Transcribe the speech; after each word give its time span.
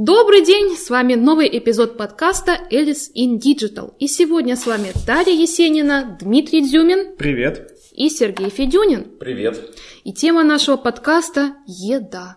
Добрый 0.00 0.44
день, 0.44 0.76
с 0.76 0.90
вами 0.90 1.14
новый 1.14 1.48
эпизод 1.58 1.96
подкаста 1.96 2.56
Alice 2.70 3.10
in 3.16 3.40
Digital. 3.40 3.94
И 3.98 4.06
сегодня 4.06 4.54
с 4.54 4.64
вами 4.64 4.92
Дарья 5.04 5.32
Есенина, 5.32 6.16
Дмитрий 6.20 6.60
Дзюмин. 6.60 7.16
Привет. 7.16 7.76
И 7.94 8.08
Сергей 8.08 8.48
Федюнин. 8.48 9.18
Привет. 9.18 9.76
И 10.04 10.12
тема 10.12 10.44
нашего 10.44 10.76
подкаста– 10.76 11.56
еда. 11.66 12.36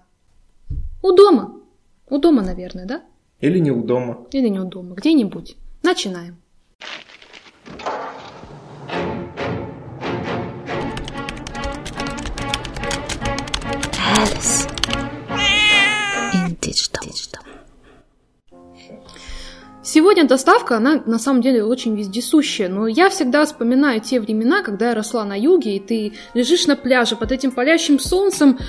У 1.04 1.12
дома. 1.12 1.62
У 2.10 2.18
дома, 2.18 2.42
наверное, 2.42 2.88
да? 2.88 3.04
Или 3.42 3.60
не 3.60 3.70
у 3.70 3.84
дома. 3.84 4.25
Или 4.32 4.48
не 4.48 4.59
у 4.59 4.66
дома, 4.66 4.96
где-нибудь. 4.96 5.55
Начинаем. 5.84 6.41
Сегодня 19.84 20.26
доставка, 20.26 20.78
она 20.78 21.02
на 21.08 21.18
самом 21.18 21.42
деле 21.42 21.66
очень 21.66 21.96
вездесущая, 21.96 22.70
но 22.70 22.86
я 22.88 23.10
всегда 23.10 23.46
вспоминаю 23.46 24.00
те 24.00 24.20
времена, 24.20 24.62
когда 24.62 24.90
я 24.90 24.96
росла 24.96 25.26
на 25.26 25.34
юге, 25.34 25.78
и 25.78 25.80
ты 25.80 26.14
лежишь 26.36 26.68
на 26.68 26.76
пляже 26.76 27.16
под 27.16 27.32
этим 27.32 27.50
палящим 27.50 27.98
солнцем, 27.98 28.60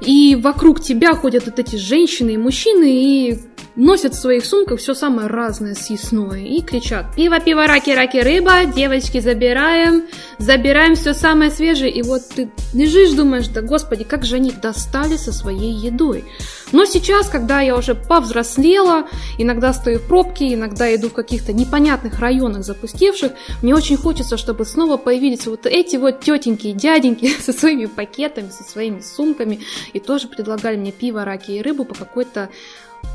и 0.00 0.36
вокруг 0.36 0.80
тебя 0.80 1.14
ходят 1.14 1.46
вот 1.46 1.58
эти 1.58 1.74
женщины 1.74 2.30
и 2.30 2.36
мужчины, 2.36 2.88
и 2.88 3.38
носят 3.74 4.14
в 4.14 4.20
своих 4.20 4.44
сумках 4.44 4.78
все 4.78 4.94
самое 4.94 5.26
разное 5.26 5.74
съестное 5.74 6.44
и 6.44 6.60
кричат 6.60 7.16
«Пиво, 7.16 7.40
пиво, 7.40 7.66
раки, 7.66 7.90
раки, 7.90 8.18
рыба, 8.18 8.64
девочки, 8.64 9.18
забираем, 9.18 10.04
забираем 10.40 10.94
все 10.96 11.14
самое 11.14 11.50
свежее». 11.50 11.92
И 11.92 12.02
вот 12.02 12.22
ты 12.28 12.50
лежишь, 12.74 13.12
думаешь, 13.12 13.48
да 13.48 13.62
господи, 13.62 14.04
как 14.04 14.24
же 14.24 14.36
они 14.36 14.50
достали 14.50 15.16
со 15.16 15.32
своей 15.32 15.72
едой. 15.72 16.24
Но 16.72 16.84
сейчас, 16.84 17.28
когда 17.28 17.60
я 17.60 17.76
уже 17.76 17.94
повзрослела, 17.94 19.06
иногда 19.38 19.72
стою 19.72 19.98
в 19.98 20.06
пробке, 20.06 20.54
иногда 20.54 20.92
иду 20.94 21.08
в 21.08 21.12
каких-то 21.12 21.52
непонятных 21.52 22.18
районах 22.20 22.64
запустевших, 22.64 23.32
мне 23.62 23.74
очень 23.74 23.96
хочется, 23.96 24.36
чтобы 24.36 24.64
снова 24.64 24.96
появились 24.96 25.46
вот 25.46 25.66
эти 25.66 25.96
вот 25.96 26.20
тетеньки 26.20 26.68
и 26.68 26.72
дяденьки 26.72 27.26
со 27.40 27.52
своими 27.52 27.86
пакетами, 27.86 28.50
со 28.50 28.64
своими 28.64 29.00
сумками, 29.00 29.60
и 29.92 30.00
тоже 30.00 30.28
предлагали 30.28 30.76
мне 30.76 30.92
пиво, 30.92 31.24
раки 31.24 31.52
и 31.52 31.62
рыбу 31.62 31.84
по 31.84 31.94
какой-то 31.94 32.48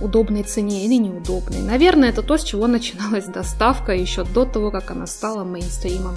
удобной 0.01 0.43
цене 0.43 0.85
или 0.85 0.95
неудобной. 0.95 1.61
Наверное, 1.61 2.09
это 2.09 2.21
то, 2.21 2.37
с 2.37 2.43
чего 2.43 2.67
начиналась 2.67 3.25
доставка 3.25 3.93
еще 3.93 4.23
до 4.23 4.45
того, 4.45 4.71
как 4.71 4.91
она 4.91 5.07
стала 5.07 5.43
мейнстримом. 5.43 6.15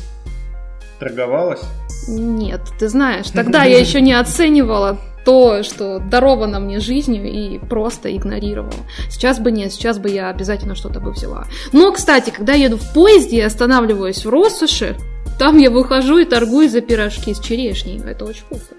Торговалась? 0.99 1.61
Нет, 2.09 2.61
ты 2.79 2.89
знаешь, 2.89 3.27
тогда 3.31 3.65
я 3.65 3.79
еще 3.79 4.01
не 4.01 4.13
оценивала 4.13 4.99
то, 5.25 5.63
что 5.63 5.99
даровано 5.99 6.59
мне 6.59 6.81
жизнью, 6.81 7.31
и 7.31 7.59
просто 7.59 8.17
игнорировала. 8.17 8.73
Сейчас 9.11 9.39
бы 9.39 9.53
нет, 9.53 9.73
сейчас 9.73 9.99
бы 9.99 10.09
я 10.09 10.31
обязательно 10.31 10.75
что-то 10.75 11.01
бы 11.01 11.11
взяла. 11.11 11.45
Но, 11.73 11.93
кстати, 11.93 12.31
когда 12.31 12.55
я 12.55 12.65
еду 12.65 12.79
в 12.79 12.95
поезде 12.95 13.37
и 13.37 13.43
останавливаюсь 13.43 14.25
в 14.25 14.31
Россоши, 14.31 14.97
там 15.39 15.59
я 15.59 15.71
выхожу 15.71 16.19
и 16.19 16.25
торгую 16.25 16.71
за 16.71 16.81
пирожки 16.81 17.35
с 17.35 17.41
черешней. 17.41 18.01
Это 18.05 18.25
очень 18.25 18.41
вкусно. 18.41 18.77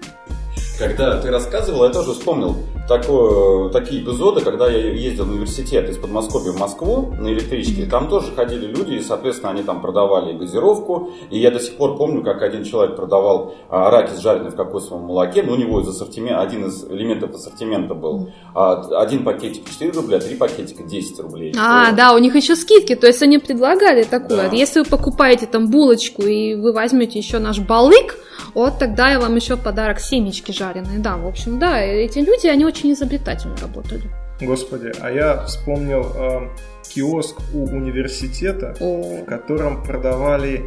Когда 0.78 1.20
ты 1.20 1.30
рассказывал, 1.30 1.84
я 1.84 1.90
тоже 1.90 2.12
вспомнил 2.14 2.56
такое, 2.90 3.70
такие 3.70 4.02
эпизоды, 4.02 4.40
когда 4.40 4.68
я 4.68 4.92
ездил 4.92 5.24
в 5.24 5.30
университет 5.30 5.88
из 5.88 5.96
Подмосковья 5.96 6.50
в 6.50 6.58
Москву 6.58 7.14
на 7.20 7.28
электричке. 7.28 7.86
Там 7.86 8.08
тоже 8.08 8.32
ходили 8.34 8.66
люди, 8.66 8.94
и, 8.94 9.00
соответственно, 9.00 9.52
они 9.52 9.62
там 9.62 9.80
продавали 9.80 10.36
газировку. 10.36 11.10
И 11.30 11.38
я 11.38 11.52
до 11.52 11.60
сих 11.60 11.76
пор 11.76 11.96
помню, 11.96 12.24
как 12.24 12.42
один 12.42 12.64
человек 12.64 12.96
продавал 12.96 13.54
а, 13.68 13.90
раки 13.90 14.14
с 14.14 14.18
жареной 14.18 14.50
в 14.50 14.56
кокосовом 14.56 15.04
молоке. 15.04 15.44
Но 15.44 15.52
у 15.52 15.56
него 15.56 15.80
из 15.80 15.88
ассортимента, 15.88 16.40
один 16.40 16.66
из 16.66 16.84
элементов 16.84 17.32
ассортимента 17.32 17.94
был 17.94 18.30
а, 18.54 18.82
один 19.00 19.22
пакетик 19.22 19.70
4 19.70 19.92
рубля, 19.92 20.18
три 20.18 20.34
пакетика 20.34 20.82
10 20.82 21.20
рублей. 21.20 21.54
А, 21.56 21.92
да, 21.92 22.12
у 22.12 22.18
них 22.18 22.34
еще 22.34 22.56
скидки, 22.56 22.96
то 22.96 23.06
есть 23.06 23.22
они 23.22 23.38
предлагали 23.38 24.02
такое. 24.02 24.50
Да. 24.50 24.56
Если 24.56 24.80
вы 24.80 24.86
покупаете 24.86 25.46
там 25.46 25.70
булочку 25.70 26.22
и 26.22 26.56
вы 26.56 26.72
возьмете 26.72 27.20
еще 27.20 27.38
наш 27.38 27.60
балык, 27.60 28.16
вот 28.54 28.78
тогда 28.78 29.10
я 29.10 29.20
вам 29.20 29.36
еще 29.36 29.56
подарок 29.56 30.00
семечки 30.00 30.52
жареные. 30.52 30.98
Да, 30.98 31.16
в 31.16 31.26
общем, 31.26 31.58
да, 31.58 31.80
эти 31.80 32.18
люди, 32.18 32.46
они 32.46 32.64
очень 32.64 32.79
изобретательно 32.88 33.56
работали. 33.56 34.04
Господи, 34.40 34.92
а 35.00 35.10
я 35.10 35.44
вспомнил 35.44 36.06
э, 36.14 36.48
киоск 36.94 37.38
у 37.52 37.64
университета, 37.64 38.74
О. 38.80 39.22
в 39.22 39.24
котором 39.26 39.82
продавали 39.82 40.64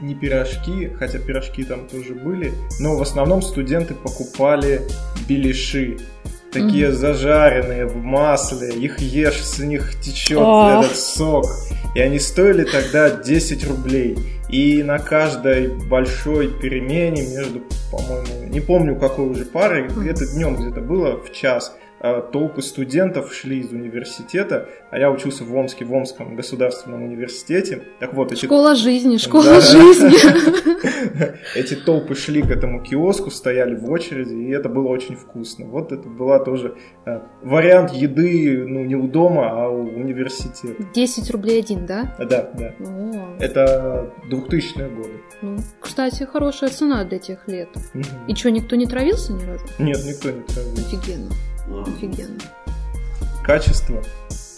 не 0.00 0.14
пирожки, 0.14 0.88
хотя 0.98 1.18
пирожки 1.18 1.62
там 1.62 1.86
тоже 1.86 2.14
были, 2.14 2.52
но 2.80 2.96
в 2.96 3.02
основном 3.02 3.42
студенты 3.42 3.94
покупали 3.94 4.82
беляши. 5.28 5.98
Такие 6.52 6.88
mm-hmm. 6.88 6.92
зажаренные 6.92 7.86
в 7.86 7.96
масле, 7.96 8.70
их 8.70 8.98
ешь, 8.98 9.44
с 9.44 9.58
них 9.58 10.00
течет 10.00 10.38
oh. 10.38 10.80
этот 10.80 10.96
сок. 10.96 11.46
И 11.94 12.00
они 12.00 12.18
стоили 12.18 12.64
тогда 12.64 13.10
10 13.10 13.68
рублей. 13.68 14.18
И 14.48 14.82
на 14.82 14.98
каждой 14.98 15.68
большой 15.68 16.48
перемене 16.48 17.22
между, 17.22 17.62
по-моему, 17.92 18.48
не 18.48 18.60
помню 18.60 18.98
какой 18.98 19.26
уже 19.26 19.44
парой, 19.44 19.86
где-то 19.88 20.26
днем 20.26 20.56
где-то 20.56 20.80
было 20.80 21.16
в 21.16 21.32
час, 21.32 21.76
толпы 22.00 22.62
студентов 22.62 23.32
шли 23.34 23.60
из 23.60 23.72
университета, 23.72 24.68
а 24.90 24.98
я 24.98 25.10
учился 25.10 25.44
в 25.44 25.54
Омске, 25.54 25.84
в 25.84 25.92
Омском 25.92 26.34
государственном 26.34 27.02
университете. 27.02 27.82
Так 27.98 28.14
вот, 28.14 28.32
эти... 28.32 28.46
Школа 28.46 28.74
жизни, 28.74 29.18
школа 29.18 29.44
да, 29.44 29.60
жизни. 29.60 30.10
Эти 31.54 31.74
толпы 31.74 32.14
шли 32.14 32.42
к 32.42 32.50
этому 32.50 32.82
киоску, 32.82 33.30
стояли 33.30 33.74
в 33.74 33.90
очереди, 33.90 34.34
и 34.34 34.50
это 34.50 34.68
было 34.68 34.88
очень 34.88 35.16
вкусно. 35.16 35.66
Вот 35.66 35.92
это 35.92 36.08
была 36.08 36.38
тоже 36.38 36.76
э, 37.04 37.20
вариант 37.42 37.92
еды, 37.92 38.64
ну, 38.66 38.84
не 38.84 38.96
у 38.96 39.06
дома, 39.08 39.50
а 39.50 39.68
у 39.68 39.82
университета. 39.82 40.82
10 40.94 41.30
рублей 41.30 41.60
один, 41.60 41.86
да? 41.86 42.14
Да, 42.18 42.50
да. 42.58 42.74
Это 43.38 44.12
2000-е 44.30 44.88
годы. 44.88 45.20
Ну, 45.42 45.58
кстати, 45.80 46.24
хорошая 46.24 46.70
цена 46.70 47.04
для 47.04 47.18
тех 47.18 47.46
лет. 47.48 47.68
И 48.28 48.34
что, 48.34 48.50
никто 48.50 48.76
не 48.76 48.86
травился 48.86 49.32
ни 49.32 49.44
разу? 49.44 49.64
Нет, 49.78 49.98
никто 50.06 50.30
не 50.30 50.42
травился. 50.42 50.86
Офигенно. 50.86 51.30
Офигенно. 51.68 52.40
Качество. 53.44 54.02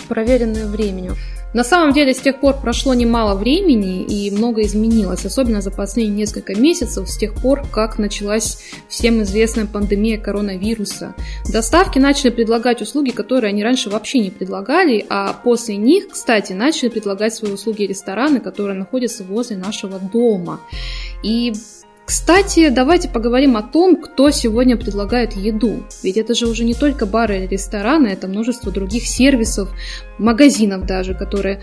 Проверенное 0.08 0.66
временем. 0.66 1.16
На 1.54 1.64
самом 1.64 1.92
деле, 1.92 2.14
с 2.14 2.20
тех 2.20 2.40
пор 2.40 2.60
прошло 2.60 2.94
немало 2.94 3.34
времени 3.34 4.02
и 4.02 4.30
много 4.30 4.62
изменилось, 4.62 5.26
особенно 5.26 5.60
за 5.60 5.70
последние 5.70 6.16
несколько 6.16 6.54
месяцев, 6.54 7.10
с 7.10 7.18
тех 7.18 7.34
пор, 7.34 7.66
как 7.70 7.98
началась 7.98 8.58
всем 8.88 9.22
известная 9.22 9.66
пандемия 9.66 10.18
коронавируса. 10.18 11.14
Доставки 11.52 11.98
начали 11.98 12.30
предлагать 12.30 12.80
услуги, 12.80 13.10
которые 13.10 13.50
они 13.50 13.62
раньше 13.62 13.90
вообще 13.90 14.20
не 14.20 14.30
предлагали, 14.30 15.04
а 15.10 15.34
после 15.34 15.76
них, 15.76 16.08
кстати, 16.08 16.54
начали 16.54 16.88
предлагать 16.88 17.34
свои 17.34 17.52
услуги 17.52 17.82
рестораны, 17.82 18.40
которые 18.40 18.78
находятся 18.78 19.22
возле 19.22 19.56
нашего 19.58 19.98
дома. 19.98 20.60
И 21.22 21.52
кстати, 22.04 22.68
давайте 22.68 23.08
поговорим 23.08 23.56
о 23.56 23.62
том, 23.62 23.96
кто 23.96 24.30
сегодня 24.30 24.76
предлагает 24.76 25.34
еду. 25.34 25.84
Ведь 26.02 26.16
это 26.16 26.34
же 26.34 26.46
уже 26.46 26.64
не 26.64 26.74
только 26.74 27.06
бары 27.06 27.38
или 27.38 27.46
рестораны, 27.46 28.08
это 28.08 28.26
множество 28.28 28.72
других 28.72 29.06
сервисов, 29.06 29.70
магазинов 30.18 30.84
даже, 30.84 31.14
которые 31.14 31.62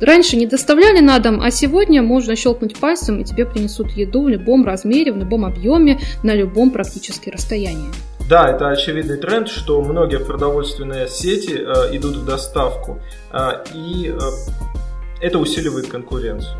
раньше 0.00 0.36
не 0.36 0.46
доставляли 0.46 1.00
на 1.00 1.18
дом, 1.18 1.40
а 1.40 1.50
сегодня 1.50 2.02
можно 2.02 2.34
щелкнуть 2.36 2.76
пальцем 2.78 3.20
и 3.20 3.24
тебе 3.24 3.46
принесут 3.46 3.92
еду 3.92 4.24
в 4.24 4.28
любом 4.28 4.64
размере, 4.64 5.12
в 5.12 5.16
любом 5.16 5.44
объеме, 5.44 6.00
на 6.22 6.34
любом 6.34 6.70
практически 6.70 7.30
расстоянии. 7.30 7.88
Да, 8.28 8.50
это 8.50 8.68
очевидный 8.70 9.18
тренд, 9.18 9.48
что 9.48 9.80
многие 9.82 10.18
продовольственные 10.18 11.08
сети 11.08 11.54
э, 11.54 11.96
идут 11.96 12.16
в 12.16 12.24
доставку, 12.24 13.00
э, 13.32 13.64
и 13.72 14.08
э, 14.08 14.18
это 15.20 15.38
усиливает 15.38 15.86
конкуренцию. 15.86 16.56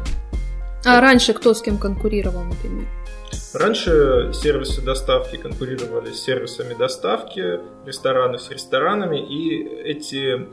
А 0.84 1.00
раньше 1.00 1.32
кто 1.32 1.52
с 1.52 1.60
кем 1.60 1.78
конкурировал, 1.78 2.44
например? 2.44 2.86
Раньше 3.54 4.32
сервисы 4.32 4.82
доставки 4.82 5.36
конкурировали 5.36 6.12
с 6.12 6.22
сервисами 6.22 6.74
доставки, 6.74 7.60
рестораны 7.86 8.38
с 8.38 8.50
ресторанами, 8.50 9.18
и 9.18 9.62
эти, 9.82 10.46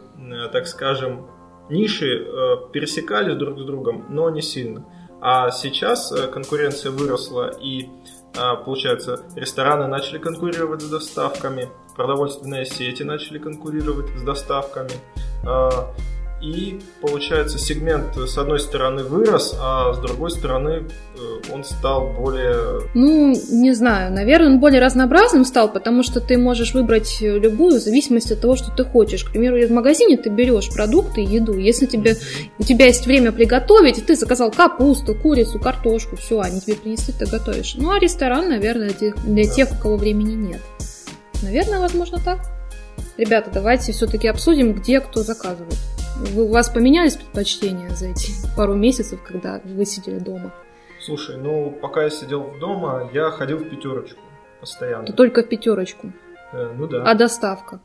так 0.52 0.68
скажем, 0.68 1.28
ниши 1.70 2.26
э, 2.26 2.56
пересекались 2.72 3.36
друг 3.36 3.60
с 3.60 3.64
другом, 3.64 4.06
но 4.10 4.30
не 4.30 4.42
сильно. 4.42 4.86
А 5.22 5.52
сейчас 5.52 6.12
э, 6.12 6.28
конкуренция 6.28 6.92
выросла, 6.92 7.50
и, 7.50 7.90
э, 8.36 8.56
получается, 8.66 9.24
рестораны 9.36 9.88
начали 9.88 10.18
конкурировать 10.18 10.82
с 10.82 10.90
доставками, 10.90 11.70
продовольственные 11.96 12.66
сети 12.66 13.04
начали 13.04 13.38
конкурировать 13.38 14.10
с 14.18 14.24
доставками, 14.24 14.92
и 16.44 16.82
получается 17.02 17.58
сегмент 17.58 18.18
с 18.18 18.38
одной 18.38 18.60
стороны 18.60 19.04
вырос, 19.04 19.56
а 19.60 19.94
с 19.94 20.00
другой 20.00 20.30
стороны 20.30 20.84
э, 21.16 21.54
он 21.54 21.64
стал 21.64 22.10
более... 22.10 22.82
Ну, 22.94 23.34
не 23.50 23.74
знаю, 23.74 24.12
наверное, 24.12 24.50
он 24.50 24.60
более 24.60 24.82
разнообразным 24.82 25.46
стал, 25.46 25.72
потому 25.72 26.04
что 26.04 26.20
ты 26.20 26.38
можешь 26.38 26.74
выбрать 26.74 27.20
любую 27.22 27.80
в 27.80 27.84
зависимости 27.84 28.34
от 28.34 28.42
того, 28.42 28.58
что 28.58 28.72
ты 28.72 28.84
хочешь. 28.84 29.24
К 29.24 29.32
примеру, 29.32 29.66
в 29.66 29.72
магазине 29.72 30.18
ты 30.18 30.30
берешь 30.30 30.70
продукты, 30.70 31.22
еду. 31.22 31.58
Если 31.58 31.86
тебе, 31.86 32.18
у 32.60 32.64
тебя 32.64 32.88
есть 32.88 33.06
время 33.06 33.32
приготовить, 33.32 34.00
и 34.00 34.02
ты 34.02 34.18
заказал 34.18 34.52
капусту, 34.52 35.16
курицу, 35.16 35.60
картошку, 35.60 36.18
все, 36.18 36.42
они 36.42 36.60
тебе 36.60 36.76
принесли, 36.76 37.14
ты 37.18 37.26
готовишь. 37.26 37.76
Ну, 37.78 37.90
а 37.92 38.00
ресторан, 38.00 38.50
наверное, 38.50 38.92
для 39.24 39.46
тех, 39.46 39.72
у 39.72 39.82
кого 39.82 39.96
времени 39.96 40.34
нет. 40.34 40.62
Наверное, 41.42 41.80
возможно 41.80 42.20
так. 42.20 42.40
Ребята, 43.18 43.50
давайте 43.54 43.94
все-таки 43.94 44.28
обсудим, 44.28 44.74
где 44.74 45.00
кто 45.00 45.24
заказывает. 45.24 45.78
Вы, 46.18 46.44
у 46.44 46.52
вас 46.52 46.70
поменялись 46.70 47.16
предпочтения 47.16 47.90
за 47.90 48.08
эти 48.08 48.32
пару 48.56 48.76
месяцев, 48.76 49.22
когда 49.24 49.62
вы 49.64 49.86
сидели 49.86 50.20
дома? 50.20 50.54
Слушай, 51.02 51.38
ну 51.38 51.72
пока 51.82 52.04
я 52.04 52.10
сидел 52.10 52.54
дома, 52.60 53.10
я 53.14 53.30
ходил 53.32 53.58
в 53.58 53.70
пятерочку 53.70 54.22
постоянно. 54.60 55.06
Ты 55.06 55.14
только 55.14 55.44
в 55.44 55.50
пятерочку? 55.50 56.14
Э, 56.54 56.72
ну 56.78 56.88
да. 56.88 57.04
А 57.04 57.16
доставка? 57.16 57.82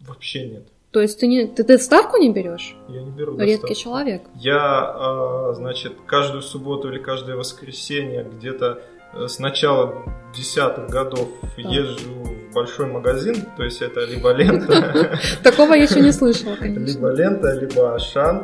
Вообще 0.00 0.46
нет. 0.48 0.68
То 0.92 1.00
есть 1.00 1.20
ты, 1.20 1.26
не, 1.26 1.46
ты 1.46 1.64
доставку 1.64 2.16
не 2.18 2.32
берешь? 2.32 2.76
Я 2.88 3.02
не 3.02 3.10
беру 3.10 3.36
Редкий 3.38 3.68
доставку. 3.68 3.74
человек. 3.74 4.22
Я, 4.34 5.50
э, 5.50 5.54
значит, 5.54 5.94
каждую 6.06 6.42
субботу 6.42 6.88
или 6.92 6.98
каждое 6.98 7.36
воскресенье 7.36 8.24
где-то 8.24 8.82
э, 9.14 9.26
с 9.26 9.38
начала 9.38 10.04
десятых 10.34 10.88
годов 10.90 11.28
езжу 11.56 12.10
в 12.24 12.39
большой 12.52 12.86
магазин, 12.86 13.36
то 13.56 13.64
есть 13.64 13.82
это 13.82 14.00
либо 14.04 14.32
лента, 14.32 15.18
Такого 15.42 15.74
я 15.74 15.84
еще 15.84 16.00
не 16.00 16.12
слышала, 16.12 16.56
конечно. 16.56 16.84
либо 16.84 17.10
лента, 17.10 17.52
либо. 17.52 17.98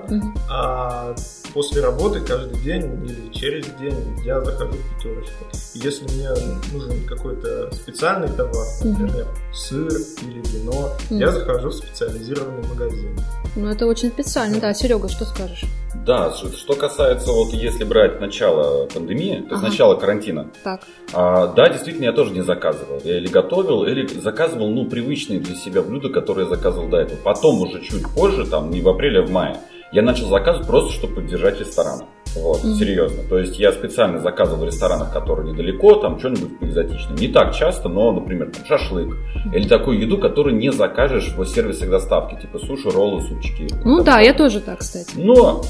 Мгм. 0.08 0.35
А 0.50 1.14
после 1.53 1.82
работы 1.82 2.20
каждый 2.20 2.61
день 2.62 3.05
или 3.05 3.32
через 3.32 3.67
день 3.81 4.19
я 4.25 4.41
захожу 4.43 4.73
в 4.73 4.97
пятерочку. 4.97 5.44
Если 5.75 6.05
мне 6.14 6.29
нужен 6.73 7.06
какой-то 7.06 7.70
специальный 7.75 8.29
товар, 8.29 8.67
например, 8.82 9.26
сыр 9.55 9.88
или 10.23 10.43
вино, 10.52 10.93
я 11.11 11.32
захожу 11.32 11.70
в 11.70 11.75
специализированный 11.75 12.69
магазин. 12.69 13.19
Ну, 13.56 13.69
это 13.69 13.87
очень 13.87 14.11
специально. 14.11 14.61
Да, 14.61 14.75
Серега, 14.75 15.09
что 15.09 15.25
скажешь? 15.25 15.64
Да, 16.04 16.32
что 16.32 16.75
касается, 16.75 17.32
вот 17.32 17.52
если 17.52 17.84
брать 17.84 18.20
начало 18.20 18.87
пандемии, 18.87 19.37
то 19.37 19.54
есть 19.54 19.62
Ага. 19.62 19.69
начало 19.69 19.94
карантина, 19.96 20.50
Так. 20.62 20.81
а, 21.12 21.48
да, 21.48 21.69
действительно, 21.69 22.04
я 22.04 22.12
тоже 22.12 22.32
не 22.32 22.43
заказывал. 22.43 23.00
Я 23.04 23.19
или 23.19 23.26
готовил, 23.28 23.84
или 23.84 24.06
заказывал, 24.06 24.69
ну, 24.69 24.87
привычные 24.87 25.40
для 25.40 25.54
себя 25.56 25.82
блюда, 25.82 26.08
которые 26.10 26.48
я 26.48 26.54
заказывал 26.54 26.88
до 26.88 26.98
этого. 26.98 27.19
Потом 27.25 27.62
уже 27.62 27.81
чуть 27.82 28.04
позже, 28.14 28.46
там, 28.46 28.70
не 28.70 28.81
в 28.82 28.88
апреле, 28.88 29.20
а 29.20 29.22
в 29.22 29.31
мае, 29.31 29.56
я 29.93 30.02
начал 30.02 30.28
заказывать 30.28 30.66
просто, 30.66 30.93
чтобы 30.93 31.16
поддержать 31.16 31.58
рестораны. 31.60 32.04
Вот, 32.43 32.62
Мгм. 32.65 32.75
серьезно. 32.75 33.23
То 33.29 33.38
есть 33.38 33.59
я 33.59 33.73
специально 33.73 34.21
заказывал 34.21 34.61
в 34.61 34.65
ресторанах, 34.67 35.12
которые 35.12 35.50
недалеко, 35.53 35.94
там 35.97 36.19
что-нибудь 36.19 36.50
экзотичное. 36.61 37.17
Не 37.17 37.29
так 37.29 37.55
часто, 37.55 37.88
но, 37.88 38.12
например, 38.12 38.50
там, 38.53 38.65
шашлык. 38.67 39.17
Или 39.55 39.67
такую 39.69 40.00
еду, 40.00 40.19
которую 40.19 40.56
не 40.56 40.71
закажешь 40.71 41.33
в 41.37 41.44
сервисах 41.47 41.91
доставки, 41.91 42.41
типа 42.41 42.59
суши, 42.59 42.91
роллы, 42.91 43.23
супчики. 43.23 43.69
Ну 43.85 44.03
да, 44.03 44.21
я 44.21 44.35
тоже 44.35 44.61
так, 44.61 44.81
кстати. 44.81 45.11
Но 45.17 45.62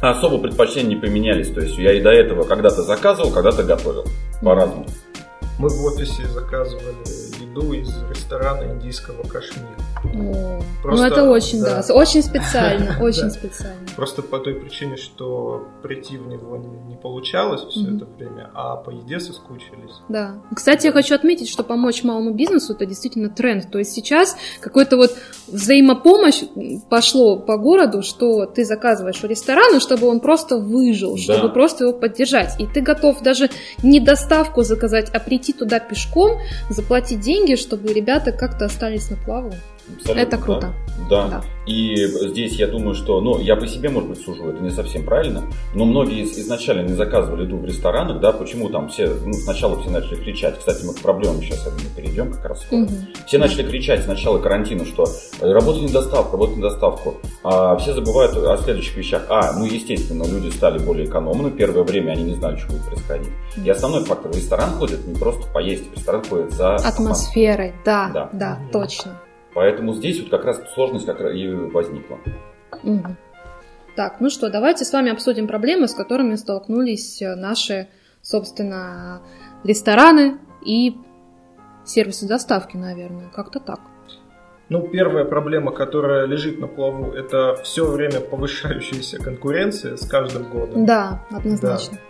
особо 0.00 0.38
предпочтения 0.38 0.88
не 0.90 0.96
поменялись. 0.96 1.50
То 1.50 1.60
есть 1.60 1.78
я 1.78 1.92
и 1.92 2.00
до 2.00 2.10
этого 2.10 2.44
когда-то 2.44 2.82
заказывал, 2.82 3.30
когда-то 3.30 3.62
готовил. 3.64 4.04
По-разному. 4.42 4.86
Мы 5.58 5.68
в 5.68 5.84
офисе 5.86 6.24
заказывали 6.28 6.94
еду 7.48 7.72
из 7.72 7.90
ресторана 8.10 8.72
индийского 8.72 9.22
Кашмира. 9.22 9.68
О, 10.04 10.60
Просто, 10.82 11.06
ну 11.06 11.12
это 11.12 11.24
очень, 11.24 11.60
да, 11.60 11.82
да. 11.86 11.94
очень 11.94 12.22
специально, 12.22 12.96
очень 13.00 13.30
специально. 13.30 13.86
Просто 13.96 14.22
по 14.22 14.38
той 14.38 14.54
причине, 14.54 14.96
что 14.96 15.66
прийти 15.82 16.16
в 16.16 16.28
него 16.28 16.56
не, 16.56 16.96
получалось 16.96 17.62
все 17.70 17.96
это 17.96 18.04
время, 18.04 18.50
а 18.54 18.76
по 18.76 18.90
еде 18.90 19.20
соскучились. 19.20 20.00
Да. 20.08 20.36
Кстати, 20.54 20.86
я 20.86 20.92
хочу 20.92 21.14
отметить, 21.14 21.48
что 21.48 21.62
помочь 21.62 22.04
малому 22.04 22.32
бизнесу 22.32 22.74
это 22.74 22.86
действительно 22.86 23.28
тренд. 23.28 23.70
То 23.70 23.78
есть 23.78 23.92
сейчас 23.92 24.36
какой-то 24.60 24.96
вот 24.96 25.16
взаимопомощь 25.46 26.42
пошло 26.88 27.36
по 27.38 27.56
городу, 27.56 28.02
что 28.02 28.46
ты 28.46 28.64
заказываешь 28.64 29.22
у 29.22 29.26
ресторана, 29.26 29.80
чтобы 29.80 30.06
он 30.08 30.20
просто 30.20 30.56
выжил, 30.58 31.16
чтобы 31.16 31.52
просто 31.52 31.84
его 31.84 31.92
поддержать. 31.92 32.58
И 32.60 32.66
ты 32.66 32.80
готов 32.80 33.22
даже 33.22 33.50
не 33.82 34.00
доставку 34.00 34.62
заказать, 34.62 35.10
а 35.12 35.20
прийти 35.20 35.52
туда 35.52 35.78
пешком, 35.80 36.38
заплатить 36.68 37.20
деньги, 37.20 37.37
чтобы 37.56 37.92
ребята 37.92 38.32
как-то 38.32 38.66
остались 38.66 39.10
на 39.10 39.16
плаву. 39.16 39.52
Абсолютно, 39.96 40.20
Это 40.20 40.38
круто. 40.38 40.74
Да. 41.08 41.28
Да. 41.28 41.42
И 41.66 41.94
здесь 42.06 42.54
я 42.58 42.66
думаю, 42.66 42.94
что, 42.94 43.20
ну, 43.20 43.38
я 43.38 43.54
по 43.56 43.66
себе, 43.66 43.88
может 43.88 44.08
быть, 44.08 44.20
сужу, 44.24 44.48
это 44.50 44.62
не 44.62 44.70
совсем 44.70 45.04
правильно, 45.04 45.44
но 45.74 45.84
многие 45.84 46.22
из- 46.24 46.36
изначально 46.38 46.82
не 46.88 46.94
заказывали 46.94 47.44
еду 47.44 47.56
в 47.58 47.64
ресторанах, 47.64 48.20
да, 48.20 48.32
почему 48.32 48.68
там 48.68 48.88
все, 48.88 49.06
ну, 49.24 49.32
сначала 49.34 49.80
все 49.80 49.90
начали 49.90 50.16
кричать, 50.16 50.58
кстати, 50.58 50.84
мы 50.84 50.94
к 50.94 51.00
проблемам 51.00 51.40
сейчас 51.40 51.62
думаю, 51.64 51.80
перейдем 51.96 52.32
как 52.32 52.46
раз 52.46 52.62
скоро. 52.62 52.80
Мгм. 52.80 52.90
Все 53.26 53.38
начали 53.38 53.62
кричать 53.68 54.02
с 54.04 54.06
начала 54.06 54.38
карантина, 54.38 54.84
что 54.84 55.04
э, 55.40 55.52
работа 55.52 55.80
не 55.80 55.88
доставка, 55.92 56.32
работа 56.32 56.54
не 56.54 56.62
доставку. 56.62 57.14
А 57.44 57.76
все 57.76 57.94
забывают 57.94 58.36
о 58.36 58.56
следующих 58.58 58.96
вещах. 58.96 59.26
А, 59.28 59.52
ну, 59.52 59.64
естественно, 59.66 60.24
люди 60.24 60.50
стали 60.50 60.78
более 60.78 61.06
экономны. 61.06 61.50
Первое 61.50 61.84
время 61.84 62.12
они 62.12 62.24
не 62.24 62.34
знали, 62.34 62.56
что 62.56 62.72
будет 62.72 62.84
происходить. 62.84 63.30
И 63.64 63.68
основной 63.70 64.04
фактор. 64.04 64.32
В 64.32 64.36
ресторан 64.36 64.70
ходят 64.72 65.06
не 65.06 65.14
просто 65.14 65.46
поесть, 65.52 65.90
в 65.90 65.94
ресторан 65.96 66.24
ходят 66.24 66.52
за 66.52 66.74
Атмосферой, 66.76 67.72
да, 67.84 68.10
да, 68.12 68.30
Да. 68.32 68.58
Точно. 68.72 69.20
Поэтому 69.58 69.92
здесь 69.92 70.20
вот 70.20 70.30
как 70.30 70.44
раз 70.44 70.62
сложность 70.72 71.04
как 71.04 71.20
раз 71.20 71.34
и 71.34 71.48
возникла. 71.48 72.20
Мгм. 72.84 73.16
Так, 73.96 74.20
ну 74.20 74.30
что, 74.30 74.50
давайте 74.50 74.84
с 74.84 74.92
вами 74.92 75.10
обсудим 75.10 75.48
проблемы, 75.48 75.88
с 75.88 75.94
которыми 75.94 76.36
столкнулись 76.36 77.20
э, 77.20 77.34
наши, 77.34 77.88
собственно, 78.22 79.20
рестораны 79.64 80.38
и 80.64 80.96
сервисы 81.84 82.28
доставки, 82.28 82.76
наверное. 82.76 83.30
Как-то 83.34 83.58
так. 83.58 83.80
Ну, 84.68 84.86
первая 84.86 85.24
проблема, 85.24 85.72
которая 85.72 86.26
лежит 86.26 86.60
на 86.60 86.68
плаву, 86.68 87.10
это 87.10 87.56
все 87.64 87.84
время 87.84 88.20
повышающаяся 88.20 89.18
конкуренция 89.18 89.96
с 89.96 90.06
каждым 90.06 90.48
годом. 90.50 90.86
Да, 90.86 91.26
однозначно. 91.32 91.96
Да. 91.96 92.07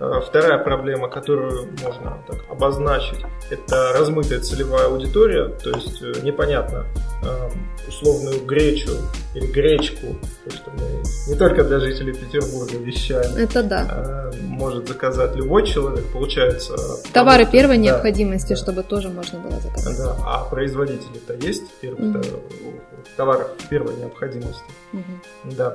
А, 0.00 0.20
Вторая 0.20 0.58
проблема, 0.58 1.08
которую 1.08 1.68
можно 1.82 2.18
так 2.26 2.38
обозначить, 2.50 3.18
это 3.50 3.92
размытая 3.98 4.40
целевая 4.40 4.86
аудитория, 4.86 5.48
то 5.48 5.70
есть 5.70 6.02
э, 6.02 6.12
непонятно 6.22 6.86
э, 7.24 7.48
условную 7.88 8.44
гречу 8.44 8.90
или 9.34 9.46
гречку, 9.46 10.16
то, 10.44 10.50
что 10.50 10.70
мы 10.70 11.02
не 11.28 11.36
только 11.38 11.64
для 11.64 11.80
жителей 11.80 12.12
Петербурга 12.14 12.76
вещаем, 12.78 13.36
Это 13.36 13.62
да. 13.62 14.30
может 14.42 14.86
заказать 14.88 15.34
любой 15.36 15.66
человек, 15.66 16.04
получается... 16.12 16.76
Товары 17.12 17.44
продукты- 17.44 17.52
первой 17.52 17.76
да, 17.76 17.82
необходимости, 17.82 18.50
да. 18.50 18.56
чтобы 18.56 18.82
тоже 18.82 19.08
можно 19.08 19.38
было 19.40 19.60
заказать. 19.60 19.98
Да, 19.98 20.16
а 20.24 20.44
производители-то 20.44 21.34
есть 21.34 21.64
первых 21.80 22.00
Мгм. 22.00 22.22
товаров 23.16 23.50
первой 23.68 23.94
необходимости. 23.96 24.62
Мгм. 24.92 25.22
Да. 25.56 25.74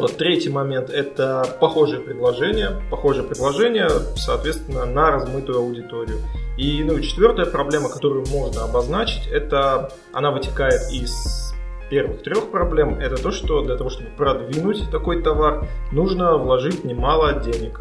Вот 0.00 0.16
третий 0.16 0.50
момент– 0.50 0.90
это 0.92 1.44
похожие 1.60 2.00
предложения. 2.00 2.80
Похожие 2.90 3.24
предложения, 3.24 3.88
соответственно, 4.16 4.84
на 4.84 5.10
размытую 5.10 5.58
аудиторию. 5.58 6.18
И 6.56 6.82
ну, 6.84 6.96
и 6.96 7.02
четвертая 7.02 7.46
проблема, 7.46 7.88
которую 7.88 8.26
можно 8.26 8.64
обозначить, 8.64 9.26
это 9.26 9.90
она 10.12 10.30
вытекает 10.30 10.80
из 10.92 11.54
первых 11.90 12.22
трех 12.22 12.50
проблем. 12.50 12.94
Это 12.94 13.20
то, 13.20 13.30
что 13.30 13.62
для 13.62 13.76
того, 13.76 13.90
чтобы 13.90 14.10
продвинуть 14.10 14.90
такой 14.90 15.22
товар, 15.22 15.68
нужно 15.92 16.36
вложить 16.36 16.84
немало 16.84 17.40
денег. 17.40 17.80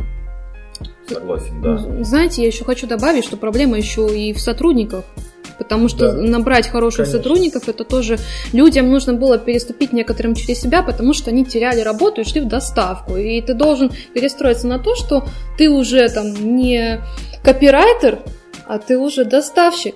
Согласен, 1.07 1.61
да. 1.61 1.77
Знаете, 2.03 2.41
я 2.41 2.47
еще 2.47 2.65
хочу 2.65 2.87
добавить, 2.87 3.23
что 3.23 3.37
проблема 3.37 3.77
еще 3.77 4.07
и 4.07 4.33
в 4.33 4.39
сотрудниках. 4.39 5.05
Потому 5.57 5.89
что 5.89 6.11
Да. 6.11 6.21
набрать 6.21 6.67
хороших 6.67 7.05
Конечно. 7.05 7.17
сотрудников, 7.17 7.69
это 7.69 7.83
тоже 7.83 8.17
людям 8.53 8.91
нужно 8.91 9.13
было 9.13 9.37
переступить 9.37 9.93
некоторым 9.93 10.35
через 10.35 10.61
себя, 10.61 10.83
потому 10.83 11.13
что 11.13 11.31
они 11.31 11.45
теряли 11.45 11.81
работу 11.81 12.21
и 12.21 12.23
шли 12.23 12.41
в 12.41 12.47
доставку. 12.47 13.17
И 13.17 13.41
ты 13.41 13.53
должен 13.53 13.91
перестроиться 14.13 14.67
на 14.67 14.79
то, 14.79 14.95
что 14.95 15.25
ты 15.57 15.69
уже 15.69 16.09
там 16.09 16.55
не 16.55 17.01
копирайтер, 17.43 18.19
а 18.67 18.77
ты 18.77 18.97
уже 18.97 19.25
доставщик. 19.25 19.95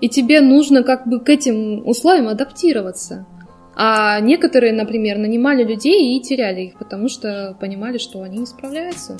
И 0.00 0.08
тебе 0.08 0.40
нужно 0.40 0.82
как 0.82 1.06
бы 1.06 1.20
к 1.20 1.28
этим 1.28 1.86
условиям 1.86 2.28
адаптироваться. 2.28 3.26
А 3.76 4.20
некоторые, 4.20 4.72
например, 4.72 5.18
нанимали 5.18 5.64
людей 5.64 6.16
и 6.16 6.22
теряли 6.22 6.60
их, 6.62 6.78
потому 6.78 7.08
что 7.08 7.56
понимали, 7.60 7.98
что 7.98 8.22
они 8.22 8.38
не 8.38 8.46
справляются. 8.46 9.18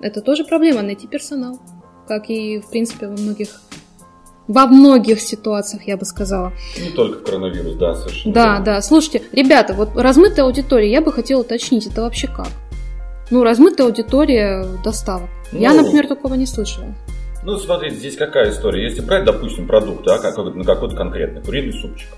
Это 0.00 0.20
тоже 0.20 0.44
проблема, 0.44 0.82
найти 0.82 1.06
персонал. 1.06 1.60
Как 2.06 2.30
и, 2.30 2.58
в 2.60 2.70
принципе, 2.70 3.08
во 3.08 3.16
многих 3.16 3.60
во 4.48 4.66
многих 4.66 5.20
ситуациях, 5.20 5.86
я 5.86 5.96
бы 5.96 6.04
сказала. 6.04 6.52
Не 6.80 6.90
только 6.90 7.18
коронавирус, 7.24 7.74
да, 7.74 7.94
совершенно. 7.94 8.34
Да, 8.34 8.44
верно. 8.50 8.64
да. 8.64 8.82
Слушайте, 8.82 9.22
ребята, 9.32 9.74
вот 9.74 9.90
размытая 9.96 10.46
аудитория, 10.46 10.90
я 10.90 11.00
бы 11.00 11.12
хотела 11.12 11.40
уточнить, 11.40 11.86
это 11.86 12.02
вообще 12.02 12.28
как? 12.28 12.48
Ну, 13.30 13.42
размытая 13.42 13.88
аудитория 13.88 14.64
доставок. 14.84 15.28
я, 15.52 15.72
Ну, 15.72 15.82
например, 15.82 16.06
такого 16.06 16.34
не 16.34 16.46
слышала. 16.46 16.86
Ну, 17.42 17.56
смотрите, 17.58 17.96
здесь 17.96 18.16
какая 18.16 18.50
история. 18.50 18.84
Если 18.84 19.00
брать, 19.02 19.24
допустим, 19.24 19.66
продукт, 19.66 20.04
да, 20.04 20.18
какой-то, 20.18 20.56
на 20.56 20.64
какой-то 20.64 20.96
конкретный, 20.96 21.42
куриный 21.42 21.72
супчик. 21.72 22.08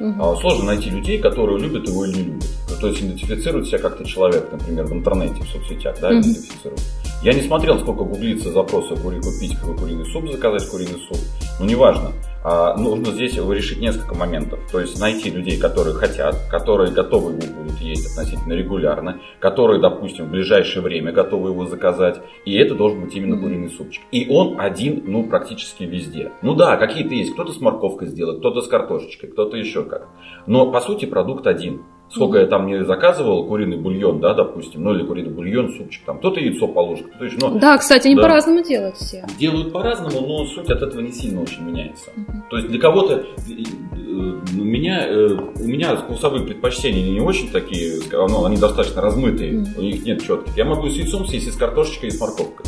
А, 0.00 0.36
Сложно 0.36 0.64
найти 0.66 0.90
людей, 0.90 1.18
которые 1.18 1.58
любят 1.58 1.88
его 1.88 2.04
или 2.04 2.16
не 2.16 2.22
любят. 2.24 2.44
То 2.80 2.86
есть 2.86 3.00
идентифицируют 3.00 3.66
себя 3.66 3.78
как-то 3.78 4.04
человек, 4.04 4.46
например, 4.52 4.84
в 4.86 4.92
интернете, 4.92 5.42
в 5.42 5.48
соцсетях, 5.48 5.96
да, 6.00 6.10
Мгм. 6.10 6.20
идентифицируют. 6.20 6.80
Я 7.20 7.32
не 7.32 7.42
смотрел, 7.42 7.78
сколько 7.80 8.04
гуглится 8.04 8.52
кури 8.52 9.20
купить 9.20 9.58
куриный 9.58 10.06
суп, 10.06 10.30
заказать 10.30 10.68
куриный 10.68 11.00
суп. 11.08 11.18
Ну, 11.58 11.66
неважно. 11.66 12.12
А, 12.44 12.76
нужно 12.76 13.06
здесь 13.06 13.34
решить 13.34 13.80
несколько 13.80 14.14
моментов. 14.14 14.60
То 14.70 14.80
есть 14.80 15.00
найти 15.00 15.28
людей, 15.28 15.58
которые 15.58 15.94
хотят, 15.94 16.36
которые 16.48 16.92
готовы 16.92 17.32
его 17.32 17.54
будут 17.54 17.80
есть 17.80 18.06
относительно 18.06 18.52
регулярно, 18.52 19.20
который, 19.40 19.80
допустим, 19.80 20.26
в 20.26 20.30
ближайшее 20.30 20.82
время 20.82 21.10
готовы 21.10 21.50
его 21.50 21.66
заказать, 21.66 22.20
и 22.44 22.54
это 22.56 22.76
должен 22.76 23.04
быть 23.04 23.14
именно 23.16 23.36
куриный 23.36 23.70
супчик. 23.70 24.02
И 24.12 24.28
он 24.30 24.60
один, 24.60 25.02
ну, 25.06 25.24
практически 25.24 25.84
везде. 25.84 26.30
Ну 26.42 26.54
да, 26.54 26.76
какие-то 26.76 27.14
есть, 27.14 27.32
кто-то 27.32 27.52
с 27.52 27.60
морковкой 27.60 28.08
сделает, 28.08 28.38
кто-то 28.38 28.60
с 28.60 28.68
картошечкой, 28.68 29.30
кто-то 29.30 29.56
еще 29.56 29.82
как. 29.84 30.08
Но, 30.46 30.70
по 30.70 30.80
сути, 30.80 31.04
продукт 31.04 31.48
один. 31.48 31.82
Сколько 32.10 32.38
я 32.38 32.46
там 32.46 32.66
не 32.66 32.84
заказывал, 32.84 33.46
куриный 33.46 33.76
бульон, 33.76 34.20
да, 34.20 34.32
допустим, 34.32 34.82
ну 34.82 34.94
или 34.94 35.04
куриный 35.04 35.30
бульон, 35.30 35.72
супчик, 35.76 36.04
там 36.06 36.18
кто-то 36.18 36.40
яйцо 36.40 36.66
положит, 36.66 37.06
кто-то 37.08 37.24
еще. 37.24 37.36
Ну, 37.38 37.58
да, 37.58 37.76
кстати, 37.76 38.06
они 38.06 38.16
да. 38.16 38.22
по-разному 38.22 38.62
делают 38.62 38.96
все. 38.96 39.26
Делают 39.38 39.72
по-разному, 39.72 40.26
но 40.26 40.46
суть 40.46 40.70
от 40.70 40.80
этого 40.80 41.00
не 41.00 41.12
сильно 41.12 41.42
очень 41.42 41.62
меняется. 41.62 42.10
Угу. 42.16 42.32
То 42.50 42.56
есть 42.56 42.68
для 42.68 42.80
кого-то 42.80 43.14
э, 43.14 43.24
у 43.94 44.64
меня, 44.64 45.06
э, 45.06 45.28
у 45.28 45.66
меня 45.66 45.96
вкусовые 45.96 46.44
предпочтения 46.44 47.10
не 47.10 47.20
очень 47.20 47.50
такие, 47.50 48.00
ну, 48.10 48.44
они 48.44 48.56
достаточно 48.56 49.02
размытые, 49.02 49.60
угу. 49.60 49.68
у 49.76 49.82
них 49.82 50.04
нет 50.04 50.22
четких. 50.22 50.56
Я 50.56 50.64
могу 50.64 50.88
с 50.88 50.94
яйцом 50.94 51.26
съесть, 51.26 51.48
и 51.48 51.50
с 51.50 51.56
картошечкой, 51.56 52.08
и 52.08 52.12
с 52.12 52.20
морковкой. 52.20 52.66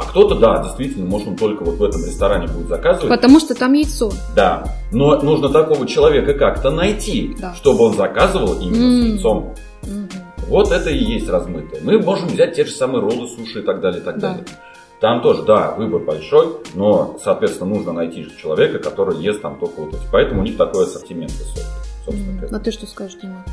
А 0.00 0.04
кто-то, 0.06 0.34
да, 0.36 0.62
действительно, 0.62 1.04
может, 1.04 1.28
он 1.28 1.36
только 1.36 1.62
вот 1.62 1.76
в 1.76 1.84
этом 1.84 2.02
ресторане 2.04 2.46
будет 2.46 2.68
заказывать. 2.68 3.10
Потому 3.10 3.38
что 3.38 3.54
там 3.54 3.74
яйцо. 3.74 4.10
Да. 4.34 4.64
Но 4.92 5.20
нужно 5.20 5.50
такого 5.50 5.86
человека 5.86 6.32
как-то 6.34 6.70
найти, 6.70 7.36
да. 7.38 7.54
чтобы 7.54 7.84
он 7.84 7.94
заказывал 7.94 8.58
именно 8.58 8.76
mm. 8.76 9.02
с 9.02 9.04
яйцом. 9.12 9.54
Mm-hmm. 9.82 10.10
Вот 10.48 10.72
это 10.72 10.88
и 10.88 11.04
есть 11.04 11.28
размытое. 11.28 11.82
Мы 11.82 11.98
можем 11.98 12.28
взять 12.28 12.54
те 12.54 12.64
же 12.64 12.70
самые 12.70 13.02
роллы, 13.02 13.28
суши 13.28 13.60
и 13.60 13.62
так 13.62 13.80
далее, 13.80 14.00
и 14.00 14.04
так 14.04 14.18
да. 14.18 14.30
далее. 14.30 14.46
Там 15.00 15.20
тоже, 15.20 15.42
да, 15.42 15.72
выбор 15.72 16.02
большой, 16.02 16.56
но, 16.74 17.18
соответственно, 17.22 17.74
нужно 17.74 17.92
найти 17.92 18.26
человека, 18.40 18.78
который 18.78 19.18
ест 19.18 19.42
там 19.42 19.58
только 19.58 19.82
вот 19.82 19.94
эти. 19.94 20.02
Поэтому 20.10 20.40
у 20.40 20.44
них 20.44 20.56
такой 20.56 20.84
ассортимент 20.84 21.30
высокий. 21.32 21.66
Собственно, 22.06 22.40
mm. 22.40 22.56
А 22.56 22.58
ты 22.58 22.70
что 22.70 22.86
скажешь, 22.86 23.18
Дима? 23.20 23.44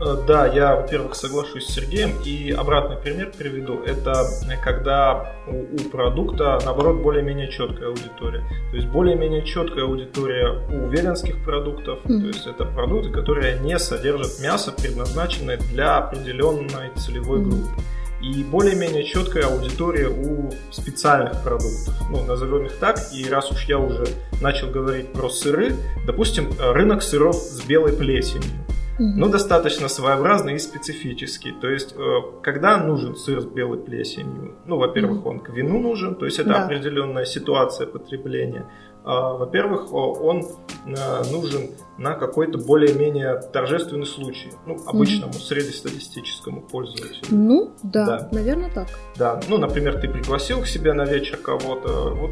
Э, 0.00 0.16
да, 0.26 0.46
я, 0.46 0.76
во-первых, 0.76 1.14
соглашусь 1.14 1.66
с 1.66 1.74
Сергеем 1.74 2.12
и 2.24 2.50
обратный 2.50 2.96
пример 2.96 3.32
приведу. 3.36 3.80
Это 3.84 4.26
когда 4.62 5.34
у, 5.46 5.62
у 5.62 5.88
продукта, 5.90 6.58
наоборот, 6.64 7.02
более-менее 7.02 7.50
четкая 7.50 7.88
аудитория. 7.88 8.42
То 8.70 8.76
есть 8.76 8.88
более-менее 8.88 9.44
четкая 9.44 9.84
аудитория 9.84 10.62
у 10.68 10.88
веганских 10.88 11.42
продуктов. 11.44 12.00
Mm. 12.04 12.20
То 12.20 12.26
есть 12.26 12.46
это 12.46 12.64
продукты, 12.64 13.10
которые 13.10 13.60
не 13.60 13.78
содержат 13.78 14.40
мясо, 14.40 14.72
предназначенное 14.72 15.58
для 15.58 15.98
определенной 15.98 16.90
целевой 16.96 17.40
mm. 17.40 17.44
группы. 17.44 17.82
И 18.20 18.42
более-менее 18.42 19.04
четкая 19.04 19.44
аудитория 19.46 20.08
у 20.08 20.50
специальных 20.70 21.42
продуктов. 21.42 21.94
Ну, 22.10 22.24
назовем 22.24 22.66
их 22.66 22.76
так. 22.78 22.98
И 23.12 23.28
раз 23.28 23.50
уж 23.52 23.66
я 23.66 23.78
уже 23.78 24.06
начал 24.40 24.70
говорить 24.70 25.12
про 25.12 25.28
сыры, 25.28 25.74
допустим, 26.06 26.50
рынок 26.58 27.02
сыров 27.02 27.36
с 27.36 27.62
белой 27.64 27.92
плесенью 27.92 28.50
но 28.98 29.28
достаточно 29.28 29.88
своеобразный 29.88 30.54
и 30.54 30.58
специфический. 30.58 31.52
То 31.52 31.68
есть, 31.68 31.94
э, 31.96 32.20
когда 32.42 32.78
нужен 32.78 33.16
сыр 33.16 33.40
с 33.40 33.44
белой 33.44 33.78
плесенью? 33.78 34.54
Ну, 34.66 34.76
во-первых, 34.76 35.26
он 35.26 35.40
к 35.40 35.50
вину 35.50 35.80
нужен, 35.80 36.14
то 36.14 36.26
есть 36.26 36.38
это 36.38 36.50
да. 36.50 36.64
определенная 36.64 37.24
ситуация 37.24 37.86
потребления. 37.86 38.66
А, 39.06 39.34
во-первых, 39.34 39.92
он 39.92 40.46
э, 40.86 41.22
нужен 41.30 41.70
на 41.98 42.14
какой-то 42.14 42.56
более-менее 42.56 43.38
торжественный 43.52 44.06
случай, 44.06 44.50
ну, 44.66 44.78
обычному 44.86 45.32
угу. 45.32 45.38
среднестатистическому 45.38 46.62
пользователю. 46.62 47.26
Ну, 47.30 47.72
да, 47.82 48.06
да, 48.06 48.28
наверное, 48.32 48.70
так. 48.72 48.88
Да, 49.18 49.40
ну, 49.48 49.58
например, 49.58 50.00
ты 50.00 50.08
пригласил 50.08 50.62
к 50.62 50.66
себе 50.66 50.94
на 50.94 51.04
вечер 51.04 51.36
кого-то, 51.36 52.14
вот 52.14 52.30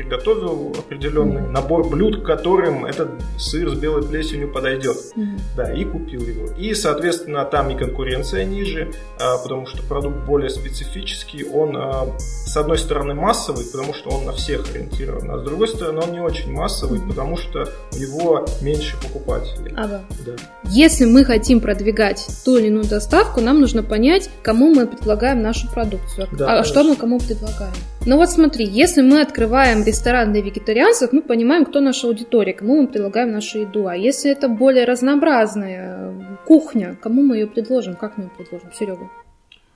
приготовил 0.00 0.74
определенный 0.78 1.42
mm-hmm. 1.42 1.50
набор 1.50 1.88
блюд, 1.88 2.22
к 2.22 2.26
которым 2.26 2.86
этот 2.86 3.10
сыр 3.38 3.68
с 3.70 3.74
белой 3.74 4.02
плесенью 4.02 4.50
подойдет. 4.50 4.96
Mm-hmm. 5.14 5.40
Да, 5.56 5.74
и 5.74 5.84
купил 5.84 6.22
его. 6.22 6.46
И, 6.56 6.74
соответственно, 6.74 7.44
там 7.44 7.70
и 7.70 7.76
конкуренция 7.76 8.44
ниже, 8.44 8.92
а, 9.20 9.38
потому 9.38 9.66
что 9.66 9.82
продукт 9.82 10.16
более 10.26 10.50
специфический. 10.50 11.44
Он, 11.44 11.76
а, 11.76 12.16
с 12.18 12.56
одной 12.56 12.78
стороны, 12.78 13.14
массовый, 13.14 13.64
потому 13.66 13.92
что 13.92 14.10
он 14.10 14.24
на 14.24 14.32
всех 14.32 14.70
ориентирован, 14.70 15.30
а 15.30 15.38
с 15.38 15.42
другой 15.42 15.68
стороны, 15.68 16.00
он 16.00 16.12
не 16.12 16.20
очень 16.20 16.50
массовый, 16.52 17.00
потому 17.00 17.36
что 17.36 17.68
у 17.92 17.98
него 17.98 18.46
меньше 18.62 18.96
покупателей. 19.02 19.72
Ага. 19.76 20.02
Да. 20.24 20.32
Если 20.64 21.04
мы 21.04 21.24
хотим 21.24 21.60
продвигать 21.60 22.26
ту 22.44 22.56
или 22.56 22.68
иную 22.68 22.86
доставку, 22.86 23.40
нам 23.40 23.60
нужно 23.60 23.82
понять, 23.82 24.30
кому 24.42 24.74
мы 24.74 24.86
предлагаем 24.86 25.42
нашу 25.42 25.70
продукцию, 25.70 26.28
да, 26.32 26.60
а 26.60 26.64
что 26.64 26.84
мы 26.84 26.96
кому 26.96 27.18
предлагаем. 27.18 27.74
Ну 28.06 28.16
вот 28.16 28.30
смотри, 28.30 28.64
если 28.64 29.02
мы 29.02 29.20
открываем 29.20 29.84
ресторан 29.90 30.32
для 30.32 30.42
вегетарианцев, 30.42 31.12
мы 31.12 31.22
понимаем, 31.22 31.64
кто 31.64 31.80
наша 31.80 32.06
аудитория, 32.06 32.52
кому 32.52 32.82
мы 32.82 32.88
предлагаем 32.88 33.32
нашу 33.32 33.60
еду. 33.60 33.86
А 33.86 33.96
если 33.96 34.30
это 34.30 34.48
более 34.48 34.84
разнообразная 34.84 36.14
кухня, 36.46 36.96
кому 37.02 37.22
мы 37.22 37.36
ее 37.36 37.46
предложим, 37.46 37.94
как 37.96 38.16
мы 38.16 38.24
ее 38.24 38.30
предложим? 38.36 38.70
Серега. 38.72 39.10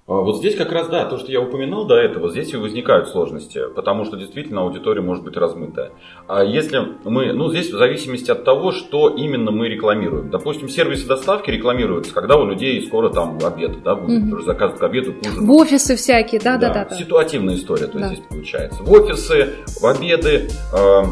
А 0.06 0.12
вот 0.12 0.36
здесь 0.36 0.54
как 0.54 0.70
раз, 0.70 0.88
да, 0.88 1.06
то, 1.06 1.16
что 1.16 1.32
я 1.32 1.40
упомянул 1.40 1.86
до 1.86 1.94
этого, 1.94 2.28
здесь 2.30 2.52
и 2.52 2.58
возникают 2.58 3.08
сложности, 3.08 3.62
потому 3.74 4.04
что 4.04 4.18
действительно 4.18 4.60
аудитория 4.60 5.00
может 5.00 5.24
быть 5.24 5.34
размытая. 5.34 5.92
А 6.28 6.44
если 6.44 6.78
мы, 7.04 7.32
ну 7.32 7.48
здесь 7.48 7.72
в 7.72 7.78
зависимости 7.78 8.30
от 8.30 8.44
того, 8.44 8.70
что 8.70 9.08
именно 9.08 9.50
мы 9.50 9.66
рекламируем. 9.68 10.28
Допустим, 10.28 10.68
сервисы 10.68 11.06
доставки 11.06 11.50
рекламируются, 11.50 12.12
когда 12.12 12.36
у 12.36 12.44
людей 12.44 12.86
скоро 12.86 13.08
там 13.08 13.38
обед, 13.42 13.82
да, 13.82 13.94
будет, 13.94 14.24
mm-hmm. 14.24 14.44
заказывают 14.44 14.80
к 14.80 14.82
обеду, 14.82 15.14
к 15.14 15.22
ужину. 15.22 15.46
В 15.46 15.50
офисы 15.52 15.96
всякие, 15.96 16.38
да, 16.38 16.58
да, 16.58 16.68
да. 16.70 16.84
да, 16.84 16.96
Ситуативная 16.96 17.54
история, 17.54 17.86
то 17.86 17.98
есть 17.98 18.10
да. 18.10 18.14
здесь 18.14 18.24
получается. 18.28 18.82
В 18.82 18.92
офисы, 18.92 19.54
в 19.80 19.86
обеды, 19.86 20.50
э, 20.74 21.02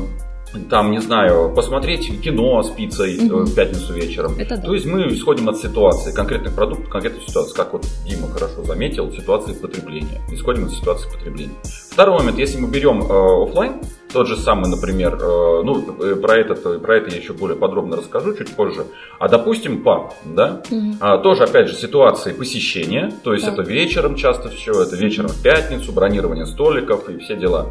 там, 0.68 0.90
не 0.90 1.00
знаю, 1.00 1.52
посмотреть 1.54 2.20
кино 2.22 2.62
с 2.62 2.70
пиццей 2.70 3.18
угу. 3.18 3.44
в 3.44 3.54
пятницу 3.54 3.92
вечером. 3.92 4.34
Это 4.38 4.56
да. 4.56 4.62
То 4.62 4.74
есть 4.74 4.86
мы 4.86 5.08
исходим 5.08 5.48
от 5.48 5.58
ситуации, 5.58 6.12
конкретных 6.12 6.54
продуктов, 6.54 6.88
конкретной 6.88 7.22
ситуации, 7.26 7.54
как 7.54 7.72
вот 7.72 7.86
Дима 8.06 8.28
хорошо 8.28 8.62
заметил, 8.64 9.10
ситуации 9.12 9.52
потребления. 9.52 10.20
Исходим 10.30 10.66
от 10.66 10.72
ситуации 10.72 11.08
потребления. 11.10 11.54
Второй 11.90 12.18
момент, 12.18 12.38
если 12.38 12.58
мы 12.58 12.68
берем 12.68 13.02
э, 13.02 13.42
офлайн, 13.44 13.74
тот 14.12 14.26
же 14.26 14.36
самый, 14.36 14.70
например, 14.70 15.14
э, 15.14 15.62
ну, 15.64 15.96
э, 16.00 16.16
про, 16.16 16.36
этот, 16.36 16.82
про 16.82 16.96
это 16.96 17.10
я 17.10 17.16
еще 17.16 17.32
более 17.32 17.56
подробно 17.56 17.96
расскажу 17.96 18.34
чуть 18.34 18.54
позже. 18.54 18.84
А 19.18 19.28
допустим, 19.28 19.82
паб, 19.82 20.14
да, 20.24 20.62
угу. 20.70 20.96
а, 21.00 21.18
тоже, 21.18 21.44
опять 21.44 21.68
же, 21.68 21.74
ситуации 21.74 22.32
посещения, 22.32 23.12
то 23.24 23.32
есть 23.32 23.46
да. 23.46 23.52
это 23.52 23.62
вечером 23.62 24.16
часто 24.16 24.48
все, 24.48 24.72
это 24.82 24.96
вечером 24.96 25.28
в 25.28 25.42
пятницу, 25.42 25.92
бронирование 25.92 26.46
столиков 26.46 27.08
и 27.08 27.18
все 27.18 27.36
дела. 27.36 27.70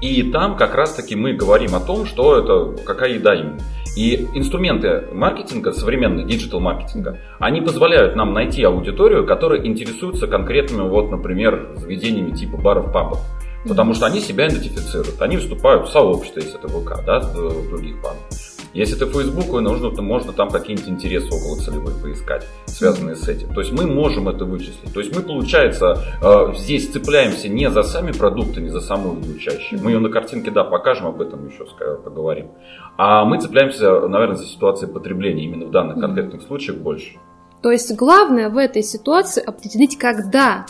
И 0.00 0.30
там 0.30 0.56
как 0.56 0.74
раз-таки 0.74 1.16
мы 1.16 1.32
говорим 1.32 1.74
о 1.74 1.80
том, 1.80 2.06
что 2.06 2.38
это, 2.38 2.82
какая 2.84 3.14
еда 3.14 3.34
именно. 3.34 3.58
И 3.96 4.28
инструменты 4.34 5.08
маркетинга, 5.12 5.72
современного 5.72 6.26
digital-маркетинга, 6.28 7.18
они 7.40 7.60
позволяют 7.60 8.14
нам 8.14 8.32
найти 8.32 8.62
аудиторию, 8.62 9.26
которая 9.26 9.64
интересуется 9.66 10.28
конкретными, 10.28 10.88
вот, 10.88 11.10
например, 11.10 11.72
заведениями 11.74 12.30
типа 12.30 12.58
баров, 12.58 12.92
пабов. 12.92 13.20
Потому 13.66 13.94
что 13.94 14.06
они 14.06 14.20
себя 14.20 14.46
идентифицируют. 14.46 15.20
Они 15.20 15.36
вступают 15.36 15.88
в 15.88 15.90
сообщество, 15.90 16.40
если 16.40 16.58
это 16.58 16.68
ВК, 16.68 17.04
да, 17.04 17.20
других 17.68 18.00
пабов. 18.00 18.57
Если 18.74 18.94
ты 18.94 19.06
Фейсбуку, 19.06 19.60
нужно, 19.60 19.90
то 19.90 20.02
можно 20.02 20.32
там 20.32 20.50
какие-нибудь 20.50 20.88
интересы 20.88 21.28
около 21.28 21.56
целевых 21.56 22.02
поискать, 22.02 22.46
связанные 22.66 23.16
с 23.16 23.28
этим. 23.28 23.52
То 23.54 23.60
есть 23.60 23.72
мы 23.72 23.86
можем 23.86 24.28
это 24.28 24.44
вычислить. 24.44 24.92
То 24.92 25.00
есть 25.00 25.14
мы, 25.14 25.22
получается, 25.22 26.02
э, 26.22 26.54
здесь 26.56 26.88
цепляемся 26.88 27.48
не 27.48 27.70
за 27.70 27.82
сами 27.82 28.12
продукты, 28.12 28.60
не 28.60 28.68
за 28.68 28.80
саму 28.80 29.16
чаще. 29.38 29.78
Мы 29.82 29.92
ее 29.92 29.98
на 30.00 30.10
картинке, 30.10 30.50
да, 30.50 30.64
покажем, 30.64 31.06
об 31.06 31.20
этом 31.20 31.48
еще 31.48 31.66
поговорим. 32.04 32.50
А 32.96 33.24
мы 33.24 33.40
цепляемся, 33.40 34.06
наверное, 34.06 34.36
за 34.36 34.44
ситуации 34.44 34.86
потребления 34.86 35.44
именно 35.44 35.66
в 35.66 35.70
данных 35.70 35.98
конкретных 35.98 36.42
случаях 36.42 36.78
больше. 36.78 37.16
То 37.62 37.70
есть 37.72 37.94
главное 37.96 38.50
в 38.50 38.56
этой 38.56 38.82
ситуации 38.82 39.42
определить, 39.42 39.98
когда 39.98 40.66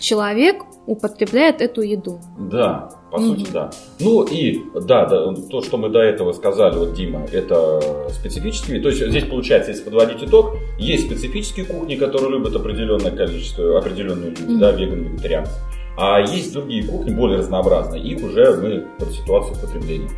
человек 0.00 0.62
употребляет 0.86 1.60
эту 1.60 1.82
еду. 1.82 2.20
Да, 2.38 2.90
по 3.16 3.20
mm 3.20 3.26
сути, 3.26 3.50
да. 3.52 3.70
Ну 4.00 4.22
и 4.22 4.62
да, 4.74 5.06
да, 5.06 5.34
то, 5.50 5.62
что 5.62 5.78
мы 5.78 5.88
до 5.88 6.00
этого 6.00 6.32
сказали, 6.32 6.76
вот 6.76 6.94
Дима, 6.94 7.26
это 7.32 8.08
специфические. 8.10 8.80
То 8.80 8.88
есть 8.88 9.06
здесь 9.06 9.24
получается, 9.24 9.70
если 9.70 9.84
подводить 9.84 10.22
итог, 10.22 10.56
есть 10.78 11.06
специфические 11.06 11.66
кухни, 11.66 11.96
которые 11.96 12.30
любят 12.30 12.54
определенное 12.54 13.10
количество, 13.10 13.78
определенные 13.78 14.30
люди, 14.30 14.42
mm 14.42 14.58
да, 14.58 14.72
веганы, 14.72 15.08
вегетарианцы. 15.08 15.52
А 15.96 16.20
есть 16.20 16.52
другие 16.52 16.84
кухни, 16.84 17.10
более 17.10 17.38
разнообразные. 17.38 18.02
Их 18.02 18.22
уже 18.22 18.54
мы 18.56 18.86
под 18.98 19.12
ситуацию 19.12 19.56
потребления 19.60 20.10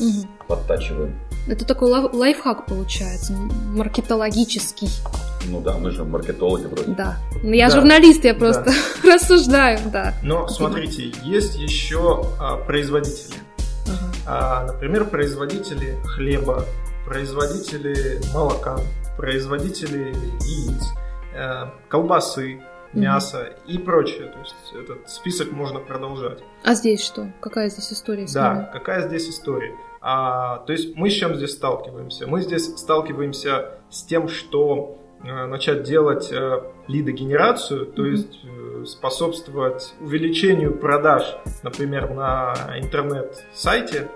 mm 0.00 0.26
подтачиваем. 0.48 1.14
Это 1.46 1.66
такой 1.66 1.90
лайфхак 1.90 2.66
получается, 2.66 3.34
маркетологический. 3.74 4.88
Ну 5.48 5.60
да, 5.60 5.78
мы 5.78 5.90
же 5.90 6.04
маркетологи 6.04 6.66
вроде. 6.66 6.92
Да. 6.92 7.16
Но 7.42 7.54
я 7.54 7.68
да. 7.68 7.76
журналист, 7.76 8.24
я 8.24 8.34
просто 8.34 8.64
да. 8.64 9.14
рассуждаю, 9.14 9.78
да. 9.90 10.14
Но 10.22 10.48
смотрите, 10.48 11.12
есть 11.24 11.56
еще 11.56 12.26
а, 12.38 12.56
производители. 12.56 13.36
Uh-huh. 13.86 14.24
А, 14.26 14.66
например, 14.66 15.06
производители 15.06 15.96
хлеба, 16.04 16.64
производители 17.06 18.20
молока, 18.34 18.78
производители 19.16 20.14
яиц, 20.42 20.84
э, 21.34 21.70
колбасы, 21.88 22.60
мясо 22.92 23.38
uh-huh. 23.38 23.72
и 23.72 23.78
прочее. 23.78 24.28
То 24.28 24.38
есть 24.40 24.54
этот 24.74 25.08
список 25.08 25.52
можно 25.52 25.80
продолжать. 25.80 26.40
А 26.64 26.74
здесь 26.74 27.02
что? 27.02 27.32
Какая 27.40 27.70
здесь 27.70 27.92
история? 27.92 28.26
Да, 28.32 28.70
какая 28.72 29.08
здесь 29.08 29.28
история? 29.28 29.74
А, 30.00 30.58
то 30.58 30.72
есть 30.72 30.94
мы 30.94 31.10
с 31.10 31.14
чем 31.14 31.34
здесь 31.34 31.52
сталкиваемся? 31.52 32.26
Мы 32.26 32.42
здесь 32.42 32.66
сталкиваемся 32.76 33.78
с 33.90 34.02
тем, 34.02 34.28
что 34.28 34.98
начать 35.22 35.82
делать 35.82 36.32
лидогенерацию, 36.86 37.86
то 37.86 38.04
есть 38.06 38.40
способствовать 38.86 39.94
увеличению 40.00 40.74
продаж, 40.76 41.36
например, 41.62 42.10
на 42.10 42.54
интернет-сайте, 42.78 44.08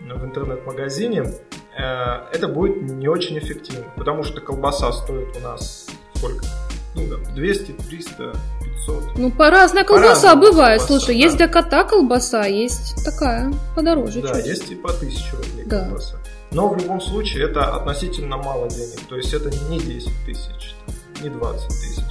в 0.00 0.24
интернет-магазине, 0.24 1.24
это 1.76 2.48
будет 2.48 2.82
не 2.82 3.08
очень 3.08 3.38
эффективно, 3.38 3.86
потому 3.96 4.22
что 4.22 4.40
колбаса 4.40 4.92
стоит 4.92 5.36
у 5.36 5.40
нас 5.40 5.88
сколько? 6.14 6.44
Ну, 6.94 7.02
да, 7.08 7.16
200, 7.34 7.72
300, 7.88 8.32
500. 8.64 9.04
Ну, 9.16 9.30
по 9.30 9.48
разная 9.48 9.84
колбаса 9.84 10.34
по 10.34 10.40
бывает. 10.40 10.80
Колбаса, 10.80 10.86
Слушай, 11.00 11.14
да. 11.14 11.24
есть 11.24 11.36
для 11.36 11.48
кота 11.48 11.84
колбаса, 11.84 12.46
есть 12.46 13.04
такая 13.04 13.52
подороже 13.76 14.20
Да, 14.22 14.34
чуть. 14.34 14.46
есть 14.46 14.70
и 14.70 14.74
по 14.74 14.90
1000 14.90 15.36
рублей 15.36 15.64
да. 15.66 15.84
колбаса. 15.84 16.16
Но 16.52 16.68
в 16.68 16.76
любом 16.76 17.00
случае 17.00 17.44
это 17.44 17.76
относительно 17.76 18.36
мало 18.36 18.68
денег. 18.68 19.00
То 19.08 19.16
есть 19.16 19.32
это 19.32 19.50
не 19.68 19.78
10 19.78 20.10
тысяч, 20.26 20.74
не 21.22 21.28
20 21.28 21.68
тысяч. 21.68 22.04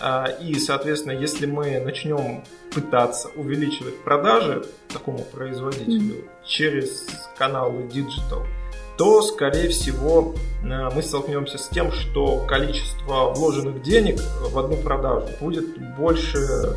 А, 0.00 0.26
и, 0.26 0.54
соответственно, 0.58 1.12
если 1.12 1.46
мы 1.46 1.78
начнем 1.80 2.42
пытаться 2.74 3.28
увеличивать 3.36 4.02
продажи 4.02 4.64
такому 4.88 5.18
производителю 5.18 6.14
mm-hmm. 6.14 6.46
через 6.46 7.06
каналы 7.36 7.82
digital, 7.82 8.46
то, 8.96 9.22
скорее 9.22 9.68
всего, 9.68 10.34
э, 10.62 10.90
мы 10.94 11.02
столкнемся 11.02 11.58
с 11.58 11.68
тем, 11.68 11.90
что 11.92 12.44
количество 12.46 13.32
вложенных 13.34 13.82
денег 13.82 14.20
в 14.50 14.58
одну 14.58 14.76
продажу 14.76 15.28
будет 15.40 15.96
больше 15.96 16.76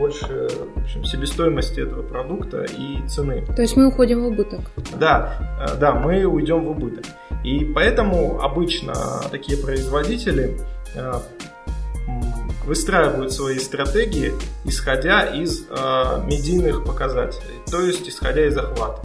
больше 0.00 0.48
в 0.74 0.80
общем, 0.80 1.04
себестоимости 1.04 1.80
этого 1.80 2.02
продукта 2.02 2.64
и 2.64 3.06
цены. 3.06 3.44
То 3.54 3.62
есть 3.62 3.76
мы 3.76 3.88
уходим 3.88 4.22
в 4.22 4.26
убыток. 4.28 4.60
Да, 4.98 5.66
э, 5.68 5.76
да, 5.78 5.92
мы 5.92 6.24
уйдем 6.24 6.64
в 6.64 6.70
убыток. 6.70 7.04
И 7.44 7.66
поэтому 7.74 8.40
обычно 8.40 8.94
такие 9.30 9.58
производители 9.58 10.58
э, 10.96 11.12
выстраивают 12.64 13.32
свои 13.32 13.58
стратегии, 13.58 14.32
исходя 14.64 15.24
из 15.24 15.66
медийных 16.24 16.84
показателей, 16.84 17.58
то 17.70 17.80
есть 17.80 18.08
исходя 18.08 18.46
из 18.46 18.56
охвата. 18.56 19.02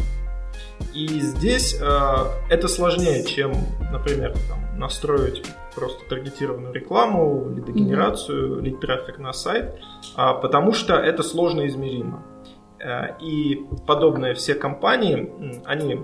И 0.93 1.07
здесь 1.19 1.77
э, 1.79 2.15
это 2.49 2.67
сложнее, 2.67 3.25
чем, 3.25 3.53
например, 3.91 4.33
там, 4.49 4.79
настроить 4.79 5.43
просто 5.75 6.07
таргетированную 6.09 6.73
рекламу, 6.73 7.49
лидогенерацию, 7.49 8.57
mm-hmm. 8.57 8.61
лид-трафик 8.61 9.19
на 9.19 9.33
сайт, 9.33 9.79
а, 10.15 10.33
потому 10.33 10.73
что 10.73 10.95
это 10.95 11.23
сложно 11.23 11.67
измеримо. 11.67 12.23
Э, 12.79 13.17
и 13.19 13.65
подобные 13.87 14.33
все 14.33 14.53
компании, 14.53 15.31
они, 15.65 16.01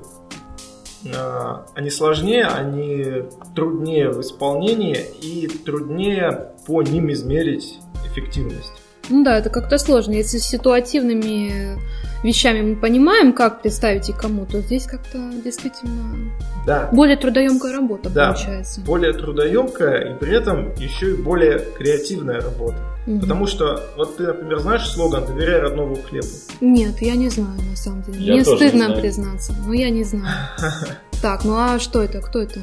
э, 1.05 1.57
они 1.75 1.89
сложнее, 1.89 2.45
они 2.45 3.23
труднее 3.55 4.09
в 4.09 4.21
исполнении 4.21 4.97
и 5.21 5.47
труднее 5.47 6.53
по 6.65 6.81
ним 6.81 7.11
измерить 7.11 7.79
эффективность. 8.05 8.73
Ну 9.09 9.23
да, 9.23 9.37
это 9.37 9.49
как-то 9.49 9.77
сложно. 9.77 10.13
Если 10.13 10.37
с 10.37 10.45
ситуативными 10.45 11.77
вещами 12.23 12.61
мы 12.61 12.75
понимаем, 12.75 13.33
как 13.33 13.61
представить 13.61 14.09
и 14.09 14.13
кому, 14.13 14.45
то 14.45 14.61
здесь 14.61 14.85
как-то 14.85 15.17
действительно 15.43 16.31
да. 16.65 16.89
более 16.91 17.17
трудоемкая 17.17 17.73
работа 17.73 18.09
да, 18.09 18.27
получается. 18.27 18.81
Более 18.81 19.13
трудоемкая 19.13 20.13
и 20.13 20.19
при 20.19 20.35
этом 20.35 20.73
еще 20.75 21.11
и 21.11 21.15
более 21.15 21.59
креативная 21.59 22.41
работа. 22.41 22.77
Угу. 23.07 23.19
Потому 23.19 23.47
что, 23.47 23.83
вот 23.97 24.17
ты, 24.17 24.27
например, 24.27 24.59
знаешь 24.59 24.87
слоган 24.87 25.25
«Доверяй 25.25 25.59
родному 25.59 25.95
хлебу»? 25.95 26.27
Нет, 26.61 27.01
я 27.01 27.15
не 27.15 27.29
знаю 27.29 27.59
на 27.67 27.75
самом 27.75 28.03
деле. 28.03 28.19
Я 28.19 28.33
Мне 28.33 28.45
стыдно 28.45 28.95
признаться, 28.95 29.55
но 29.65 29.73
я 29.73 29.89
не 29.89 30.03
знаю. 30.03 30.35
Так, 31.21 31.45
ну 31.45 31.53
а 31.55 31.77
что 31.77 32.01
это? 32.01 32.19
Кто 32.19 32.39
это? 32.39 32.59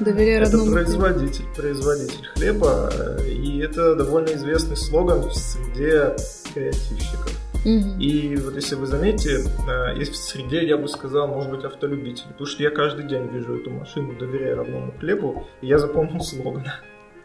Доверяй 0.00 0.38
родному 0.38 0.64
Это 0.64 0.72
производитель, 0.72 1.44
производитель 1.54 2.26
хлеба, 2.34 2.90
и 3.22 3.58
это 3.58 3.94
довольно 3.96 4.28
известный 4.28 4.78
слоган 4.78 5.28
в 5.28 5.34
среде 5.34 6.16
креативщиков. 6.54 7.32
Угу. 7.64 8.00
И 8.00 8.36
вот 8.36 8.54
если 8.54 8.74
вы 8.74 8.86
заметите, 8.86 9.38
э, 9.68 9.98
есть 9.98 10.12
в 10.12 10.16
среде, 10.16 10.66
я 10.66 10.76
бы 10.76 10.88
сказал, 10.88 11.28
может 11.28 11.50
быть, 11.50 11.64
автолюбители. 11.64 12.28
Потому 12.28 12.46
что 12.46 12.62
я 12.62 12.70
каждый 12.70 13.06
день 13.06 13.26
вижу 13.28 13.56
эту 13.60 13.70
машину 13.70 14.16
«Доверяй 14.18 14.54
родному 14.54 14.92
хлебу», 14.98 15.46
и 15.60 15.66
я 15.66 15.78
запомнил 15.78 16.20
слоган. 16.20 16.64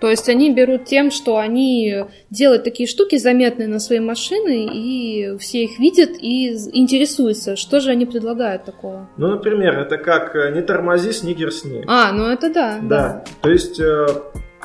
То 0.04 0.10
есть 0.10 0.28
они 0.28 0.54
берут 0.54 0.84
тем, 0.84 1.12
что 1.12 1.38
они 1.38 2.04
делают 2.30 2.66
такие 2.66 2.90
штуки 2.90 3.18
заметные 3.18 3.70
на 3.70 3.80
свои 3.80 4.02
машины, 4.02 4.68
и 4.70 5.38
все 5.38 5.64
их 5.64 5.80
видят 5.80 6.10
и 6.20 6.50
интересуются, 6.74 7.56
что 7.56 7.80
же 7.80 7.92
они 7.92 8.06
предлагают 8.06 8.66
такого. 8.66 9.10
Ну, 9.16 9.30
например, 9.30 9.80
это 9.80 9.98
как 9.98 10.36
э, 10.36 10.52
«не 10.54 10.62
тормози, 10.62 11.14
снигер 11.14 11.54
сни». 11.54 11.86
А, 11.88 12.12
ну 12.12 12.26
это 12.26 12.54
да. 12.54 12.80
Да, 12.82 12.90
да. 12.90 13.24
то 13.42 13.50
есть 13.50 13.80
э, 13.80 14.08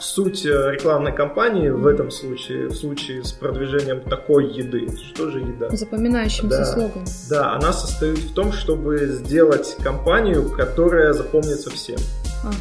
суть 0.00 0.44
э, 0.46 0.72
рекламной 0.72 1.12
кампании 1.12 1.68
в 1.68 1.86
этом 1.86 2.10
случае, 2.10 2.68
в 2.68 2.74
случае 2.74 3.24
с 3.24 3.32
продвижением 3.32 4.00
такой 4.00 4.52
еды, 4.52 4.88
что 4.96 5.30
же 5.30 5.40
еда? 5.40 5.68
Запоминающимся 5.70 6.58
да, 6.58 6.64
слоганом. 6.64 7.04
Да, 7.30 7.52
она 7.54 7.72
состоит 7.72 8.18
в 8.18 8.34
том, 8.34 8.52
чтобы 8.52 9.06
сделать 9.06 9.76
кампанию, 9.82 10.50
которая 10.50 11.12
запомнится 11.12 11.70
всем. 11.70 11.98
Ага. 12.44 12.54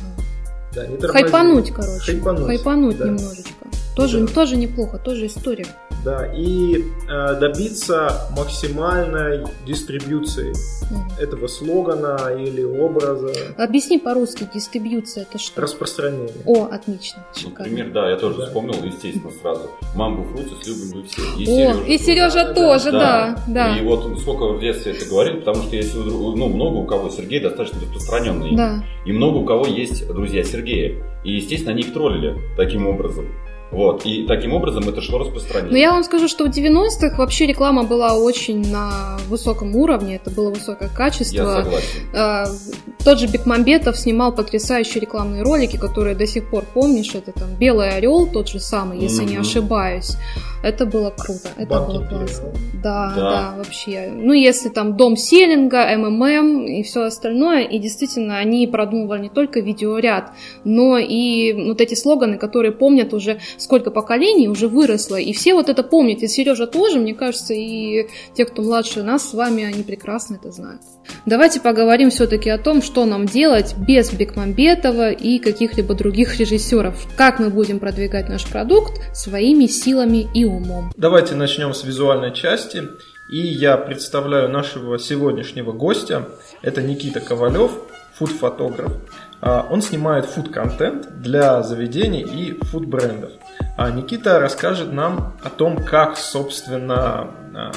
Да, 0.74 0.88
не 0.88 0.98
Хайпануть, 1.00 1.72
короче. 1.72 2.12
Хайпануть, 2.12 2.46
Хайпануть 2.46 2.98
да. 2.98 3.06
немножечко. 3.06 3.68
Тоже, 3.98 4.22
да. 4.22 4.28
тоже 4.28 4.58
неплохо, 4.58 5.00
тоже 5.00 5.26
история. 5.26 5.66
Да, 6.06 6.32
и 6.32 6.86
э, 7.10 7.40
добиться 7.40 8.30
максимальной 8.38 9.44
дистрибьюции 9.66 10.52
угу. 10.92 11.04
этого 11.20 11.48
слогана 11.48 12.32
или 12.38 12.64
образа. 12.64 13.34
Объясни 13.58 13.98
по-русски, 13.98 14.48
дистрибьюция 14.54 15.24
это 15.24 15.40
что? 15.40 15.60
Распространение. 15.60 16.30
О, 16.46 16.66
отлично. 16.66 17.26
Например, 17.44 17.92
да, 17.92 18.10
я 18.12 18.18
тоже 18.18 18.38
да. 18.38 18.46
вспомнил, 18.46 18.76
естественно, 18.84 19.32
сразу. 19.42 19.72
Мамбу 19.96 20.24
фрутис 20.26 20.68
любим 20.68 21.02
мы 21.02 21.08
все. 21.08 21.22
И 21.40 21.44
О, 21.44 21.46
Сережа, 21.46 21.84
и 21.84 21.98
Сережа 21.98 22.44
да, 22.46 22.54
тоже, 22.54 22.92
да, 22.92 23.44
да, 23.48 23.74
да. 23.74 23.78
И 23.78 23.84
вот 23.84 24.20
сколько 24.22 24.54
в 24.54 24.62
детстве 24.62 24.92
это 24.92 25.10
говорили, 25.10 25.40
потому 25.40 25.64
что 25.64 25.76
если 25.76 25.98
ну, 25.98 26.48
много 26.48 26.76
у 26.76 26.86
кого 26.86 27.10
Сергей 27.10 27.40
достаточно 27.40 27.82
распространенный. 27.82 28.56
Да. 28.56 28.84
И 29.06 29.12
много 29.12 29.38
у 29.38 29.46
кого 29.46 29.66
есть 29.66 30.08
друзья 30.08 30.44
Сергея. 30.44 31.04
И, 31.24 31.34
естественно, 31.34 31.72
они 31.72 31.82
их 31.82 31.94
троллили 31.94 32.38
таким 32.56 32.88
образом. 32.88 33.26
Вот, 33.72 34.06
и 34.06 34.26
таким 34.26 34.54
образом 34.54 34.88
это 34.88 35.02
шло 35.02 35.20
распространение. 35.20 35.72
Но 35.72 35.78
я 35.78 35.92
вам 35.92 36.04
скажу, 36.04 36.28
что 36.28 36.46
в 36.46 36.50
90-х 36.50 37.18
вообще 37.18 37.46
реклама 37.46 37.84
была 37.84 38.14
очень 38.14 38.72
на 38.72 39.18
высоком 39.28 39.76
уровне, 39.76 40.16
это 40.16 40.32
было 40.32 40.50
высокое 40.50 40.90
качество. 40.90 41.36
Я 41.36 41.64
согласен. 41.64 42.00
А, 42.14 42.46
тот 43.04 43.20
же 43.20 43.28
Бекмамбетов 43.28 43.98
снимал 43.98 44.34
потрясающие 44.34 45.02
рекламные 45.02 45.44
ролики, 45.44 45.78
которые 45.78 46.16
до 46.16 46.26
сих 46.26 46.50
пор 46.50 46.64
помнишь, 46.74 47.14
это 47.14 47.34
там 47.34 47.56
«Белый 47.56 47.90
орел», 47.90 48.28
тот 48.28 48.48
же 48.48 48.60
самый, 48.60 49.00
если 49.00 49.26
mm-hmm. 49.26 49.30
не 49.30 49.38
ошибаюсь. 49.38 50.18
Это 50.64 50.86
было 50.86 51.12
круто, 51.12 51.50
это 51.56 51.68
Банки 51.68 51.98
было 51.98 52.06
классно. 52.06 52.50
Да, 52.84 53.14
да, 53.16 53.22
да, 53.22 53.54
вообще. 53.58 54.10
Ну, 54.14 54.34
если 54.34 54.70
там 54.70 54.98
Дом 54.98 55.16
Селинга, 55.16 55.86
МММ 55.98 56.66
и 56.66 56.84
все 56.84 57.04
остальное, 57.04 57.64
и 57.64 57.80
действительно 57.80 58.38
они 58.38 58.68
продумывали 58.68 59.24
не 59.24 59.30
только 59.30 59.60
видеоряд, 59.60 60.32
но 60.64 60.98
и 60.98 61.54
вот 61.54 61.82
эти 61.82 61.94
слоганы, 61.94 62.38
которые 62.38 62.72
помнят 62.72 63.14
уже 63.14 63.40
сколько 63.58 63.92
поколений 63.92 64.50
уже 64.50 64.68
выросло, 64.68 65.16
и 65.16 65.32
все 65.34 65.54
вот 65.54 65.70
это 65.70 65.84
помнят, 65.84 66.24
и 66.24 66.28
Сережа 66.28 66.68
тоже, 66.68 67.00
мне 67.00 67.14
кажется, 67.14 67.54
и 67.54 68.08
те, 68.34 68.46
кто 68.46 68.62
младше 68.62 69.04
нас 69.04 69.30
с 69.30 69.34
вами, 69.34 69.64
они 69.64 69.84
прекрасно 69.84 70.36
это 70.36 70.52
знают. 70.52 70.82
Давайте 71.26 71.60
поговорим 71.60 72.10
все-таки 72.10 72.50
о 72.50 72.58
том, 72.58 72.82
что 72.82 73.06
нам 73.06 73.26
делать 73.26 73.76
без 73.78 74.12
Бекмамбетова 74.12 75.12
и 75.12 75.40
каких-либо 75.40 75.94
других 75.94 76.40
режиссеров. 76.40 76.96
Как 77.16 77.40
мы 77.40 77.50
будем 77.50 77.80
продвигать 77.80 78.30
наш 78.30 78.46
продукт 78.46 79.02
своими 79.14 79.68
силами 79.68 80.28
и 80.34 80.46
умом. 80.46 80.92
Давайте 80.96 81.36
начнем 81.36 81.74
с 81.74 81.84
визуальной 81.84 82.34
части. 82.34 82.84
И 83.30 83.40
я 83.40 83.76
представляю 83.76 84.48
нашего 84.50 84.98
сегодняшнего 84.98 85.74
гостя. 85.74 86.30
Это 86.62 86.82
Никита 86.82 87.20
Ковалев, 87.20 87.72
фуд-фотограф. 88.18 88.94
А, 89.42 89.68
он 89.70 89.82
снимает 89.82 90.26
фуд-контент 90.26 91.22
для 91.22 91.62
заведений 91.62 92.22
и 92.22 92.58
фуд-брендов. 92.66 93.32
А 93.78 93.92
Никита 93.92 94.40
расскажет 94.40 94.92
нам 94.92 95.34
о 95.44 95.50
том, 95.50 95.84
как, 95.84 96.18
собственно, 96.18 97.32
а, 97.54 97.72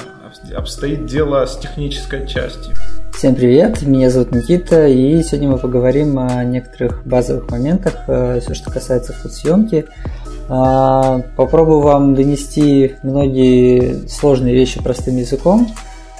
обстоит 0.55 1.05
дело 1.05 1.45
с 1.45 1.57
технической 1.57 2.27
частью. 2.27 2.73
Всем 3.13 3.35
привет, 3.35 3.83
меня 3.83 4.09
зовут 4.09 4.31
Никита, 4.31 4.87
и 4.87 5.21
сегодня 5.21 5.49
мы 5.49 5.57
поговорим 5.57 6.17
о 6.17 6.43
некоторых 6.43 7.05
базовых 7.05 7.51
моментах, 7.51 8.03
э, 8.07 8.39
все, 8.41 8.53
что 8.55 8.71
касается 8.71 9.13
фотосъемки. 9.13 9.85
А, 10.49 11.21
попробую 11.35 11.81
вам 11.81 12.15
донести 12.15 12.95
многие 13.03 14.07
сложные 14.07 14.55
вещи 14.55 14.81
простым 14.81 15.17
языком. 15.17 15.67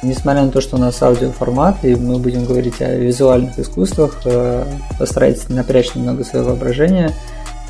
Несмотря 0.03 0.43
на 0.43 0.51
то, 0.51 0.61
что 0.61 0.77
у 0.77 0.79
нас 0.79 1.01
аудиоформат, 1.01 1.83
и 1.83 1.95
мы 1.95 2.19
будем 2.19 2.45
говорить 2.45 2.81
о 2.81 2.95
визуальных 2.95 3.57
искусствах, 3.57 4.21
э, 4.25 4.63
постарайтесь 4.99 5.49
напрячь 5.49 5.95
немного 5.95 6.23
свое 6.23 6.45
воображение, 6.45 7.11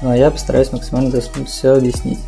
но 0.01 0.13
я 0.13 0.29
постараюсь 0.29 0.71
максимально 0.71 1.21
все 1.45 1.73
объяснить. 1.73 2.19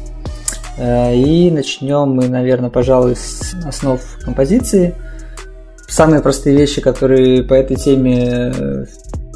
Э, 0.78 1.14
и 1.16 1.52
начнем 1.52 2.10
мы, 2.10 2.28
наверное, 2.28 2.70
пожалуй, 2.70 3.16
с 3.16 3.54
основ 3.66 4.02
композиции. 4.24 4.96
Самые 5.88 6.22
простые 6.22 6.56
вещи, 6.56 6.82
которые 6.82 7.44
по 7.44 7.54
этой 7.54 7.76
теме 7.76 8.54
э, 8.56 8.86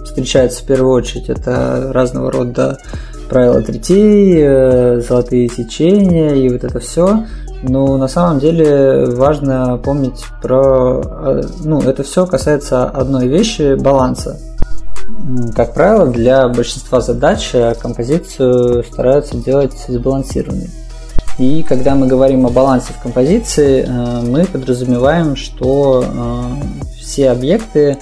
встречаются 0.03 0.63
в 0.63 0.65
первую 0.65 0.93
очередь, 0.93 1.29
это 1.29 1.91
разного 1.93 2.31
рода 2.31 2.77
правила 3.29 3.61
третей, 3.61 5.01
золотые 5.01 5.49
сечения 5.49 6.33
и 6.33 6.49
вот 6.49 6.63
это 6.63 6.79
все. 6.79 7.25
Но 7.63 7.97
на 7.97 8.07
самом 8.07 8.39
деле 8.39 9.05
важно 9.05 9.77
помнить 9.83 10.23
про... 10.41 11.43
Ну, 11.63 11.81
это 11.81 12.03
все 12.03 12.25
касается 12.25 12.85
одной 12.85 13.27
вещи– 13.27 13.75
баланса. 13.79 14.39
Как 15.55 15.73
правило, 15.73 16.07
для 16.07 16.47
большинства 16.47 17.01
задач 17.01 17.53
композицию 17.81 18.83
стараются 18.83 19.37
делать 19.37 19.73
сбалансированной. 19.87 20.69
И 21.37 21.61
когда 21.61 21.93
мы 21.93 22.07
говорим 22.07 22.45
о 22.47 22.49
балансе 22.49 22.93
в 22.93 22.99
композиции, 22.99 23.85
э, 23.87 24.21
мы 24.21 24.45
подразумеваем, 24.45 25.35
что 25.35 26.03
э, 26.03 26.97
все 26.99 27.29
объекты, 27.29 27.97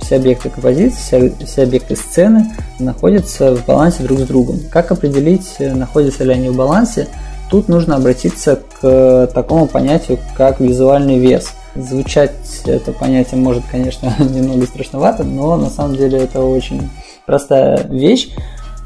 все 0.00 0.16
объекты 0.16 0.50
композиции, 0.50 0.98
все, 1.00 1.46
все 1.46 1.62
объекты 1.62 1.96
сцены 1.96 2.54
находятся 2.78 3.56
в 3.56 3.64
балансе 3.64 4.02
друг 4.02 4.18
с 4.20 4.22
другом. 4.24 4.60
Как 4.70 4.92
определить, 4.92 5.56
находятся 5.58 6.24
ли 6.24 6.32
они 6.32 6.50
в 6.50 6.56
балансе? 6.56 7.08
Тут 7.50 7.68
нужно 7.68 7.96
обратиться 7.96 8.60
к 8.80 9.28
такому 9.34 9.66
понятию, 9.66 10.18
как 10.36 10.60
визуальный 10.60 11.18
вес. 11.18 11.52
Звучать 11.74 12.32
это 12.66 12.92
понятие 12.92 13.40
может, 13.40 13.64
конечно, 13.70 14.14
немного 14.18 14.66
страшновато, 14.66 15.24
но 15.24 15.56
на 15.56 15.70
самом 15.70 15.96
деле 15.96 16.18
это 16.18 16.42
очень 16.42 16.90
простая 17.26 17.86
вещь. 17.88 18.30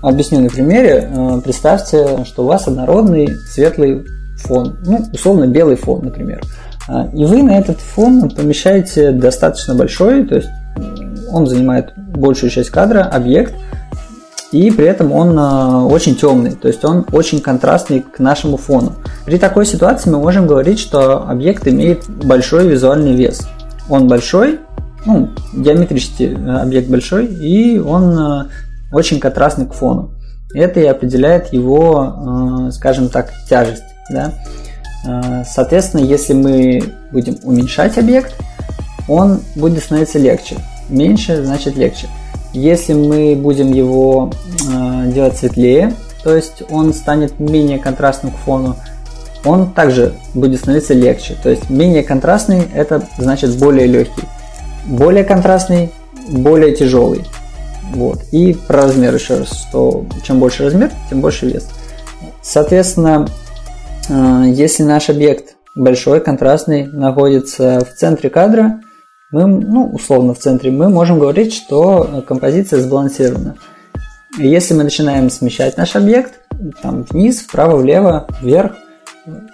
Объясню 0.04 0.40
на 0.40 0.50
примере. 0.50 1.08
Э, 1.10 1.40
представьте, 1.42 2.24
что 2.26 2.44
у 2.44 2.46
вас 2.46 2.68
однородный 2.68 3.26
светлый 3.50 4.04
фон, 4.36 4.76
ну, 4.84 5.02
условно 5.10 5.46
белый 5.46 5.76
фон, 5.76 6.04
например. 6.04 6.42
А, 6.86 7.08
и 7.14 7.24
вы 7.24 7.42
на 7.42 7.58
этот 7.58 7.78
фон 7.80 8.28
помещаете 8.28 9.12
достаточно 9.12 9.74
большой, 9.74 10.26
то 10.26 10.34
есть 10.34 10.48
он 11.32 11.46
занимает 11.46 11.94
большую 11.96 12.50
часть 12.50 12.68
кадра, 12.68 13.04
объект, 13.04 13.54
и 14.52 14.70
при 14.70 14.84
этом 14.84 15.10
он 15.10 15.38
э, 15.38 15.84
очень 15.90 16.16
темный, 16.16 16.50
то 16.50 16.68
есть 16.68 16.84
он 16.84 17.06
очень 17.10 17.40
контрастный 17.40 18.00
к 18.00 18.18
нашему 18.18 18.58
фону. 18.58 18.92
При 19.24 19.38
такой 19.38 19.64
ситуации 19.64 20.10
мы 20.10 20.18
можем 20.18 20.46
говорить, 20.46 20.80
что 20.80 21.26
объект 21.26 21.66
имеет 21.66 22.06
большой 22.10 22.68
визуальный 22.68 23.14
вес. 23.14 23.48
Он 23.88 24.06
большой, 24.06 24.60
ну, 25.06 25.30
геометрический 25.54 26.34
э, 26.34 26.56
объект 26.58 26.90
большой, 26.90 27.24
и 27.24 27.78
он 27.78 28.50
очень 28.94 29.20
контрастный 29.20 29.66
к 29.66 29.74
фону. 29.74 30.12
Это 30.54 30.80
и 30.80 30.86
определяет 30.86 31.52
его, 31.52 32.68
э, 32.68 32.70
скажем 32.70 33.08
так, 33.08 33.32
тяжесть. 33.48 33.82
Да? 34.08 34.32
Э, 35.06 35.42
соответственно, 35.44 36.02
если 36.02 36.32
мы 36.32 36.82
будем 37.10 37.36
уменьшать 37.42 37.98
объект, 37.98 38.34
он 39.08 39.40
будет 39.56 39.82
становиться 39.82 40.18
легче. 40.18 40.56
Меньше 40.88 41.44
значит 41.44 41.76
легче. 41.76 42.06
Если 42.52 42.92
мы 42.92 43.34
будем 43.34 43.72
его 43.72 44.30
э, 44.72 45.10
делать 45.12 45.36
светлее, 45.36 45.92
то 46.22 46.34
есть 46.34 46.62
он 46.70 46.94
станет 46.94 47.40
менее 47.40 47.78
контрастным 47.78 48.32
к 48.32 48.36
фону, 48.36 48.76
он 49.44 49.72
также 49.72 50.14
будет 50.34 50.60
становиться 50.60 50.94
легче. 50.94 51.36
То 51.42 51.50
есть 51.50 51.68
менее 51.68 52.02
контрастный 52.04 52.62
это 52.72 53.02
значит 53.18 53.58
более 53.58 53.86
легкий. 53.86 54.22
Более 54.86 55.24
контрастный, 55.24 55.92
более 56.28 56.74
тяжелый. 56.74 57.24
Вот. 57.92 58.22
И 58.32 58.54
про 58.54 58.82
размер 58.82 59.14
еще 59.14 59.38
раз, 59.38 59.52
что 59.52 60.06
чем 60.24 60.40
больше 60.40 60.64
размер, 60.64 60.90
тем 61.08 61.20
больше 61.20 61.46
вес. 61.46 61.68
Соответственно, 62.42 63.28
э, 64.08 64.44
если 64.48 64.82
наш 64.82 65.10
объект 65.10 65.56
большой, 65.74 66.20
контрастный, 66.20 66.86
находится 66.86 67.80
в 67.80 67.98
центре 67.98 68.30
кадра, 68.30 68.80
мы, 69.32 69.46
ну, 69.46 69.86
условно 69.92 70.34
в 70.34 70.38
центре, 70.38 70.70
мы 70.70 70.88
можем 70.88 71.18
говорить, 71.18 71.52
что 71.52 72.22
композиция 72.26 72.80
сбалансирована. 72.80 73.56
Если 74.38 74.74
мы 74.74 74.84
начинаем 74.84 75.30
смещать 75.30 75.76
наш 75.76 75.96
объект, 75.96 76.40
там 76.82 77.02
вниз, 77.02 77.40
вправо, 77.40 77.76
влево, 77.76 78.26
вверх, 78.40 78.76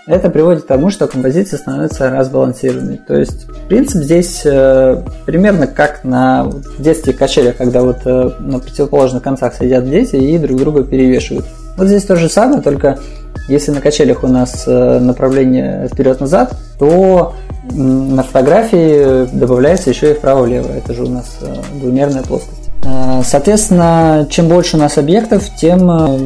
это 0.07 0.31
приводит 0.31 0.65
к 0.65 0.67
тому, 0.67 0.91
что 0.91 1.07
композиция 1.07 1.59
становится 1.59 2.11
разбалансированной. 2.11 2.99
То 2.99 3.17
есть 3.17 3.47
принцип 3.69 4.03
здесь 4.03 4.43
э, 4.45 5.03
примерно 5.27 5.67
как 5.67 6.03
на 6.03 6.45
в 6.45 6.83
детских 6.83 7.17
качелях, 7.17 7.57
когда 7.57 7.83
вот 7.83 7.99
э, 8.05 8.31
на 8.41 8.59
противоположных 8.59 9.23
концах 9.23 9.55
сидят 9.55 9.89
дети 9.89 10.17
и 10.17 10.39
друг 10.39 10.59
друга 10.59 10.83
перевешивают. 10.83 11.47
Вот 11.77 11.87
здесь 11.87 12.05
то 12.05 12.17
же 12.17 12.29
самое, 12.29 12.63
только 12.63 12.99
если 13.49 13.71
на 13.71 13.81
качелях 13.81 14.25
у 14.25 14.29
нас 14.29 14.65
э, 14.67 14.99
направление 14.99 15.89
вперед-назад, 15.89 16.57
то 16.79 17.35
на 17.71 18.23
фотографии 18.23 19.27
добавляется 19.37 19.91
еще 19.91 20.13
и 20.13 20.15
вправо-влево. 20.15 20.69
Это 20.69 20.95
же 20.95 21.05
у 21.05 21.09
нас 21.11 21.39
э, 21.43 21.55
двумерная 21.81 22.23
плоскость. 22.23 22.60
Э, 22.83 23.23
соответственно, 23.25 24.27
чем 24.31 24.49
больше 24.49 24.77
у 24.77 24.81
нас 24.81 24.99
объектов, 24.99 25.45
тем 25.57 25.91
э, 25.91 26.19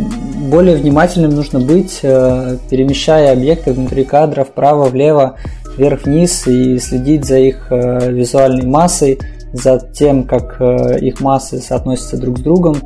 более 0.48 0.76
внимательным 0.76 1.32
нужно 1.32 1.60
быть, 1.60 2.00
э, 2.02 2.56
перемещая 2.70 3.32
объекты 3.32 3.72
внутри 3.72 4.04
кадра 4.04 4.44
вправо, 4.44 4.84
влево, 4.84 5.36
вверх-вниз 5.76 6.46
и 6.46 6.78
следить 6.78 7.24
за 7.24 7.38
их 7.38 7.66
визуальной 7.70 8.64
массой, 8.64 9.18
за 9.52 9.78
тем, 9.78 10.24
как 10.24 10.60
их 10.60 11.20
массы 11.20 11.58
соотносятся 11.58 12.16
друг 12.16 12.38
с 12.38 12.42
другом 12.42 12.76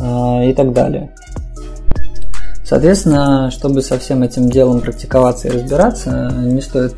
и 0.00 0.52
так 0.56 0.72
далее. 0.72 1.10
Соответственно, 2.68 3.50
чтобы 3.50 3.80
со 3.80 3.98
всем 3.98 4.22
этим 4.22 4.50
делом 4.50 4.82
практиковаться 4.82 5.48
и 5.48 5.52
разбираться, 5.52 6.30
не 6.36 6.60
стоит 6.60 6.96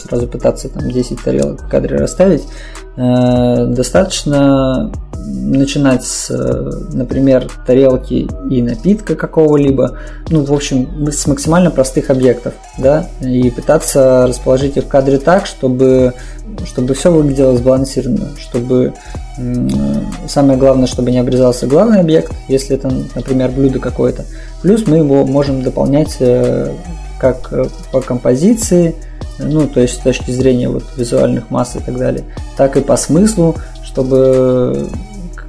сразу 0.00 0.26
пытаться 0.26 0.70
там 0.70 0.90
10 0.90 1.22
тарелок 1.22 1.62
в 1.62 1.68
кадре 1.68 1.98
расставить. 1.98 2.44
Достаточно 2.96 4.90
начинать 5.22 6.04
с, 6.04 6.30
например, 6.92 7.48
тарелки 7.66 8.28
и 8.50 8.62
напитка 8.62 9.14
какого-либо, 9.14 9.98
ну, 10.30 10.42
в 10.42 10.52
общем, 10.52 11.06
с 11.12 11.26
максимально 11.26 11.70
простых 11.70 12.08
объектов, 12.08 12.54
да, 12.78 13.06
и 13.20 13.50
пытаться 13.50 14.26
расположить 14.26 14.78
их 14.78 14.84
в 14.84 14.88
кадре 14.88 15.18
так, 15.18 15.44
чтобы, 15.44 16.14
чтобы 16.66 16.94
все 16.94 17.10
выглядело 17.10 17.56
сбалансированно, 17.56 18.30
чтобы 18.38 18.94
самое 20.28 20.58
главное, 20.58 20.86
чтобы 20.86 21.10
не 21.10 21.18
обрезался 21.18 21.66
главный 21.66 22.00
объект, 22.00 22.32
если 22.48 22.76
это, 22.76 22.92
например, 23.14 23.50
блюдо 23.50 23.78
какое-то. 23.78 24.24
Плюс 24.62 24.86
мы 24.86 24.98
его 24.98 25.24
можем 25.26 25.62
дополнять 25.62 26.16
э, 26.20 26.74
как 27.18 27.52
э, 27.52 27.64
по 27.90 28.00
композиции, 28.00 28.94
ну, 29.38 29.66
то 29.66 29.80
есть 29.80 29.94
с 29.94 29.98
точки 29.98 30.30
зрения 30.30 30.68
вот 30.68 30.84
визуальных 30.96 31.50
масс 31.50 31.76
и 31.76 31.78
так 31.78 31.96
далее, 31.96 32.24
так 32.56 32.76
и 32.76 32.80
по 32.80 32.96
смыслу, 32.96 33.56
чтобы 33.82 34.88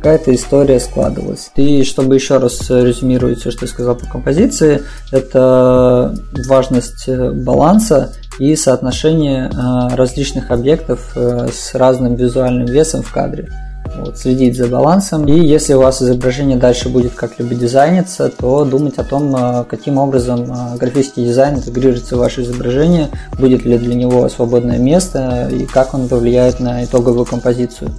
какая-то 0.01 0.33
история 0.33 0.79
складывалась. 0.79 1.51
И 1.55 1.83
чтобы 1.83 2.15
еще 2.15 2.37
раз 2.37 2.69
резюмировать 2.71 3.39
все, 3.39 3.51
что 3.51 3.65
я 3.65 3.71
сказал 3.71 3.95
по 3.95 4.07
композиции, 4.07 4.81
это 5.11 6.15
важность 6.47 7.07
баланса 7.07 8.11
и 8.39 8.55
соотношение 8.55 9.51
э, 9.51 9.95
различных 9.95 10.49
объектов 10.49 11.11
э, 11.15 11.49
с 11.53 11.75
разным 11.75 12.15
визуальным 12.15 12.65
весом 12.65 13.03
в 13.03 13.11
кадре. 13.11 13.49
Вот, 13.97 14.17
следить 14.17 14.57
за 14.57 14.67
балансом. 14.67 15.27
И 15.27 15.39
если 15.39 15.75
у 15.75 15.81
вас 15.81 16.01
изображение 16.01 16.57
дальше 16.57 16.89
будет 16.89 17.13
как-либо 17.13 17.53
дизайниться, 17.53 18.29
то 18.29 18.65
думать 18.65 18.97
о 18.97 19.03
том, 19.03 19.35
э, 19.35 19.65
каким 19.69 19.99
образом 19.99 20.51
графический 20.79 21.25
дизайн 21.25 21.57
интегрируется 21.57 22.15
в 22.15 22.19
ваше 22.19 22.41
изображение, 22.41 23.09
будет 23.37 23.65
ли 23.65 23.77
для 23.77 23.93
него 23.93 24.27
свободное 24.29 24.79
место 24.79 25.47
и 25.51 25.67
как 25.67 25.93
он 25.93 26.07
повлияет 26.07 26.59
на 26.59 26.83
итоговую 26.83 27.25
композицию. 27.25 27.91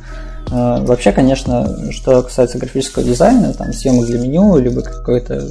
Э, 0.51 0.83
вообще, 0.83 1.13
конечно, 1.13 1.93
что 1.93 2.23
касается 2.23 2.59
графического 2.59 3.05
дизайна, 3.05 3.55
там 3.55 3.73
съемок 3.73 4.07
для 4.07 4.19
меню, 4.19 4.57
либо 4.59 4.83
какой-то 4.83 5.47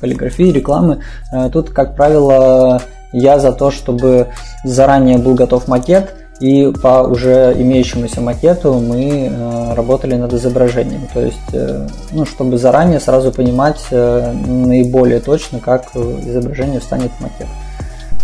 полиграфии, 0.00 0.52
рекламы, 0.52 1.00
э, 1.32 1.50
тут, 1.52 1.70
как 1.70 1.96
правило, 1.96 2.80
я 3.12 3.38
за 3.38 3.52
то, 3.52 3.70
чтобы 3.70 4.28
заранее 4.64 5.18
был 5.18 5.34
готов 5.34 5.68
макет, 5.68 6.14
и 6.38 6.70
по 6.82 7.02
уже 7.02 7.54
имеющемуся 7.56 8.20
макету 8.20 8.74
мы 8.74 9.30
э, 9.30 9.74
работали 9.74 10.16
над 10.16 10.32
изображением. 10.34 11.08
То 11.12 11.20
есть, 11.20 11.82
ну, 12.12 12.26
чтобы 12.26 12.58
заранее 12.58 13.00
сразу 13.00 13.32
понимать 13.32 13.80
наиболее 13.90 15.20
точно, 15.20 15.60
как 15.60 15.96
изображение 15.96 16.80
встанет 16.80 17.10
в 17.12 17.20
макет. 17.22 17.48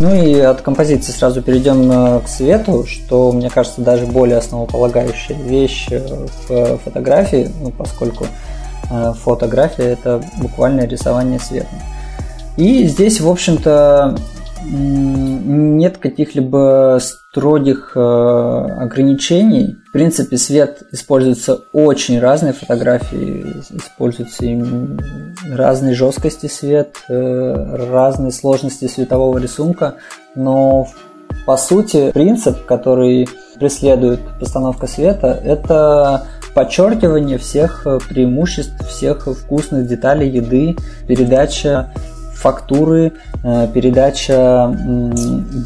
Ну 0.00 0.14
и 0.14 0.40
от 0.40 0.62
композиции 0.62 1.12
сразу 1.12 1.42
перейдем 1.42 1.90
э, 1.90 2.20
к 2.20 2.28
свету, 2.28 2.84
что, 2.86 3.30
мне 3.32 3.50
кажется, 3.50 3.82
даже 3.82 4.06
более 4.06 4.38
основополагающая 4.38 5.36
вещь 5.36 5.88
э, 5.90 6.26
в 6.48 6.78
фотографии, 6.78 7.50
ну, 7.60 7.70
поскольку 7.70 8.26
э, 8.90 9.12
фотография 9.22 9.90
это 9.92 10.22
буквально 10.38 10.86
рисование 10.86 11.38
светом. 11.38 11.78
И 12.56 12.86
здесь, 12.86 13.20
в 13.20 13.28
общем-то, 13.28 14.16
нет 14.64 15.98
каких-либо 15.98 16.98
строгих 17.00 17.96
ограничений. 17.96 19.76
В 19.92 19.98
принципе, 20.02 20.38
свет 20.38 20.84
используется 20.90 21.64
очень 21.74 22.18
разные 22.18 22.54
фотографии, 22.54 23.44
используются 23.76 24.46
и 24.46 24.58
разной 25.50 25.92
жесткости 25.92 26.46
свет, 26.46 26.96
э, 27.10 27.76
разной 27.90 28.32
сложности 28.32 28.88
светового 28.88 29.36
рисунка, 29.36 29.96
но 30.34 30.88
по 31.44 31.58
сути 31.58 32.10
принцип, 32.10 32.64
который 32.64 33.28
преследует 33.60 34.20
постановка 34.40 34.86
света, 34.86 35.38
это 35.44 36.26
подчеркивание 36.54 37.36
всех 37.36 37.86
преимуществ, 38.08 38.88
всех 38.88 39.26
вкусных 39.26 39.86
деталей 39.86 40.30
еды, 40.30 40.74
передача 41.06 41.92
фактуры, 42.34 43.12
э, 43.44 43.68
передача 43.74 44.74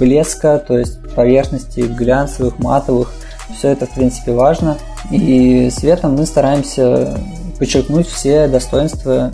блеска, 0.01 0.59
то 0.59 0.77
есть 0.77 0.99
поверхности 1.15 1.83
глянцевых, 1.83 2.59
матовых. 2.59 3.12
Все 3.55 3.69
это, 3.69 3.87
в 3.87 3.91
принципе, 3.91 4.33
важно. 4.33 4.79
И 5.11 5.71
светом 5.71 6.17
мы 6.17 6.27
стараемся 6.27 7.19
подчеркнуть 7.59 8.07
все 8.07 8.49
достоинства 8.49 9.33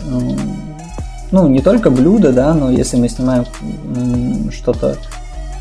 ну, 1.31 1.47
не 1.47 1.61
только 1.61 1.89
блюда, 1.89 2.31
да, 2.31 2.53
но 2.53 2.69
если 2.69 2.95
мы 2.95 3.09
снимаем 3.09 3.45
что-то 4.51 4.97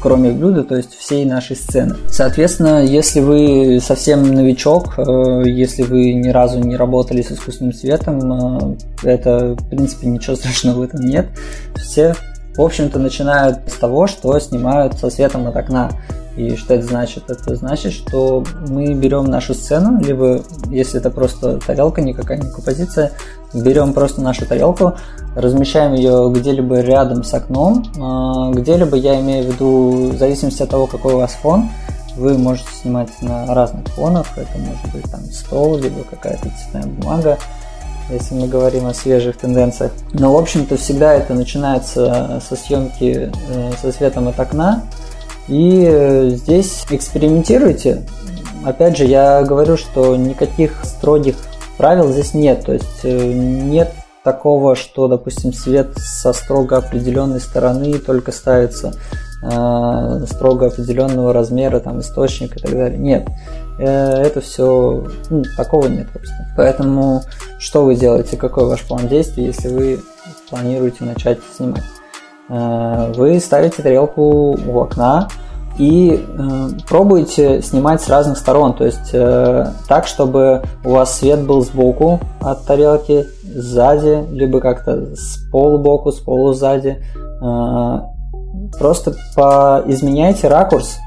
кроме 0.02 0.32
блюда, 0.32 0.64
то 0.64 0.76
есть 0.76 0.94
всей 0.94 1.24
нашей 1.24 1.56
сцены. 1.56 1.94
Соответственно, 2.08 2.84
если 2.84 3.20
вы 3.20 3.80
совсем 3.80 4.34
новичок, 4.34 4.98
э, 4.98 5.42
если 5.46 5.82
вы 5.82 6.12
ни 6.12 6.28
разу 6.28 6.58
не 6.58 6.76
работали 6.76 7.22
с 7.22 7.30
искусственным 7.30 7.72
светом, 7.72 8.74
э, 8.74 8.76
это, 9.04 9.54
в 9.54 9.68
принципе, 9.68 10.08
ничего 10.08 10.34
страшного 10.36 10.80
в 10.80 10.82
этом 10.82 11.00
нет. 11.00 11.28
Все, 11.76 12.14
в 12.56 12.60
общем-то, 12.60 12.98
начинают 12.98 13.60
с 13.68 13.78
того, 13.78 14.08
что 14.08 14.38
снимают 14.40 14.98
со 14.98 15.08
светом 15.08 15.46
от 15.46 15.56
окна. 15.56 15.90
И 16.36 16.56
что 16.56 16.74
это 16.74 16.86
значит? 16.86 17.24
Это 17.28 17.54
значит, 17.54 17.92
что 17.92 18.42
мы 18.68 18.94
берем 18.94 19.24
нашу 19.24 19.54
сцену, 19.54 20.00
либо 20.00 20.42
если 20.70 20.98
это 20.98 21.10
просто 21.10 21.58
тарелка, 21.58 22.00
никакая 22.00 22.38
не 22.38 22.50
композиция, 22.50 23.12
берем 23.52 23.92
просто 23.92 24.22
нашу 24.22 24.46
тарелку, 24.46 24.94
размещаем 25.36 25.92
ее 25.92 26.32
где-либо 26.34 26.80
рядом 26.80 27.22
с 27.22 27.34
окном, 27.34 27.84
а, 28.00 28.50
где-либо 28.50 28.96
я 28.96 29.20
имею 29.20 29.44
в 29.44 29.52
виду, 29.52 30.10
в 30.12 30.18
зависимости 30.18 30.62
от 30.62 30.70
того, 30.70 30.86
какой 30.86 31.14
у 31.14 31.18
вас 31.18 31.32
фон, 31.32 31.68
вы 32.16 32.36
можете 32.38 32.68
снимать 32.80 33.10
на 33.20 33.54
разных 33.54 33.86
фонах, 33.88 34.26
это 34.36 34.58
может 34.58 34.92
быть 34.92 35.10
там 35.10 35.24
стол, 35.24 35.76
либо 35.76 36.02
какая-то 36.04 36.48
цветная 36.48 36.86
бумага, 36.86 37.38
если 38.10 38.34
мы 38.34 38.48
говорим 38.48 38.86
о 38.86 38.94
свежих 38.94 39.38
тенденциях. 39.38 39.92
Но, 40.12 40.32
в 40.32 40.36
общем-то, 40.36 40.76
всегда 40.76 41.14
это 41.14 41.34
начинается 41.34 42.42
со 42.46 42.56
съемки 42.56 43.30
э, 43.48 43.72
со 43.80 43.92
светом 43.92 44.28
от 44.28 44.38
окна, 44.38 44.82
и 45.48 45.84
э, 45.88 46.28
здесь 46.30 46.84
экспериментируйте. 46.90 48.02
Опять 48.64 48.96
же, 48.96 49.04
я 49.04 49.42
говорю, 49.42 49.76
что 49.76 50.16
никаких 50.16 50.84
строгих 50.84 51.36
правил 51.76 52.12
здесь 52.12 52.34
нет. 52.34 52.64
То 52.64 52.72
есть 52.72 53.00
э, 53.04 53.32
нет 53.32 53.92
такого, 54.22 54.76
что, 54.76 55.08
допустим, 55.08 55.52
свет 55.52 55.88
со 55.96 56.32
строго 56.32 56.76
определенной 56.76 57.40
стороны 57.40 57.98
только 57.98 58.30
ставится 58.30 58.94
э, 59.42 60.26
строго 60.26 60.66
определенного 60.66 61.32
размера, 61.32 61.80
там, 61.80 62.00
источник 62.00 62.56
и 62.56 62.60
так 62.60 62.72
далее. 62.72 62.98
Нет, 62.98 63.28
э, 63.78 63.84
это 63.86 64.40
все, 64.40 65.06
ну, 65.28 65.42
такого 65.56 65.88
нет 65.88 66.08
просто. 66.10 66.34
Поэтому 66.56 67.22
что 67.58 67.84
вы 67.84 67.96
делаете, 67.96 68.36
какой 68.36 68.66
ваш 68.66 68.82
план 68.82 69.08
действий, 69.08 69.46
если 69.46 69.68
вы 69.68 70.00
планируете 70.48 71.04
начать 71.04 71.38
снимать? 71.56 71.82
Э, 72.52 73.12
вы 73.16 73.40
ставите 73.40 73.82
тарелку 73.82 74.22
у 74.22 74.80
окна 74.80 75.28
и 75.78 76.22
э, 76.22 76.68
пробуете 76.86 77.62
снимать 77.62 78.02
с 78.02 78.10
разных 78.10 78.36
сторон, 78.36 78.74
то 78.74 78.84
есть 78.84 79.10
э, 79.14 79.68
так, 79.88 80.06
чтобы 80.06 80.62
у 80.84 80.90
вас 80.90 81.18
свет 81.18 81.46
был 81.46 81.64
сбоку 81.64 82.20
от 82.42 82.66
тарелки, 82.66 83.26
сзади, 83.42 84.26
либо 84.30 84.60
как-то 84.60 85.16
с 85.16 85.38
полубоку, 85.50 86.12
с 86.12 86.18
полу 86.18 86.52
сзади. 86.52 87.02
Просто 88.78 89.12
изменяйте 89.86 90.48
ракурс, 90.48 90.98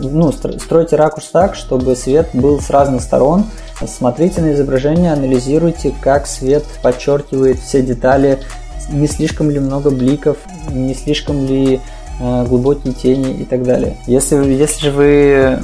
ну, 0.00 0.32
стройте 0.32 0.96
ракурс 0.96 1.28
так, 1.28 1.54
чтобы 1.54 1.94
свет 1.94 2.30
был 2.32 2.60
с 2.60 2.70
разных 2.70 3.02
сторон. 3.02 3.44
Смотрите 3.86 4.40
на 4.40 4.52
изображение, 4.52 5.12
анализируйте, 5.12 5.94
как 6.00 6.26
свет 6.26 6.64
подчеркивает 6.82 7.58
все 7.58 7.82
детали 7.82 8.40
не 8.90 9.06
слишком 9.06 9.50
ли 9.50 9.58
много 9.58 9.90
бликов, 9.90 10.36
не 10.70 10.94
слишком 10.94 11.46
ли 11.46 11.80
э, 12.20 12.44
глубокие 12.46 12.92
тени 12.92 13.32
и 13.32 13.44
так 13.44 13.62
далее. 13.62 13.96
Если, 14.06 14.36
если 14.52 14.86
же 14.86 14.90
вы 14.90 15.58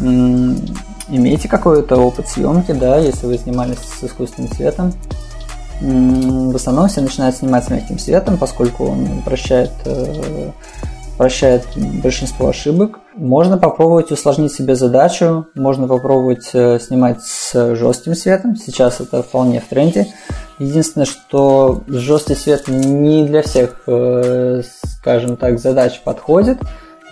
имеете 1.08 1.48
какой-то 1.48 1.96
опыт 1.96 2.28
съемки, 2.28 2.72
да, 2.72 2.98
если 2.98 3.26
вы 3.26 3.38
снимались 3.38 3.78
с 3.78 4.04
искусственным 4.04 4.50
цветом, 4.50 4.92
в 5.80 6.54
основном 6.54 6.88
все 6.88 7.00
начинают 7.00 7.36
снимать 7.36 7.64
с 7.64 7.70
мягким 7.70 7.98
светом, 7.98 8.38
поскольку 8.38 8.86
он 8.86 9.22
прощает 9.24 9.72
э, 9.84 10.50
прощает 11.22 11.62
большинство 12.02 12.48
ошибок. 12.48 12.98
Можно 13.14 13.56
попробовать 13.56 14.10
усложнить 14.10 14.52
себе 14.52 14.74
задачу, 14.74 15.46
можно 15.54 15.86
попробовать 15.86 16.50
э, 16.52 16.80
снимать 16.80 17.22
с 17.22 17.76
жестким 17.76 18.16
светом. 18.16 18.56
Сейчас 18.56 19.00
это 19.00 19.22
вполне 19.22 19.60
в 19.60 19.68
тренде. 19.68 20.08
Единственное, 20.58 21.06
что 21.06 21.84
жесткий 21.86 22.34
свет 22.34 22.66
не 22.66 23.24
для 23.24 23.42
всех, 23.42 23.82
э, 23.86 24.62
скажем 24.98 25.36
так, 25.36 25.60
задач 25.60 26.00
подходит. 26.00 26.58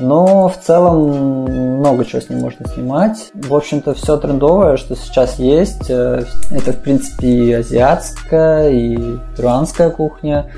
Но 0.00 0.48
в 0.48 0.58
целом 0.58 1.78
много 1.78 2.04
чего 2.04 2.20
с 2.20 2.28
ним 2.28 2.40
можно 2.40 2.66
снимать. 2.66 3.30
В 3.32 3.54
общем-то, 3.54 3.94
все 3.94 4.16
трендовое, 4.16 4.76
что 4.76 4.96
сейчас 4.96 5.38
есть, 5.38 5.88
э, 5.88 6.24
это, 6.50 6.72
в 6.72 6.82
принципе, 6.82 7.28
и 7.28 7.52
азиатская, 7.52 8.70
и 8.70 9.18
перуанская 9.36 9.90
кухня. 9.90 10.50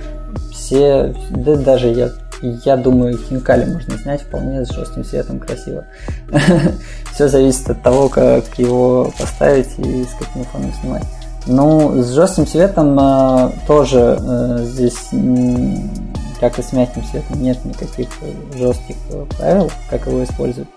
Все, 0.50 1.14
да 1.28 1.56
даже 1.56 1.88
я 1.88 2.08
я 2.42 2.76
думаю, 2.76 3.18
хинкали 3.18 3.64
можно 3.64 3.98
снять 3.98 4.22
вполне 4.22 4.64
с 4.64 4.70
жестким 4.70 5.05
светом 5.05 5.38
красиво. 5.38 5.85
Все 7.14 7.28
зависит 7.28 7.70
от 7.70 7.83
того, 7.83 8.09
как 8.09 8.59
его 8.59 9.12
поставить 9.18 9.78
и 9.78 10.05
с 10.05 10.14
каким 10.18 10.44
фоном 10.44 10.72
снимать. 10.81 11.05
Ну, 11.46 12.02
с 12.02 12.12
жестким 12.12 12.46
светом 12.46 12.98
э, 12.98 13.50
тоже 13.66 14.16
э, 14.20 14.59
здесь, 14.64 15.09
как 16.40 16.59
и 16.59 16.62
с 16.62 16.72
мягким 16.72 17.05
светом, 17.05 17.42
нет 17.42 17.64
никаких 17.64 18.09
жестких 18.57 18.96
правил, 19.37 19.70
как 19.90 20.07
его 20.07 20.22
использовать. 20.22 20.68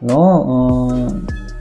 Но 0.00 0.98
э, 1.00 1.53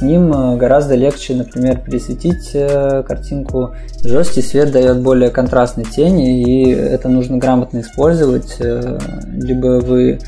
с 0.00 0.02
ним 0.02 0.32
э, 0.32 0.56
гораздо 0.56 0.94
легче, 0.94 1.34
например, 1.34 1.78
пересветить 1.78 2.52
э, 2.54 3.02
картинку. 3.06 3.74
Жесткий 4.02 4.40
свет 4.40 4.72
дает 4.72 5.02
более 5.02 5.28
контрастные 5.28 5.84
тени, 5.84 6.42
и 6.42 6.70
это 6.70 7.10
нужно 7.10 7.36
грамотно 7.36 7.80
использовать. 7.80 8.56
Э, 8.60 8.98
либо 9.30 9.80
вы 9.80 10.18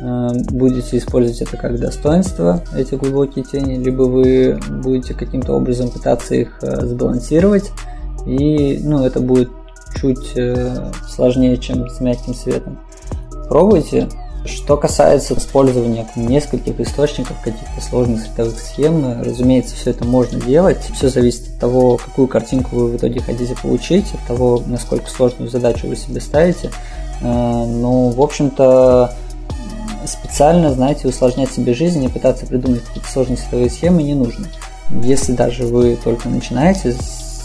будете 0.00 0.96
использовать 0.96 1.42
это 1.42 1.58
как 1.58 1.78
достоинство, 1.78 2.62
эти 2.74 2.94
глубокие 2.94 3.44
тени, 3.44 3.76
либо 3.76 4.04
вы 4.04 4.58
будете 4.82 5.12
каким-то 5.12 5.52
образом 5.52 5.90
пытаться 5.90 6.34
их 6.34 6.58
сбалансировать, 6.62 7.70
и 8.24 8.80
ну, 8.82 9.04
это 9.04 9.20
будет 9.20 9.50
чуть 9.94 10.34
сложнее, 11.06 11.58
чем 11.58 11.86
с 11.90 12.00
мягким 12.00 12.32
светом. 12.32 12.78
Пробуйте, 13.50 14.08
что 14.44 14.76
касается 14.76 15.34
использования 15.34 16.06
нескольких 16.16 16.80
источников, 16.80 17.36
каких-то 17.42 17.80
сложных 17.80 18.22
световых 18.22 18.58
схем, 18.58 19.22
разумеется, 19.22 19.76
все 19.76 19.90
это 19.90 20.04
можно 20.04 20.40
делать. 20.40 20.90
Все 20.94 21.08
зависит 21.08 21.48
от 21.48 21.58
того, 21.60 21.96
какую 21.98 22.26
картинку 22.26 22.76
вы 22.76 22.86
в 22.88 22.96
итоге 22.96 23.20
хотите 23.20 23.54
получить, 23.60 24.06
от 24.14 24.26
того, 24.26 24.62
насколько 24.66 25.10
сложную 25.10 25.50
задачу 25.50 25.86
вы 25.86 25.96
себе 25.96 26.20
ставите. 26.20 26.70
Э, 27.20 27.64
но, 27.66 28.08
в 28.10 28.20
общем-то, 28.20 29.14
специально, 30.06 30.72
знаете, 30.72 31.08
усложнять 31.08 31.52
себе 31.52 31.74
жизнь 31.74 32.02
и 32.02 32.08
пытаться 32.08 32.46
придумать 32.46 32.82
какие-то 32.84 33.10
сложные 33.10 33.36
световые 33.36 33.70
схемы 33.70 34.02
не 34.02 34.14
нужно. 34.14 34.46
Если 35.02 35.32
даже 35.32 35.66
вы 35.66 35.96
только 36.02 36.28
начинаете 36.28 36.96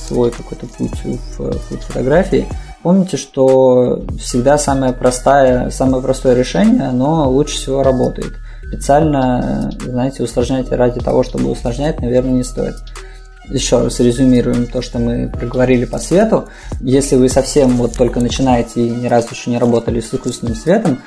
свой 0.07 0.31
какой-то 0.31 0.65
путь 0.67 1.03
в 1.37 1.59
фотографии, 1.59 2.47
Помните, 2.85 3.17
что 3.17 4.05
всегда 4.19 4.59
самое 4.59 4.93
простое, 4.93 5.71
самое 5.71 6.03
простое 6.03 6.35
решение, 6.35 6.83
оно 6.83 7.27
лучше 7.31 7.55
всего 7.55 7.81
работает. 7.81 8.33
Специально, 8.67 9.71
знаете, 9.83 10.21
усложнять 10.21 10.71
ради 10.71 10.99
того, 10.99 11.23
чтобы 11.23 11.49
усложнять, 11.49 11.99
наверное, 11.99 12.33
не 12.33 12.43
стоит 12.43 12.75
еще 13.49 13.81
раз 13.81 13.99
резюмируем 13.99 14.65
то, 14.67 14.81
что 14.81 14.99
мы 14.99 15.29
проговорили 15.29 15.85
по 15.85 15.99
свету. 15.99 16.45
Если 16.81 17.15
вы 17.15 17.29
совсем 17.29 17.77
вот 17.77 17.93
только 17.93 18.19
начинаете 18.19 18.85
и 18.85 18.89
ни 18.89 19.07
разу 19.07 19.29
еще 19.31 19.51
не 19.51 19.57
работали 19.57 19.99
с 19.99 20.13
искусственным 20.13 20.55
светом, 20.55 21.01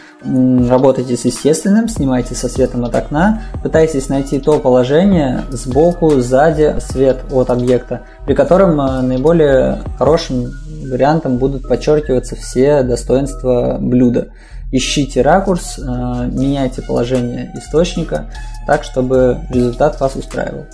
работайте 0.68 1.16
с 1.16 1.24
естественным, 1.24 1.88
снимайте 1.88 2.34
со 2.34 2.48
светом 2.48 2.84
от 2.84 2.94
окна, 2.94 3.42
пытайтесь 3.62 4.08
найти 4.08 4.38
то 4.38 4.58
положение 4.58 5.44
сбоку, 5.50 6.20
сзади, 6.20 6.76
свет 6.80 7.24
от 7.30 7.50
объекта, 7.50 8.02
при 8.26 8.34
котором 8.34 8.80
э, 8.80 9.00
наиболее 9.02 9.82
хорошим 9.98 10.52
вариантом 10.88 11.38
будут 11.38 11.68
подчеркиваться 11.68 12.36
все 12.36 12.82
достоинства 12.82 13.78
блюда. 13.80 14.32
Ищите 14.70 15.22
ракурс, 15.22 15.78
э, 15.78 15.82
меняйте 15.82 16.82
положение 16.82 17.50
источника 17.56 18.30
так, 18.66 18.84
чтобы 18.84 19.40
результат 19.50 19.98
вас 20.00 20.14
устраивал. 20.14 20.66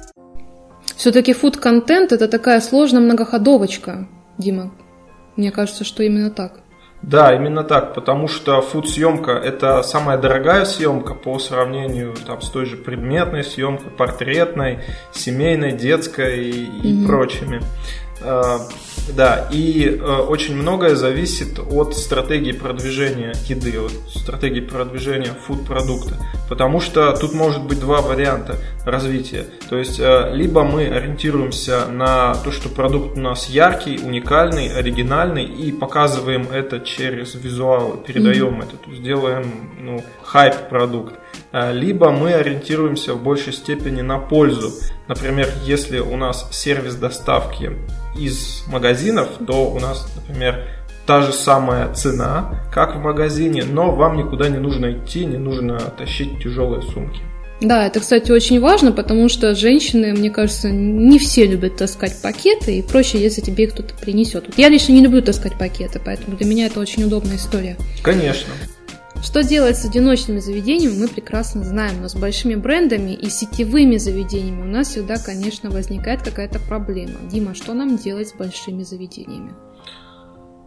Все-таки 0.96 1.32
фуд-контент 1.32 2.12
это 2.12 2.28
такая 2.28 2.60
сложная 2.60 3.00
многоходовочка, 3.00 4.08
Дима. 4.38 4.72
Мне 5.36 5.50
кажется, 5.50 5.84
что 5.84 6.02
именно 6.02 6.30
так. 6.30 6.60
Да, 7.02 7.34
именно 7.34 7.64
так, 7.64 7.92
потому 7.92 8.28
что 8.28 8.62
фуд-съемка 8.62 9.32
это 9.32 9.82
самая 9.82 10.16
дорогая 10.16 10.64
съемка 10.64 11.14
по 11.14 11.38
сравнению 11.38 12.14
там, 12.26 12.40
с 12.40 12.48
той 12.48 12.64
же 12.64 12.76
предметной 12.76 13.44
съемкой, 13.44 13.90
портретной, 13.90 14.78
семейной, 15.12 15.72
детской 15.72 16.48
и, 16.50 16.66
mm-hmm. 16.66 17.06
прочими. 17.06 17.60
А, 18.22 18.60
да, 19.14 19.48
и 19.50 19.86
э, 19.86 19.96
очень 19.98 20.56
многое 20.56 20.94
зависит 20.94 21.58
от 21.58 21.94
стратегии 21.94 22.52
продвижения 22.52 23.34
еды, 23.46 23.78
от 23.78 23.92
стратегии 24.10 24.60
продвижения 24.60 25.32
фуд-продукта. 25.46 26.16
Потому 26.48 26.80
что 26.80 27.12
тут 27.12 27.34
может 27.34 27.64
быть 27.64 27.80
два 27.80 28.00
варианта 28.00 28.56
развития. 28.86 29.46
То 29.68 29.76
есть, 29.76 30.00
э, 30.00 30.30
либо 30.32 30.64
мы 30.64 30.86
ориентируемся 30.86 31.86
на 31.86 32.34
то, 32.34 32.50
что 32.50 32.68
продукт 32.68 33.16
у 33.16 33.20
нас 33.20 33.48
яркий, 33.48 33.98
уникальный, 33.98 34.68
оригинальный, 34.68 35.44
и 35.44 35.70
показываем 35.70 36.48
это 36.50 36.80
через 36.80 37.34
визуал, 37.34 37.98
передаем 37.98 38.60
mm-hmm. 38.60 38.64
это, 38.64 38.76
то 38.76 38.90
есть 38.90 39.02
делаем 39.02 39.70
ну, 39.78 40.04
хайп-продукт. 40.22 41.14
А, 41.56 41.70
либо 41.70 42.10
мы 42.10 42.32
ориентируемся 42.32 43.14
в 43.14 43.22
большей 43.22 43.52
степени 43.52 44.00
на 44.00 44.18
пользу. 44.18 44.72
Например, 45.06 45.48
если 45.64 46.00
у 46.00 46.16
нас 46.16 46.48
сервис 46.50 46.96
доставки 46.96 47.70
из 48.18 48.64
магазинов, 48.66 49.28
то 49.46 49.70
у 49.70 49.78
нас, 49.78 50.04
например, 50.16 50.64
та 51.06 51.22
же 51.22 51.32
самая 51.32 51.94
цена, 51.94 52.64
как 52.72 52.96
в 52.96 52.98
магазине, 52.98 53.62
но 53.62 53.94
вам 53.94 54.16
никуда 54.16 54.48
не 54.48 54.58
нужно 54.58 54.94
идти, 54.94 55.24
не 55.26 55.38
нужно 55.38 55.78
тащить 55.96 56.42
тяжелые 56.42 56.82
сумки. 56.82 57.20
Да, 57.60 57.86
это, 57.86 58.00
кстати, 58.00 58.32
очень 58.32 58.58
важно, 58.58 58.90
потому 58.90 59.28
что 59.28 59.54
женщины, 59.54 60.12
мне 60.12 60.30
кажется, 60.30 60.70
не 60.70 61.20
все 61.20 61.46
любят 61.46 61.76
таскать 61.76 62.20
пакеты, 62.20 62.78
и 62.78 62.82
проще, 62.82 63.18
если 63.18 63.42
тебе 63.42 63.64
их 63.64 63.74
кто-то 63.74 63.94
принесет. 63.94 64.46
Я 64.56 64.68
лично 64.68 64.92
не 64.92 65.02
люблю 65.02 65.22
таскать 65.22 65.56
пакеты, 65.56 66.00
поэтому 66.04 66.36
для 66.36 66.46
меня 66.46 66.66
это 66.66 66.80
очень 66.80 67.04
удобная 67.04 67.36
история. 67.36 67.76
Конечно. 68.02 68.50
Что 69.24 69.42
делать 69.42 69.78
с 69.78 69.86
одиночными 69.86 70.38
заведениями, 70.38 71.00
мы 71.00 71.08
прекрасно 71.08 71.64
знаем, 71.64 72.02
но 72.02 72.08
с 72.08 72.14
большими 72.14 72.56
брендами 72.56 73.12
и 73.12 73.30
сетевыми 73.30 73.96
заведениями 73.96 74.60
у 74.60 74.70
нас 74.70 74.88
всегда, 74.88 75.14
конечно, 75.16 75.70
возникает 75.70 76.22
какая-то 76.22 76.60
проблема. 76.60 77.14
Дима, 77.30 77.54
что 77.54 77.72
нам 77.72 77.96
делать 77.96 78.28
с 78.28 78.34
большими 78.34 78.82
заведениями? 78.82 79.54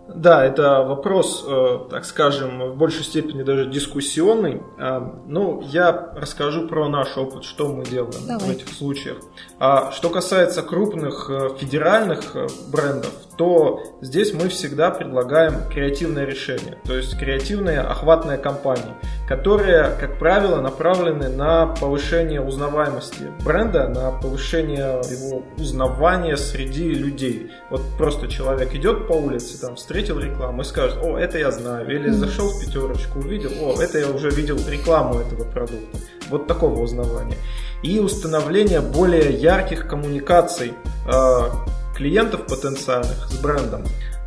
Да, 0.07 0.43
это 0.43 0.81
вопрос, 0.83 1.45
э, 1.47 1.79
так 1.91 2.03
скажем, 2.05 2.71
в 2.71 2.77
большей 2.77 3.03
степени 3.03 3.43
даже 3.43 3.69
дискуссионный. 3.69 4.63
Э, 4.79 5.01
ну, 5.27 5.61
я 5.61 6.13
расскажу 6.15 6.67
про 6.67 6.89
наш 6.89 7.15
опыт, 7.15 7.43
что 7.43 7.67
мы 7.67 7.85
делаем 7.85 8.25
Давай. 8.25 8.47
в 8.47 8.49
этих 8.49 8.69
случаях. 8.69 9.17
А 9.59 9.91
что 9.91 10.09
касается 10.09 10.63
крупных 10.63 11.29
э, 11.29 11.49
федеральных 11.59 12.35
брендов, 12.71 13.13
то 13.37 13.83
здесь 14.01 14.33
мы 14.33 14.49
всегда 14.49 14.89
предлагаем 14.89 15.69
креативное 15.69 16.25
решение, 16.25 16.77
то 16.85 16.95
есть 16.95 17.17
креативные 17.17 17.81
охватные 17.81 18.37
кампании, 18.37 18.95
которые, 19.27 19.91
как 19.99 20.17
правило, 20.17 20.59
направлены 20.59 21.29
на 21.29 21.67
повышение 21.67 22.41
узнаваемости 22.41 23.31
бренда, 23.45 23.87
на 23.87 24.11
повышение 24.11 25.01
его 25.09 25.43
узнавания 25.57 26.35
среди 26.37 26.89
людей. 26.89 27.51
Вот 27.69 27.81
просто 27.97 28.27
человек 28.27 28.73
идет 28.73 29.07
по 29.07 29.13
улице, 29.13 29.59
там 29.61 29.75
встретил 29.75 30.19
рекламу 30.19 30.61
и 30.61 30.65
скажет, 30.65 30.97
о, 31.03 31.17
это 31.17 31.37
я 31.37 31.51
знаю, 31.51 31.87
или 31.93 32.09
зашел 32.09 32.49
в 32.49 32.59
пятерочку, 32.59 33.19
увидел, 33.19 33.51
о, 33.61 33.81
это 33.81 33.99
я 33.99 34.09
уже 34.09 34.29
видел 34.31 34.57
рекламу 34.67 35.19
этого 35.19 35.43
продукта. 35.43 35.99
Вот 36.29 36.47
такого 36.47 36.81
узнавания. 36.81 37.37
И 37.83 37.99
установление 37.99 38.81
более 38.81 39.31
ярких 39.31 39.87
коммуникаций 39.87 40.73
а, 41.07 41.51
клиентов 41.97 42.45
потенциальных 42.47 43.27
с 43.29 43.41
брендом. 43.41 43.83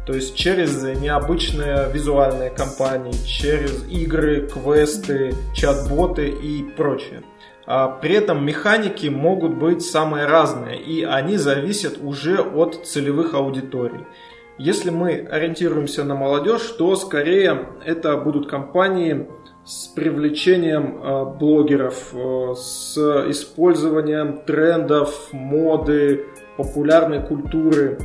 То 0.06 0.14
есть 0.14 0.34
через 0.34 0.82
необычные 0.82 1.88
визуальные 1.92 2.50
кампании, 2.50 3.12
через 3.26 3.84
игры, 3.88 4.48
квесты, 4.48 5.34
чат-боты 5.54 6.28
и 6.28 6.64
прочее. 6.76 7.22
А 7.66 7.86
при 7.86 8.16
этом 8.16 8.44
механики 8.44 9.06
могут 9.06 9.54
быть 9.54 9.82
самые 9.82 10.26
разные, 10.26 10.80
и 10.80 11.04
они 11.04 11.36
зависят 11.36 11.98
уже 12.02 12.40
от 12.40 12.86
целевых 12.86 13.34
аудиторий. 13.34 14.04
Если 14.58 14.90
мы 14.90 15.26
ориентируемся 15.30 16.04
на 16.04 16.14
молодежь, 16.14 16.66
то 16.76 16.96
скорее 16.96 17.68
это 17.86 18.16
будут 18.16 18.50
компании 18.50 19.28
с 19.64 19.86
привлечением 19.86 21.00
э, 21.02 21.24
блогеров, 21.38 22.12
э, 22.12 22.54
с 22.56 22.96
использованием 23.30 24.42
трендов, 24.44 25.28
моды, 25.32 26.26
популярной 26.62 27.22
культуры. 27.22 27.98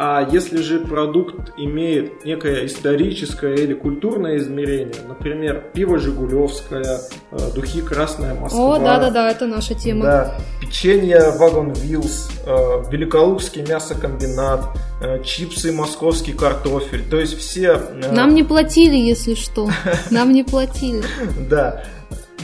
А 0.00 0.28
если 0.30 0.62
же 0.62 0.78
продукт 0.78 1.50
имеет 1.56 2.24
некое 2.24 2.66
историческое 2.66 3.56
или 3.56 3.74
культурное 3.74 4.36
измерение, 4.36 4.94
например, 5.08 5.64
пиво 5.74 5.98
Жигулевское, 5.98 7.00
э, 7.32 7.36
духи 7.52 7.82
Красная 7.82 8.34
Москва. 8.34 8.76
О, 8.76 8.78
да-да-да, 8.78 9.28
это 9.28 9.46
наша 9.46 9.74
тема. 9.74 10.04
Да, 10.04 10.34
печенье 10.60 11.32
Вагон 11.36 11.72
Вилс, 11.72 12.30
э, 12.46 12.50
Великолукский 12.92 13.62
мясокомбинат, 13.68 14.66
э, 15.02 15.20
чипсы 15.24 15.72
Московский 15.72 16.32
картофель. 16.32 17.02
То 17.10 17.18
есть 17.18 17.36
все... 17.36 17.80
Нам 18.12 18.36
не 18.36 18.44
платили, 18.44 18.94
если 18.94 19.34
что. 19.34 19.68
Нам 20.12 20.32
не 20.32 20.44
платили. 20.44 21.02
Да. 21.50 21.82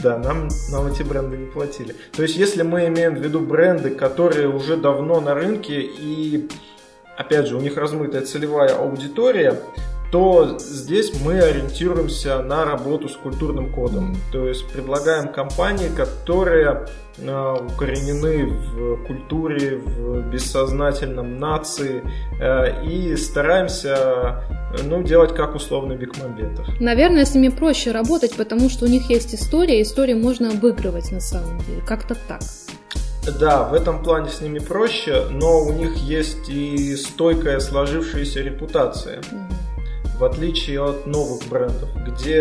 Да, 0.03 0.17
нам, 0.17 0.49
нам 0.71 0.87
эти 0.87 1.03
бренды 1.03 1.37
не 1.37 1.45
платили. 1.45 1.95
То 2.11 2.23
есть, 2.23 2.35
если 2.35 2.63
мы 2.63 2.87
имеем 2.87 3.15
в 3.15 3.19
виду 3.23 3.39
бренды, 3.39 3.91
которые 3.91 4.49
уже 4.49 4.77
давно 4.77 5.21
на 5.21 5.33
рынке 5.33 5.81
и, 5.81 6.49
опять 7.17 7.47
же, 7.47 7.55
у 7.55 7.61
них 7.61 7.77
размытая 7.77 8.21
целевая 8.23 8.75
аудитория, 8.75 9.59
то 10.15 10.57
здесь 10.59 11.11
мы 11.25 11.39
ориентируемся 11.39 12.41
на 12.41 12.63
работу 12.63 13.09
с 13.09 13.17
культурным 13.17 13.69
кодом. 13.69 14.15
То 14.31 14.47
есть 14.47 14.65
предлагаем 14.71 15.27
компании, 15.27 15.89
которые 15.93 16.85
э, 17.17 17.55
укоренены 17.59 18.45
в 18.45 19.07
культуре, 19.07 19.75
в 19.75 20.21
бессознательном 20.29 21.37
нации 21.37 22.01
э, 22.39 22.85
и 22.85 23.17
стараемся 23.17 24.41
ну, 24.85 25.03
делать 25.03 25.35
как 25.35 25.53
условный 25.53 25.97
Бекмамбетов. 25.97 26.65
Наверное, 26.79 27.25
с 27.25 27.35
ними 27.35 27.49
проще 27.49 27.91
работать, 27.91 28.37
потому 28.37 28.69
что 28.69 28.85
у 28.85 28.87
них 28.87 29.09
есть 29.09 29.35
история, 29.35 29.81
историю 29.81 30.17
можно 30.17 30.51
обыгрывать 30.51 31.11
на 31.11 31.19
самом 31.19 31.59
деле, 31.67 31.81
как-то 31.85 32.15
так. 32.15 32.39
Да, 33.37 33.67
в 33.67 33.73
этом 33.73 34.01
плане 34.01 34.29
с 34.29 34.39
ними 34.39 34.59
проще, 34.59 35.25
но 35.29 35.59
у 35.59 35.73
них 35.73 35.97
есть 35.97 36.47
и 36.47 36.95
стойкая 36.95 37.59
сложившаяся 37.59 38.39
репутация. 38.39 39.19
Угу 39.19 39.64
в 40.17 40.23
отличие 40.23 40.81
от 40.81 41.05
новых 41.05 41.47
брендов, 41.49 41.89
где 42.07 42.37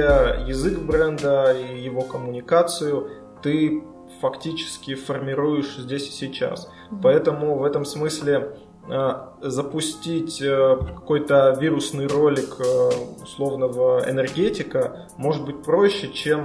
язык 0.47 0.79
бренда 0.79 1.53
и 1.53 1.81
его 1.81 2.03
коммуникацию 2.03 3.11
ты 3.43 3.83
фактически 4.21 4.95
формируешь 4.95 5.77
здесь 5.77 6.09
и 6.09 6.13
сейчас. 6.13 6.67
Mm-hmm. 6.67 6.99
Поэтому 7.03 7.59
в 7.59 7.65
этом 7.65 7.85
смысле 7.85 8.57
э, 8.89 9.11
запустить 9.43 10.41
э, 10.41 10.77
какой-то 10.95 11.57
вирусный 11.61 12.07
ролик 12.07 12.57
э, 12.59 12.91
условного 13.23 14.09
энергетика 14.09 15.09
может 15.17 15.45
быть 15.45 15.63
проще, 15.63 16.13
чем 16.13 16.45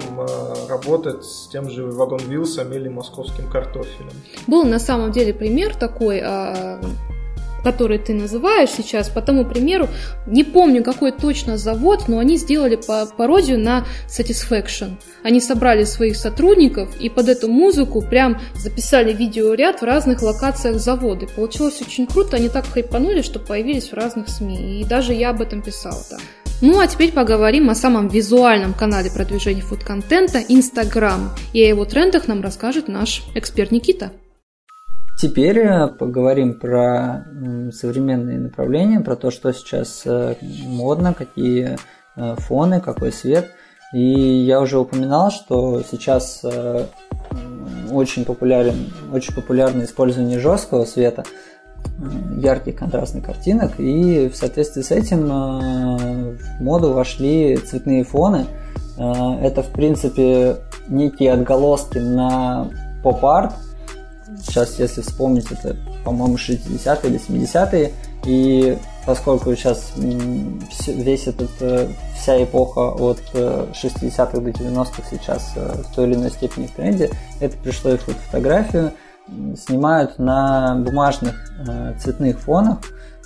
работать 0.67 1.23
с 1.23 1.47
тем 1.47 1.69
же 1.69 1.85
Вагон 1.85 2.21
Вилсом 2.27 2.73
или 2.73 2.89
московским 2.89 3.49
картофелем. 3.49 4.11
Был 4.47 4.63
на 4.63 4.79
самом 4.79 5.11
деле 5.11 5.33
пример 5.33 5.75
такой 5.75 6.21
а, 6.21 6.81
который 7.63 7.97
ты 7.97 8.13
называешь 8.13 8.69
сейчас, 8.69 9.09
по 9.09 9.21
тому 9.21 9.45
примеру, 9.45 9.87
не 10.25 10.43
помню, 10.43 10.83
какой 10.83 11.11
точно 11.11 11.57
завод, 11.57 12.03
но 12.07 12.19
они 12.19 12.37
сделали 12.37 12.75
по 12.75 13.05
пародию 13.05 13.59
на 13.59 13.85
Satisfaction. 14.07 14.97
Они 15.23 15.41
собрали 15.41 15.83
своих 15.83 16.15
сотрудников 16.15 16.89
и 16.99 17.09
под 17.09 17.29
эту 17.29 17.49
музыку 17.49 18.01
прям 18.01 18.39
записали 18.55 19.13
видеоряд 19.13 19.81
в 19.81 19.85
разных 19.85 20.21
локациях 20.21 20.79
завода. 20.79 21.25
И 21.25 21.29
получилось 21.29 21.81
очень 21.81 22.07
круто, 22.07 22.37
они 22.37 22.49
так 22.49 22.65
хайпанули, 22.65 23.21
что 23.21 23.39
появились 23.39 23.89
в 23.89 23.93
разных 23.93 24.29
СМИ. 24.29 24.81
И 24.81 24.85
даже 24.85 25.13
я 25.13 25.31
об 25.31 25.41
этом 25.41 25.61
писала, 25.61 26.01
да. 26.09 26.17
Ну 26.61 26.79
а 26.79 26.87
теперь 26.87 27.13
поговорим 27.13 27.69
о 27.69 27.75
самом 27.75 28.09
визуальном 28.09 28.73
канале 28.73 29.09
продвижения 29.09 29.61
фуд-контента– 29.61 30.43
Инстаграм. 30.49 31.33
И 31.53 31.63
о 31.63 31.67
его 31.67 31.85
трендах 31.85 32.27
нам 32.27 32.41
расскажет 32.41 32.89
наш 32.89 33.23
эксперт 33.33 33.71
Никита. 33.71 34.11
Теперь 35.19 35.59
э, 35.59 35.87
поговорим 35.87 36.57
про 36.57 37.25
современные 37.73 38.39
направления, 38.39 39.01
про 39.01 39.17
то, 39.17 39.31
что 39.31 39.51
сейчас 39.51 40.03
э, 40.05 40.35
модно, 40.65 41.13
какие 41.13 41.77
э, 42.15 42.35
фоны, 42.37 42.79
какой 42.79 43.11
свет. 43.11 43.49
И 43.91 44.01
я 44.01 44.61
уже 44.61 44.79
упоминал, 44.79 45.31
что 45.31 45.81
сейчас 45.81 46.45
очень 47.91 48.23
популярен, 48.23 48.93
очень 49.11 49.33
популярно 49.33 49.81
использование 49.81 50.39
жесткого 50.39 50.85
света, 50.85 51.23
ярких 52.37 52.75
контрастных 52.75 53.25
картинок, 53.25 53.79
и 53.79 54.29
в 54.29 54.35
соответствии 54.35 54.83
с 54.83 54.91
этим 54.91 55.27
в 55.27 56.61
моду 56.61 56.93
вошли 56.93 57.57
цветные 57.57 58.03
фоны. 58.03 58.45
Это, 58.95 59.63
в 59.63 59.71
принципе, 59.71 60.57
некие 60.87 61.33
отголоски 61.33 61.97
на 61.97 62.67
поп-арт, 63.01 63.53
сейчас, 64.37 64.79
если 64.79 65.01
вспомнить, 65.01 65.51
это, 65.51 65.75
по-моему, 66.03 66.35
60-е 66.35 67.09
или 67.09 67.19
70-е, 67.19 67.91
и 68.25 68.77
поскольку 69.05 69.55
сейчас 69.55 69.93
весь 69.95 71.27
этот, 71.27 71.49
э, 71.61 71.87
вся 72.15 72.43
эпоха 72.43 72.91
от 72.91 73.19
60-х 73.33 74.37
э, 74.37 74.41
до 74.41 74.49
90-х 74.49 75.03
сейчас 75.09 75.53
э, 75.55 75.81
в 75.83 75.95
той 75.95 76.07
или 76.07 76.15
иной 76.15 76.29
степени 76.31 76.67
в 76.67 76.71
тренде, 76.71 77.09
это 77.39 77.57
пришло 77.57 77.91
и 77.91 77.97
в 77.97 78.01
фотографию, 78.01 78.91
снимают 79.57 80.17
на 80.17 80.75
бумажных 80.75 81.51
цветных 82.01 82.39
фонах, 82.39 82.79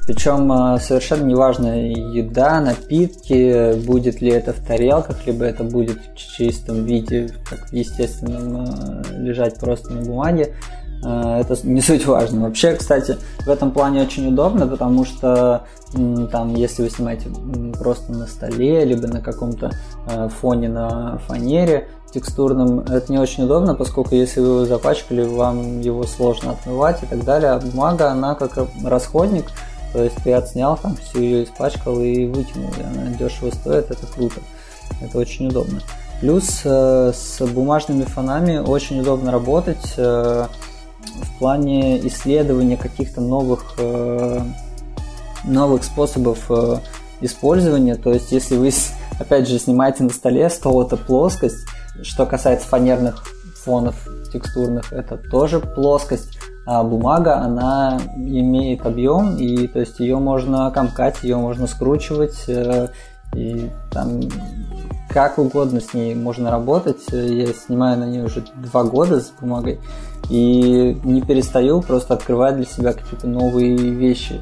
причем 0.06 0.78
совершенно 0.80 1.24
неважно 1.24 1.68
еда, 1.90 2.60
напитки, 2.60 3.74
будет 3.86 4.20
ли 4.20 4.32
это 4.32 4.52
в 4.52 4.60
тарелках, 4.66 5.26
либо 5.26 5.46
это 5.46 5.64
будет 5.64 5.98
в 6.14 6.18
чистом 6.18 6.84
виде, 6.84 7.30
как 7.50 7.70
в 7.70 7.74
естественном, 7.74 9.02
лежать 9.18 9.58
просто 9.60 9.94
на 9.94 10.02
бумаге. 10.02 10.54
Э, 11.04 11.42
это 11.42 11.56
не 11.68 11.82
суть 11.82 12.06
важно. 12.06 12.42
Вообще, 12.42 12.76
кстати, 12.76 13.18
в 13.46 13.50
этом 13.50 13.72
плане 13.72 14.02
очень 14.02 14.28
удобно, 14.28 14.68
потому 14.68 15.06
что 15.06 15.66
там, 16.32 16.56
если 16.56 16.82
вы 16.84 16.90
снимаете 16.90 17.30
просто 17.78 18.12
на 18.12 18.26
столе, 18.26 18.84
либо 18.84 19.08
на 19.08 19.22
каком-то 19.22 19.72
э, 20.08 20.30
фоне 20.30 20.70
на 20.70 21.20
фанере 21.28 21.88
текстурном, 22.12 22.80
это 22.80 23.12
не 23.12 23.20
очень 23.20 23.44
удобно, 23.44 23.76
поскольку 23.76 24.16
если 24.16 24.40
вы 24.40 24.48
его 24.48 24.66
запачкали, 24.66 25.24
вам 25.24 25.82
его 25.82 26.04
сложно 26.04 26.52
отмывать 26.52 27.02
и 27.04 27.06
так 27.06 27.24
далее. 27.24 27.52
А 27.52 27.60
бумага, 27.60 28.10
она 28.12 28.36
как 28.36 28.58
расходник, 28.84 29.46
то 29.94 30.04
есть 30.04 30.16
ты 30.24 30.34
отснял 30.34 30.78
там, 30.78 30.96
всю 30.96 31.20
ее 31.20 31.44
испачкал 31.44 32.00
и 32.00 32.26
вытянул, 32.26 32.72
и 32.80 32.84
она 32.84 33.16
дешево 33.18 33.52
стоит, 33.52 33.92
это 33.92 34.08
круто. 34.08 34.42
Это 35.02 35.18
очень 35.18 35.48
удобно. 35.48 35.82
Плюс 36.22 36.62
э, 36.64 37.12
с 37.14 37.42
бумажными 37.46 38.04
фонами 38.04 38.58
очень 38.58 39.02
удобно 39.02 39.32
работать 39.32 39.94
в 41.22 41.40
плане 41.40 42.06
исследования 42.08 42.78
каких-то 42.78 43.22
новых, 43.22 43.76
э, 43.78 44.42
новых 45.44 45.84
способов 45.84 46.46
э, 46.50 46.78
использования. 47.22 47.96
То 47.96 48.12
есть, 48.12 48.32
если 48.32 48.56
вы, 48.56 48.72
опять 49.20 49.48
же, 49.48 49.60
снимаете 49.60 50.04
на 50.04 50.10
столе, 50.10 50.50
стол 50.50 50.86
это 50.86 50.98
плоскость. 50.98 51.66
Что 52.02 52.26
касается 52.26 52.68
фанерных 52.68 53.24
фонов 53.64 53.96
текстурных, 54.32 54.92
это 54.92 55.18
тоже 55.18 55.60
плоскость. 55.60 56.38
А 56.66 56.82
бумага, 56.84 57.38
она 57.38 58.00
имеет 58.16 58.86
объем, 58.86 59.36
и 59.36 59.68
то 59.68 59.80
есть 59.80 60.00
ее 60.00 60.18
можно 60.18 60.72
комкать, 60.72 61.22
ее 61.22 61.36
можно 61.36 61.68
скручивать, 61.68 62.46
э, 62.48 62.88
и 63.36 63.70
там 63.92 64.22
как 65.10 65.38
угодно 65.40 65.82
с 65.82 65.94
ней 65.94 66.16
можно 66.16 66.52
работать. 66.52 67.02
Я 67.12 67.48
снимаю 67.54 68.00
на 68.00 68.06
ней 68.06 68.22
уже 68.22 68.46
два 68.56 68.84
года 68.84 69.20
с 69.20 69.32
бумагой, 69.40 69.80
и 70.30 70.98
не 71.04 71.22
перестаю 71.22 71.82
просто 71.82 72.14
открывать 72.14 72.56
для 72.56 72.66
себя 72.66 72.94
какие-то 72.94 73.28
новые 73.28 73.76
вещи, 73.76 74.42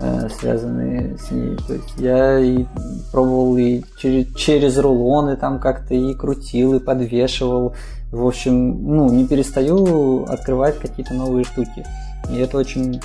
э, 0.00 0.28
связанные 0.38 1.16
с 1.18 1.30
ней. 1.30 1.56
То 1.66 1.74
есть 1.74 1.94
я 1.98 2.38
и 2.38 2.64
пробовал 3.12 3.56
и 3.56 3.82
через, 3.98 4.34
через 4.34 4.78
рулоны 4.78 5.36
там 5.36 5.58
как-то 5.58 5.94
и 5.94 6.14
крутил, 6.14 6.74
и 6.74 6.80
подвешивал. 6.80 7.74
В 8.12 8.26
общем, 8.26 8.96
ну, 8.96 9.10
не 9.10 9.26
перестаю 9.26 10.24
открывать 10.24 10.78
какие-то 10.78 11.14
новые 11.14 11.44
штуки. 11.44 11.84
И 12.30 12.36
это 12.38 12.58
очень 12.58 13.00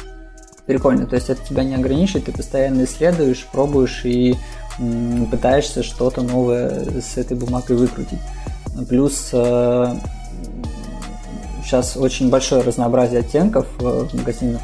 прикольно. 0.65 1.05
То 1.05 1.15
есть 1.15 1.29
это 1.29 1.41
тебя 1.47 1.63
не 1.63 1.75
ограничивает, 1.75 2.25
ты 2.25 2.31
постоянно 2.31 2.83
исследуешь, 2.83 3.47
пробуешь 3.51 4.05
и 4.05 4.35
м, 4.79 5.25
пытаешься 5.25 5.83
что-то 5.83 6.21
новое 6.21 7.01
с 7.01 7.17
этой 7.17 7.35
бумагой 7.35 7.77
выкрутить. 7.77 8.19
Плюс 8.87 9.29
э, 9.33 9.95
сейчас 11.71 11.95
очень 11.95 12.29
большое 12.29 12.63
разнообразие 12.63 13.21
оттенков 13.21 13.65
в 13.79 14.13
магазинах. 14.13 14.61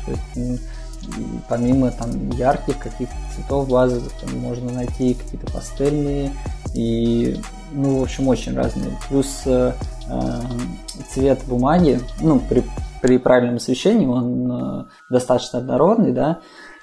Помимо 1.47 1.89
там 1.91 2.31
ярких 2.31 2.77
каких-то 2.79 3.15
цветов 3.33 3.69
базовых, 3.69 4.11
там 4.19 4.37
можно 4.39 4.73
найти 4.73 5.13
какие-то 5.13 5.49
пастельные 5.53 6.33
и, 6.73 7.39
ну, 7.71 7.99
в 7.99 8.03
общем, 8.03 8.27
очень 8.27 8.53
разные. 8.53 8.91
Плюс 9.07 9.43
э, 9.45 9.71
э 10.09 10.41
цвет 11.13 11.39
бумаги, 11.47 12.01
ну, 12.19 12.41
при, 12.41 12.61
при 13.01 13.17
правильном 13.19 13.55
освещении 13.55 14.05
он 14.05 14.51
э, 14.51 14.85
достаточно 15.09 15.59
однородный, 15.59 16.11
да, 16.11 16.39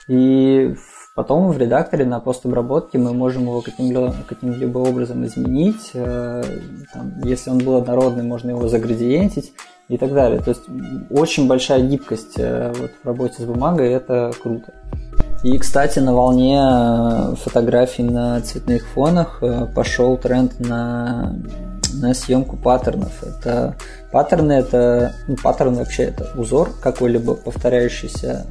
и 0.09 0.75
Потом 1.15 1.53
в 1.53 1.59
редакторе 1.59 2.05
на 2.05 2.19
постобработке 2.19 2.99
мы 2.99 3.13
можем 3.13 3.43
его 3.45 3.61
каким-либо, 3.61 4.13
каким-либо 4.29 4.79
образом 4.79 5.25
изменить. 5.25 5.93
Э, 5.95 6.43
там, 6.93 7.21
если 7.23 7.51
он 7.51 7.59
был 7.59 7.77
однородный, 7.77 8.25
можно 8.25 8.51
его 8.51 8.67
заградиентить 8.67 9.53
и 9.89 9.99
так 9.99 10.13
далее. 10.15 10.41
То 10.41 10.51
есть 10.51 10.63
очень 11.11 11.47
большая 11.47 11.83
гибкость 11.83 12.39
э, 12.39 12.73
вот, 12.79 12.91
в 13.03 13.07
работе 13.07 13.43
с 13.43 13.45
бумагой, 13.45 13.91
это 13.93 14.33
круто. 14.43 14.73
И, 15.43 15.59
кстати, 15.59 15.99
на 15.99 16.15
волне 16.15 16.59
э, 16.59 17.35
фотографий 17.37 18.03
на 18.03 18.41
цветных 18.41 18.87
фонах 18.89 19.39
э, 19.43 19.67
пошел 19.75 20.17
тренд 20.17 20.59
на, 20.59 21.35
на 21.93 22.15
съемку 22.15 22.57
паттернов. 22.57 23.13
Это 23.23 23.77
паттерны, 24.11 24.53
это 24.53 25.15
ну, 25.29 25.37
паттерн 25.37 25.75
вообще 25.75 26.05
это 26.05 26.31
узор 26.37 26.71
какой-либо 26.81 27.35
повторяющийся, 27.35 28.47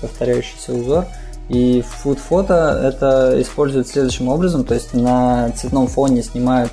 повторяющийся 0.00 0.72
узор. 0.72 1.06
И 1.48 1.82
фуд-фото 1.82 2.80
это 2.82 3.40
используют 3.40 3.86
следующим 3.86 4.28
образом, 4.28 4.64
то 4.64 4.74
есть 4.74 4.94
на 4.94 5.50
цветном 5.50 5.86
фоне 5.86 6.22
снимают 6.22 6.72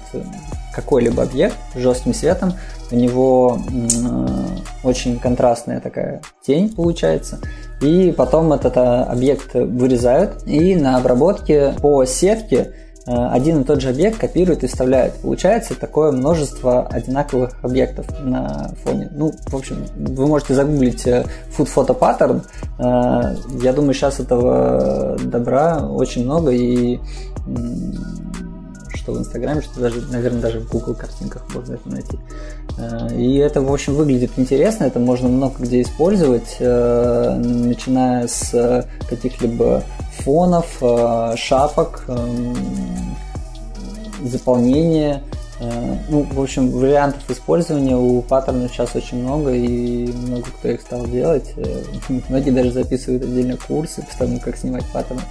какой-либо 0.74 1.24
объект 1.24 1.56
жестким 1.76 2.14
светом, 2.14 2.54
у 2.94 2.96
него 2.96 3.58
э, 3.60 4.28
очень 4.84 5.20
контрастная 5.20 5.80
такая 5.80 6.22
тень 6.46 6.74
получается. 6.74 7.40
И 7.82 8.14
потом 8.16 8.54
этот 8.54 8.78
э, 8.78 8.80
объект 8.80 9.56
вырезают 9.56 10.44
и 10.46 10.76
на 10.76 10.98
обработке 10.98 11.74
по 11.82 12.06
сетке 12.06 12.74
э, 13.08 13.12
один 13.12 13.62
и 13.62 13.64
тот 13.64 13.82
же 13.82 13.90
объект 13.90 14.20
копируют 14.20 14.64
и 14.64 14.68
вставляют. 14.68 15.16
Получается 15.16 15.74
такое 15.74 16.12
множество 16.12 16.86
одинаковых 16.88 17.52
объектов 17.64 18.06
на 18.22 18.70
фоне. 18.84 19.10
Ну, 19.12 19.32
в 19.48 19.56
общем, 19.56 19.86
вы 19.96 20.28
можете 20.28 20.54
загуглить 20.54 21.08
Food 21.08 21.70
Photo 21.74 21.98
Pattern. 21.98 22.44
Я 23.64 23.74
думаю, 23.74 23.94
сейчас 23.94 24.20
этого 24.20 25.18
добра 25.24 25.80
очень 25.80 26.26
много 26.26 26.52
и 26.52 27.00
что 29.04 29.12
в 29.12 29.18
Инстаграме, 29.20 29.62
что 29.62 29.82
даже, 29.82 30.02
наверное, 30.02 30.42
даже 30.42 30.60
в 30.62 30.70
Google 30.70 30.96
картинках 30.96 31.44
можно 31.54 31.74
это 31.74 31.90
найти. 31.90 32.18
Э, 32.78 33.14
и 33.14 33.36
это, 33.36 33.62
в 33.62 33.72
общем, 33.72 33.96
выглядит 33.96 34.32
интересно, 34.38 34.86
это 34.86 35.00
можно 35.00 35.28
много 35.28 35.56
где 35.60 35.82
использовать, 35.82 36.56
э, 36.60 37.36
начиная 37.38 38.28
с 38.28 38.88
каких-либо 39.10 39.84
фонов, 40.20 40.78
э, 40.82 41.36
шапок, 41.38 42.06
заполнения. 44.24 45.22
Ну, 46.10 46.24
в 46.24 46.42
общем, 46.42 46.72
вариантов 46.72 47.30
использования 47.30 47.96
у 47.96 48.22
паттернов 48.22 48.72
сейчас 48.72 48.96
очень 48.96 49.22
много, 49.22 49.54
и 49.54 50.08
много 50.12 50.46
кто 50.46 50.70
их 50.70 50.82
стал 50.82 51.06
делать. 51.06 51.54
Многие 52.30 52.52
даже 52.52 52.72
записывают 52.72 53.24
отдельно 53.24 53.58
курсы 53.58 54.02
по 54.02 54.18
тому, 54.18 54.40
как 54.40 54.58
снимать 54.58 54.84
паттерны. 54.92 55.22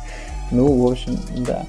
Ну, 0.50 0.72
в 0.80 0.90
общем, 0.90 1.18
да. 1.38 1.66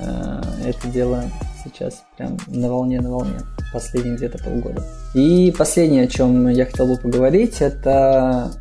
Э, 0.00 0.40
это 0.64 0.88
дело 0.88 1.24
сейчас 1.64 2.04
прям 2.16 2.36
на 2.48 2.68
волне, 2.68 3.00
на 3.00 3.10
волне. 3.10 3.40
Последние 3.72 4.16
где-то 4.16 4.38
полгода. 4.38 4.82
И 5.14 5.54
последнее, 5.56 6.04
о 6.04 6.08
чем 6.08 6.48
я 6.48 6.66
хотел 6.66 6.86
бы 6.86 6.96
поговорить, 6.96 7.60
это 7.60 8.52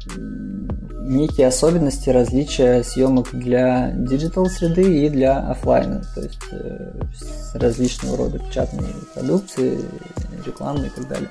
некие 1.01 1.47
особенности 1.47 2.09
различия 2.09 2.83
съемок 2.83 3.29
для 3.31 3.91
digital 3.95 4.45
среды 4.45 5.05
и 5.05 5.09
для 5.09 5.39
офлайна, 5.39 6.03
то 6.13 6.21
есть 6.21 6.41
э, 6.51 6.91
различного 7.55 8.17
рода 8.17 8.39
печатной 8.39 8.89
продукции, 9.15 9.79
рекламы 10.45 10.85
и 10.85 10.89
так 10.89 11.07
далее. 11.07 11.29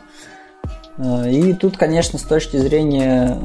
Э, 0.98 1.30
и 1.30 1.52
тут, 1.52 1.76
конечно, 1.76 2.18
с 2.18 2.22
точки 2.22 2.56
зрения 2.56 3.38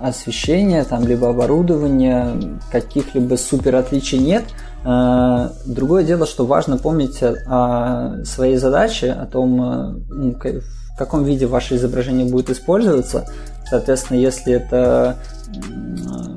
освещения, 0.00 0.84
там, 0.84 1.06
либо 1.06 1.28
оборудования, 1.30 2.60
каких-либо 2.70 3.36
супер 3.36 3.76
отличий 3.76 4.18
нет– 4.18 4.44
Э, 4.54 4.73
другое 4.84 6.04
дело, 6.04 6.26
что 6.26 6.44
важно 6.44 6.76
помнить 6.76 7.22
о 7.22 8.22
своей 8.24 8.56
задаче, 8.56 9.12
о 9.12 9.26
том, 9.26 9.62
э, 9.62 9.94
ну, 10.10 10.34
в 10.94 10.98
каком 10.98 11.24
виде 11.24 11.46
ваше 11.46 11.76
изображение 11.76 12.26
будет 12.26 12.50
использоваться. 12.50 13.26
Соответственно, 13.68 14.18
если 14.18 14.54
это 14.54 15.16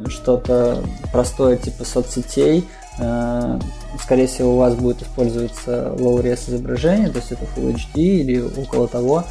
что-то 0.07 0.77
простое 1.11 1.57
типа 1.57 1.83
соцсетей, 1.83 2.65
э, 2.99 3.59
скорее 4.01 4.27
всего, 4.27 4.55
у 4.55 4.57
вас 4.57 4.75
будет 4.75 5.01
использоваться 5.01 5.93
low-res 5.97 6.49
изображение, 6.49 7.09
то 7.09 7.17
есть 7.17 7.31
это 7.33 7.43
Full 7.55 7.75
HD 7.75 8.01
или 8.01 8.41
около 8.41 8.87
того. 8.87 9.25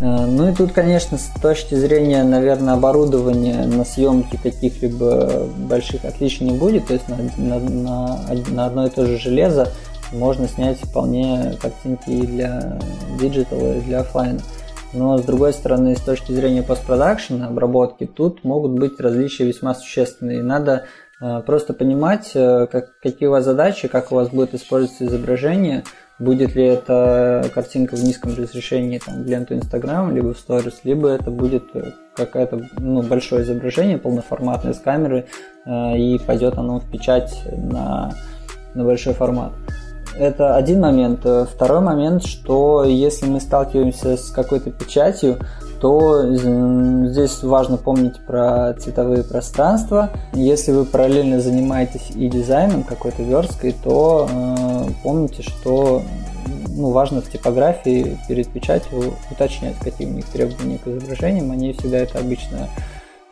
Э, 0.00 0.26
ну 0.26 0.50
и 0.50 0.54
тут, 0.54 0.72
конечно, 0.72 1.18
с 1.18 1.28
точки 1.40 1.74
зрения, 1.74 2.24
наверное, 2.24 2.74
оборудования 2.74 3.64
на 3.66 3.84
съемке 3.84 4.38
каких-либо 4.42 5.46
больших 5.56 6.04
отличий 6.04 6.46
не 6.46 6.58
будет. 6.58 6.86
То 6.86 6.94
есть 6.94 7.08
на, 7.08 7.18
на, 7.36 7.58
на, 7.58 8.24
на 8.50 8.66
одно 8.66 8.86
и 8.86 8.90
то 8.90 9.06
же 9.06 9.18
железо 9.18 9.68
можно 10.12 10.46
снять 10.48 10.78
вполне 10.78 11.56
картинки 11.60 12.10
и 12.10 12.26
для 12.26 12.78
диджитала, 13.20 13.78
и 13.78 13.80
для 13.80 14.00
офлайна. 14.00 14.40
Но 14.92 15.16
с 15.16 15.22
другой 15.22 15.54
стороны, 15.54 15.96
с 15.96 16.00
точки 16.00 16.32
зрения 16.32 16.62
постпродакшена, 16.62 17.46
обработки, 17.46 18.04
тут 18.04 18.44
могут 18.44 18.72
быть 18.72 19.00
различия 19.00 19.44
весьма 19.44 19.74
существенные. 19.74 20.42
Надо 20.42 20.84
Просто 21.46 21.72
понимать, 21.72 22.32
как, 22.32 22.98
какие 23.00 23.28
у 23.28 23.30
вас 23.30 23.44
задачи, 23.44 23.86
как 23.86 24.10
у 24.10 24.16
вас 24.16 24.30
будет 24.30 24.54
использоваться 24.54 25.06
изображение, 25.06 25.84
будет 26.22 26.54
ли 26.54 26.64
это 26.64 27.44
картинка 27.54 27.96
в 27.96 28.02
низком 28.04 28.34
разрешении 28.36 28.98
там, 28.98 29.22
в 29.22 29.26
ленту 29.26 29.54
Инстаграм, 29.54 30.14
либо 30.14 30.34
в 30.34 30.38
сторис, 30.38 30.80
либо 30.84 31.08
это 31.08 31.30
будет 31.30 31.64
какое-то 32.14 32.68
ну, 32.78 33.02
большое 33.02 33.42
изображение 33.42 33.98
полноформатное 33.98 34.72
с 34.72 34.78
камеры, 34.78 35.26
и 35.66 36.20
пойдет 36.26 36.58
оно 36.58 36.78
в 36.78 36.90
печать 36.90 37.42
на, 37.56 38.12
на 38.74 38.84
большой 38.84 39.14
формат. 39.14 39.52
Это 40.18 40.56
один 40.56 40.80
момент. 40.80 41.20
Второй 41.20 41.80
момент, 41.80 42.24
что 42.24 42.84
если 42.84 43.26
мы 43.26 43.40
сталкиваемся 43.40 44.16
с 44.16 44.30
какой-то 44.30 44.70
печатью, 44.70 45.38
то 45.82 46.32
здесь 47.08 47.42
важно 47.42 47.76
помнить 47.76 48.20
про 48.24 48.72
цветовые 48.74 49.24
пространства. 49.24 50.10
Если 50.32 50.70
вы 50.70 50.84
параллельно 50.84 51.40
занимаетесь 51.40 52.12
и 52.14 52.28
дизайном 52.28 52.84
какой-то 52.84 53.24
версткой, 53.24 53.74
то 53.82 54.28
э, 54.30 54.84
помните, 55.02 55.42
что 55.42 56.02
ну, 56.68 56.90
важно 56.90 57.20
в 57.20 57.28
типографии 57.28 58.16
перед 58.28 58.46
печатью 58.52 59.14
уточнять, 59.28 59.74
какие 59.80 60.06
у 60.06 60.12
них 60.12 60.26
требования 60.26 60.78
к 60.78 60.86
изображениям. 60.86 61.50
Они 61.50 61.72
всегда 61.72 61.98
это 61.98 62.20
обычно 62.20 62.68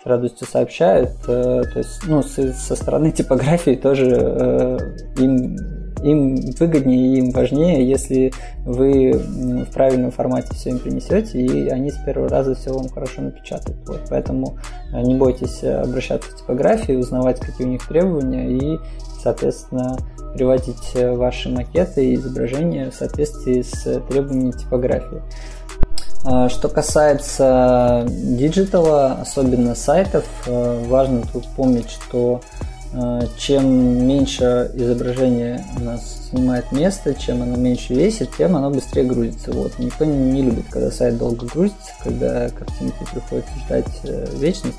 с 0.03 0.07
радостью 0.07 0.49
сообщают. 0.49 1.13
Э, 1.29 1.63
то 1.73 1.79
есть, 1.79 2.01
ну, 2.09 2.21
со, 2.25 2.53
со 2.53 2.75
стороны 2.75 3.13
типографии 3.13 3.77
тоже 3.77 4.11
э, 4.11 4.79
им 5.19 5.57
им 6.03 6.37
выгоднее 6.59 7.19
им 7.19 7.31
важнее, 7.31 7.89
если 7.89 8.33
вы 8.65 9.13
в 9.13 9.73
правильном 9.73 10.11
формате 10.11 10.49
все 10.55 10.71
им 10.71 10.79
принесете, 10.79 11.41
и 11.41 11.69
они 11.69 11.91
с 11.91 11.97
первого 11.97 12.29
раза 12.29 12.55
все 12.55 12.73
вам 12.73 12.89
хорошо 12.89 13.23
напечатают. 13.23 13.79
Вот, 13.87 14.01
поэтому 14.09 14.59
э, 14.93 15.01
не 15.03 15.15
бойтесь 15.15 15.63
обращаться 15.65 16.31
в 16.31 16.37
типографию, 16.37 17.01
узнавать, 17.01 17.41
какие 17.41 17.67
у 17.67 17.71
них 17.71 17.87
требования, 17.87 18.51
и, 18.51 18.79
соответственно, 19.23 19.97
приводить 20.35 20.95
э, 20.95 21.13
ваши 21.13 21.49
макеты 21.49 22.07
и 22.07 22.15
изображения 22.15 22.91
в 22.91 22.95
соответствии 22.95 23.63
с 23.63 24.01
требованиями 24.09 24.53
типографии. 24.53 25.23
А, 26.25 26.49
что 26.49 26.69
касается 26.69 28.07
диджитала, 28.09 29.13
особенно 29.21 29.75
сайтов, 29.75 30.25
э, 30.47 30.85
важно 30.87 31.23
тут 31.33 31.47
помнить, 31.57 31.91
что 31.91 32.41
Э, 32.61 32.70
чем 33.37 34.07
меньше 34.07 34.71
изображение 34.75 35.65
у 35.79 35.85
нас 35.85 36.29
занимает 36.33 36.73
место, 36.73 37.15
чем 37.15 37.43
оно 37.43 37.57
меньше 37.57 37.95
весит, 37.95 38.31
тем 38.37 38.57
оно 38.57 38.71
быстрее 38.71 39.05
грузится. 39.05 39.53
Вот. 39.53 39.79
Никто 39.79 40.05
не 40.05 40.43
любит, 40.43 40.65
когда 40.71 40.91
сайт 40.91 41.19
долго 41.19 41.47
грузится, 41.47 41.93
когда 42.03 42.49
картинки 42.49 43.05
приходится 43.13 43.53
ждать 43.67 44.01
э, 44.05 44.27
вечность. 44.39 44.79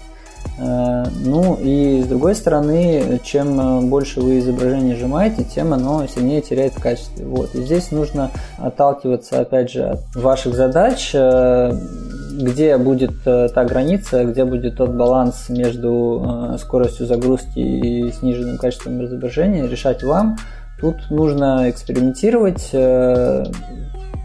Э, 0.60 1.06
ну 1.24 1.58
и 1.62 2.02
с 2.02 2.08
другой 2.08 2.36
стороны, 2.36 3.20
чем 3.24 3.90
больше 3.90 4.20
вы 4.20 4.40
изображение 4.40 4.96
сжимаете, 4.96 5.44
тем 5.44 5.74
оно 5.74 6.06
сильнее 6.08 6.42
теряет 6.42 6.74
в 6.74 6.82
качестве. 6.82 7.26
Вот. 7.26 7.56
И 7.56 7.64
здесь 7.64 7.92
нужно 7.92 8.32
отталкиваться 8.58 9.40
опять 9.42 9.72
же 9.72 9.84
от 9.86 10.16
ваших 10.16 10.54
задач, 10.56 11.14
где 12.32 12.78
будет 12.78 13.12
э, 13.26 13.50
та 13.50 13.66
граница, 13.66 14.24
где 14.26 14.46
будет 14.46 14.78
тот 14.78 14.92
баланс 14.92 15.50
между 15.50 16.54
э, 16.54 16.58
скоростью 16.58 17.06
загрузки 17.06 17.60
и 17.60 18.12
сниженным 18.12 18.58
качеством 18.58 19.04
изображения, 19.06 19.68
решать 19.68 20.04
вам. 20.04 20.38
Тут 20.80 21.10
нужно 21.10 21.70
экспериментировать. 21.70 22.70
Э, 22.74 23.44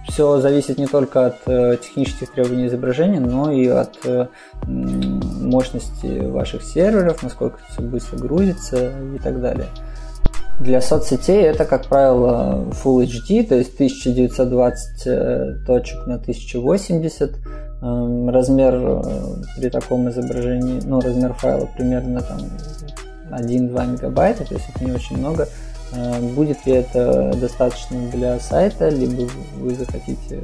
Все 0.09 0.39
зависит 0.41 0.79
не 0.79 0.87
только 0.87 1.27
от 1.27 1.45
технических 1.83 2.31
требований 2.33 2.69
изображения, 2.69 3.19
но 3.19 3.51
и 3.51 3.67
от 3.67 3.99
мощности 4.65 6.21
ваших 6.21 6.63
серверов, 6.63 7.25
насколько 7.25 7.59
все 7.69 7.83
быстро 7.83 8.17
грузится 8.19 8.93
и 9.17 9.19
так 9.19 9.41
далее. 9.41 9.67
Для 10.61 10.81
соцсетей 10.81 11.43
это, 11.43 11.65
как 11.65 11.87
правило, 11.87 12.67
Full 12.85 13.05
HD, 13.05 13.47
то 13.49 13.57
есть 13.57 13.75
1920 13.75 15.67
точек 15.67 16.07
на 16.07 16.15
1080 16.15 17.33
Эм, 17.33 17.66
размер 18.29 18.75
э, 18.75 19.03
при 19.57 19.69
таком 19.69 20.09
изображении, 20.09 20.81
ну, 20.85 21.01
размер 21.01 21.35
файла 21.35 21.69
примерно 21.77 22.21
там 22.21 22.39
1-2 23.31 23.93
мегабайта, 23.93 24.45
то 24.45 24.55
есть 24.55 24.67
это 24.75 24.85
не 24.85 24.93
очень 24.93 25.19
много. 25.19 25.49
Э, 25.93 26.21
будет 26.21 26.65
ли 26.67 26.75
это 26.75 27.35
достаточно 27.35 27.99
для 28.11 28.39
сайта, 28.41 28.89
либо 28.89 29.29
вы 29.57 29.75
захотите 29.75 30.41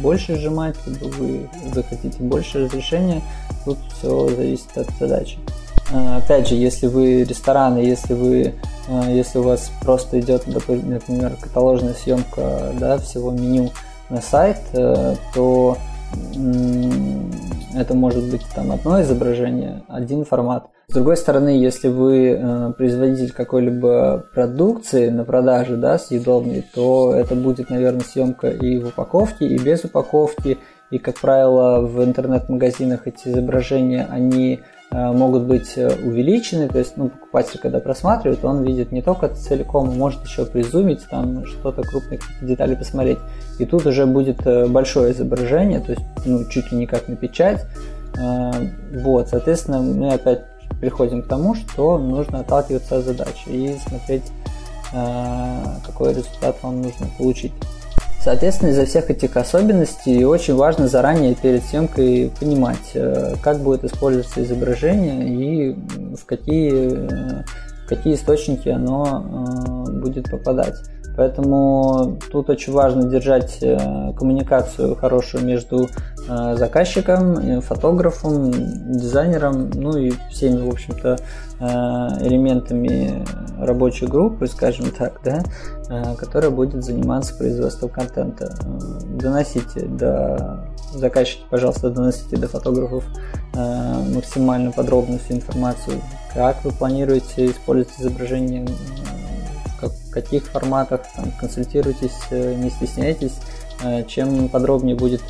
больше 0.00 0.36
сжимать, 0.36 0.76
либо 0.86 1.04
вы 1.14 1.48
захотите 1.72 2.22
больше 2.22 2.64
разрешения, 2.64 3.22
тут 3.64 3.78
все 3.96 4.28
зависит 4.28 4.76
от 4.76 4.88
задачи. 4.98 5.38
Э, 5.92 6.16
опять 6.18 6.48
же, 6.48 6.54
если 6.54 6.86
вы 6.86 7.24
рестораны, 7.24 7.78
если 7.78 8.14
вы, 8.14 8.54
если 9.08 9.38
у 9.38 9.42
вас 9.42 9.70
просто 9.82 10.20
идет, 10.20 10.46
например, 10.46 11.36
каталожная 11.40 11.94
съемка 11.94 12.72
да, 12.78 12.98
всего 12.98 13.30
меню 13.30 13.70
на 14.10 14.20
сайт, 14.20 14.58
то 14.72 15.78
это 17.74 17.94
может 17.94 18.30
быть 18.30 18.42
там 18.54 18.72
одно 18.72 19.00
изображение, 19.02 19.82
один 19.88 20.24
формат. 20.24 20.68
С 20.88 20.94
другой 20.94 21.16
стороны, 21.16 21.48
если 21.48 21.88
вы 21.88 22.28
э, 22.28 22.72
производитель 22.76 23.32
какой-либо 23.32 24.24
продукции 24.34 25.08
на 25.08 25.24
продаже, 25.24 25.76
да, 25.76 25.98
съедобной, 25.98 26.64
то 26.74 27.14
это 27.14 27.34
будет, 27.34 27.70
наверное, 27.70 28.02
съемка 28.02 28.48
и 28.48 28.78
в 28.78 28.88
упаковке, 28.88 29.46
и 29.46 29.58
без 29.58 29.84
упаковки. 29.84 30.58
И, 30.90 30.98
как 30.98 31.18
правило, 31.18 31.80
в 31.80 32.04
интернет-магазинах 32.04 33.06
эти 33.06 33.28
изображения, 33.28 34.06
они 34.10 34.60
могут 35.12 35.42
быть 35.42 35.72
э, 35.76 35.88
увеличены, 36.04 36.68
то 36.68 36.78
есть 36.78 36.96
ну, 36.96 37.08
покупатель, 37.08 37.58
когда 37.58 37.80
просматривает, 37.80 38.44
он 38.44 38.62
видит 38.62 38.92
не 38.92 39.02
только 39.02 39.28
целиком, 39.28 39.88
может 39.98 40.24
еще 40.24 40.46
призумить, 40.46 41.04
там 41.10 41.44
что-то 41.46 41.82
крупные 41.82 42.20
детали 42.40 42.76
посмотреть. 42.76 43.18
И 43.58 43.64
тут 43.64 43.86
уже 43.86 44.06
будет 44.06 44.46
э, 44.46 44.66
большое 44.66 45.12
изображение, 45.12 45.80
то 45.80 45.92
есть 45.92 46.04
ну, 46.24 46.44
чуть 46.48 46.70
ли 46.70 46.78
не 46.78 46.86
как 46.86 47.08
на 47.08 47.16
печать. 47.16 47.66
Вот, 48.92 49.28
соответственно, 49.28 49.80
мы 49.80 50.14
опять 50.14 50.44
приходим 50.80 51.22
к 51.22 51.26
тому, 51.26 51.56
что 51.56 51.98
нужно 51.98 52.40
отталкиваться 52.40 52.98
от 52.98 53.04
задачи 53.04 53.48
и 53.48 53.76
смотреть, 53.88 54.30
какой 55.84 56.10
результат 56.10 56.54
вам 56.62 56.82
нужно 56.82 57.08
получить. 57.18 57.52
Соответственно, 58.24 58.70
из-за 58.70 58.86
всех 58.86 59.10
этих 59.10 59.36
особенностей 59.36 60.24
очень 60.24 60.54
важно 60.54 60.88
заранее 60.88 61.34
перед 61.34 61.62
съемкой 61.62 62.32
понимать, 62.40 62.92
э, 62.94 63.34
как 63.42 63.58
будет 63.58 63.84
использоваться 63.84 64.42
изображение 64.42 65.28
и 65.28 65.76
в 66.16 66.24
какие, 66.24 66.72
э, 66.72 67.44
в 67.84 67.86
какие 67.86 68.14
источники 68.14 68.70
оно 68.70 69.84
э, 69.86 69.92
будет 69.92 70.30
попадать. 70.30 70.74
Поэтому 71.16 72.18
тут 72.32 72.50
очень 72.50 72.72
важно 72.72 73.04
держать 73.04 73.58
коммуникацию 73.60 74.96
хорошую 74.96 75.44
между 75.44 75.88
заказчиком, 76.26 77.60
фотографом, 77.60 78.50
дизайнером, 78.50 79.70
ну 79.74 79.96
и 79.96 80.12
всеми, 80.30 80.62
в 80.62 80.68
общем-то, 80.68 81.18
элементами 81.60 83.24
рабочей 83.58 84.06
группы, 84.06 84.46
скажем 84.46 84.90
так, 84.90 85.20
да, 85.22 85.42
Э, 85.90 86.14
которая 86.16 86.50
будет 86.50 86.82
заниматься 86.82 87.34
производством 87.34 87.90
контента. 87.90 88.54
Э, 88.58 88.78
доносите 89.20 89.80
до 89.84 90.66
заказчики, 90.94 91.42
пожалуйста, 91.50 91.90
доносите 91.90 92.38
до 92.38 92.48
фотографов 92.48 93.04
э, 93.52 94.14
максимально 94.14 94.72
подробную 94.72 95.20
всю 95.20 95.34
информацию, 95.34 96.00
как 96.32 96.64
вы 96.64 96.70
планируете 96.70 97.46
использовать 97.46 98.00
изображение, 98.00 98.66
в 99.88 100.10
каких 100.10 100.44
форматах, 100.44 101.02
там, 101.16 101.32
консультируйтесь, 101.38 102.30
не 102.30 102.70
стесняйтесь. 102.70 103.34
Чем 104.06 104.48
подробнее 104.48 104.94
будет 104.94 105.22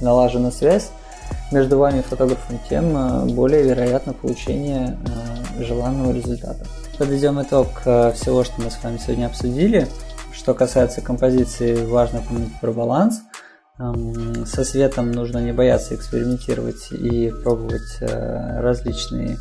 налажена 0.00 0.50
связь 0.50 0.90
между 1.50 1.78
вами 1.78 1.98
и 1.98 2.02
фотографом, 2.02 2.60
тем 2.68 3.26
более 3.34 3.62
вероятно 3.62 4.12
получение 4.12 4.96
желанного 5.58 6.12
результата 6.12 6.64
подведем 7.00 7.40
итог 7.40 7.68
э, 7.86 8.12
всего, 8.12 8.44
что 8.44 8.60
мы 8.60 8.70
с 8.70 8.78
вами 8.84 8.98
сегодня 8.98 9.24
обсудили. 9.24 9.88
Что 10.34 10.52
касается 10.52 11.00
композиции, 11.00 11.82
важно 11.86 12.20
помнить 12.20 12.52
про 12.60 12.72
баланс. 12.72 13.22
Эм, 13.78 14.44
со 14.44 14.64
светом 14.64 15.10
нужно 15.10 15.38
не 15.38 15.54
бояться 15.54 15.94
экспериментировать 15.94 16.92
и 16.92 17.32
пробовать 17.42 17.96
э, 18.02 18.60
различные 18.60 19.38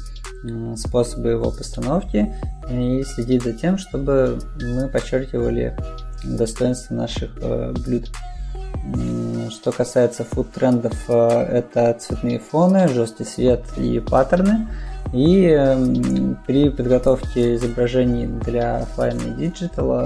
способы 0.78 1.30
его 1.30 1.52
постановки 1.52 2.34
и 2.70 3.04
следить 3.04 3.44
за 3.44 3.54
тем, 3.54 3.78
чтобы 3.78 4.40
мы 4.62 4.88
подчеркивали 4.88 5.78
достоинства 6.24 6.94
наших 6.96 7.32
э, 7.42 7.74
блюд. 7.86 8.10
Что 9.52 9.72
касается 9.72 10.24
фуд-трендов, 10.24 11.10
это 11.10 11.94
цветные 12.00 12.40
фоны, 12.40 12.88
жесткий 12.88 13.26
свет 13.26 13.64
и 13.78 14.00
паттерны. 14.00 14.68
И 15.12 15.48
эм, 15.48 16.38
при 16.46 16.70
подготовке 16.70 17.56
изображений 17.56 18.28
для 18.28 18.78
офлайн 18.78 19.18
и 19.40 19.50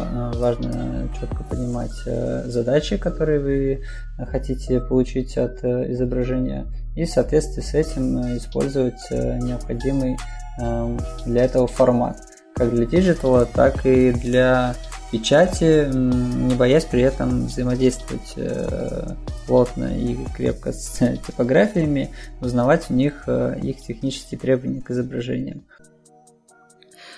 э, 0.01 0.31
важно 0.37 1.09
четко 1.19 1.43
понимать 1.43 1.91
э, 2.05 2.43
задачи, 2.45 2.95
которые 2.95 3.39
вы 3.39 3.83
хотите 4.31 4.79
получить 4.79 5.37
от 5.37 5.61
э, 5.63 5.91
изображения, 5.91 6.67
и 6.95 7.03
в 7.03 7.09
соответствии 7.09 7.61
с 7.61 7.73
этим 7.73 8.37
использовать 8.37 9.01
необходимый 9.11 10.15
э, 10.61 10.97
для 11.25 11.43
этого 11.43 11.67
формат. 11.67 12.17
Как 12.55 12.71
для 12.73 12.85
диджитала, 12.85 13.45
так 13.45 13.85
и 13.85 14.11
для 14.11 14.75
печати, 15.13 15.87
не 15.93 16.55
боясь 16.55 16.85
при 16.85 17.03
этом 17.03 17.45
взаимодействовать 17.45 18.33
э, 18.35 19.13
плотно 19.45 19.95
и 19.95 20.17
крепко 20.35 20.73
с 20.73 20.97
типографиями, 21.27 22.09
узнавать 22.41 22.89
у 22.89 22.95
них 22.95 23.25
э, 23.27 23.59
их 23.61 23.77
технические 23.77 24.39
требования 24.39 24.81
к 24.81 24.89
изображениям. 24.89 25.61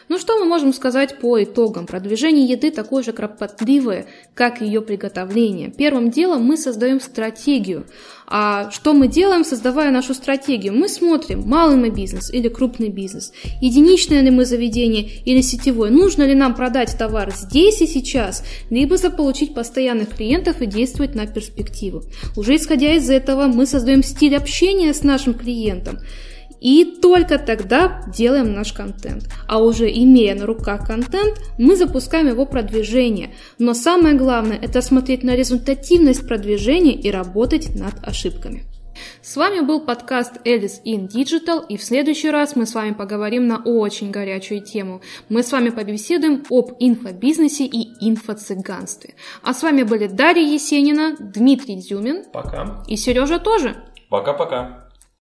Ну 0.07 0.19
что 0.19 0.37
мы 0.37 0.45
можем 0.45 0.71
сказать 0.71 1.19
по 1.19 1.41
итогам? 1.43 1.87
Продвижение 1.87 2.45
еды 2.45 2.69
такое 2.69 3.01
же 3.01 3.11
кропотливое, 3.11 4.05
как 4.35 4.61
ее 4.61 4.81
приготовление. 4.81 5.71
Первым 5.75 6.11
делом 6.11 6.43
мы 6.43 6.57
создаем 6.57 7.01
стратегию. 7.01 7.87
А 8.27 8.69
что 8.69 8.93
мы 8.93 9.07
делаем, 9.07 9.43
создавая 9.43 9.89
нашу 9.89 10.13
стратегию? 10.13 10.73
Мы 10.73 10.89
смотрим, 10.89 11.41
малый 11.47 11.77
мы 11.77 11.89
бизнес 11.89 12.31
или 12.31 12.49
крупный 12.49 12.89
бизнес, 12.89 13.33
единичное 13.61 14.21
ли 14.21 14.29
мы 14.29 14.45
заведение 14.45 15.09
или 15.25 15.41
сетевое, 15.41 15.91
нужно 15.91 16.23
ли 16.23 16.35
нам 16.35 16.55
продать 16.55 16.95
товар 16.97 17.31
здесь 17.35 17.81
и 17.81 17.87
сейчас, 17.87 18.43
либо 18.69 18.97
заполучить 18.97 19.53
постоянных 19.53 20.09
клиентов 20.09 20.61
и 20.61 20.65
действовать 20.67 21.15
на 21.15 21.25
перспективу. 21.27 22.03
Уже 22.35 22.55
исходя 22.55 22.93
из 22.93 23.09
этого, 23.09 23.47
мы 23.47 23.65
создаем 23.65 24.03
стиль 24.03 24.35
общения 24.35 24.93
с 24.93 25.03
нашим 25.03 25.33
клиентом. 25.33 25.99
И 26.61 26.97
только 27.01 27.37
тогда 27.37 28.01
делаем 28.13 28.53
наш 28.53 28.73
контент. 28.73 29.29
А 29.47 29.61
уже 29.61 29.89
имея 29.91 30.35
на 30.35 30.45
руках 30.45 30.87
контент, 30.87 31.39
мы 31.57 31.75
запускаем 31.75 32.27
его 32.27 32.45
продвижение. 32.45 33.33
Но 33.59 33.73
самое 33.73 34.15
главное– 34.15 34.57
это 34.61 34.81
смотреть 34.81 35.23
на 35.23 35.35
результативность 35.35 36.27
продвижения 36.27 36.93
и 36.93 37.11
работать 37.11 37.75
над 37.75 37.95
ошибками. 38.07 38.63
С 39.21 39.35
вами 39.35 39.61
был 39.61 39.81
подкаст 39.81 40.37
Alice 40.45 40.81
in 40.85 41.07
Digital, 41.07 41.65
и 41.67 41.77
в 41.77 41.83
следующий 41.83 42.29
раз 42.29 42.55
мы 42.55 42.65
с 42.65 42.73
вами 42.73 42.93
поговорим 42.93 43.47
на 43.47 43.57
очень 43.57 44.11
горячую 44.11 44.61
тему. 44.61 45.01
Мы 45.29 45.43
с 45.43 45.51
вами 45.51 45.69
побеседуем 45.69 46.43
об 46.49 46.71
инфобизнесе 46.79 47.65
и 47.65 47.87
инфо-цыганстве. 48.01 49.15
А 49.43 49.53
с 49.53 49.63
вами 49.63 49.83
были 49.83 50.07
Дарья 50.07 50.43
Есенина, 50.43 51.15
Дмитрий 51.19 51.77
Дзюмин. 51.77 52.25
Пока. 52.31 52.83
И 52.87 52.95
Сережа 52.95 53.39
тоже. 53.39 53.75
Пока-пока. 54.09 54.84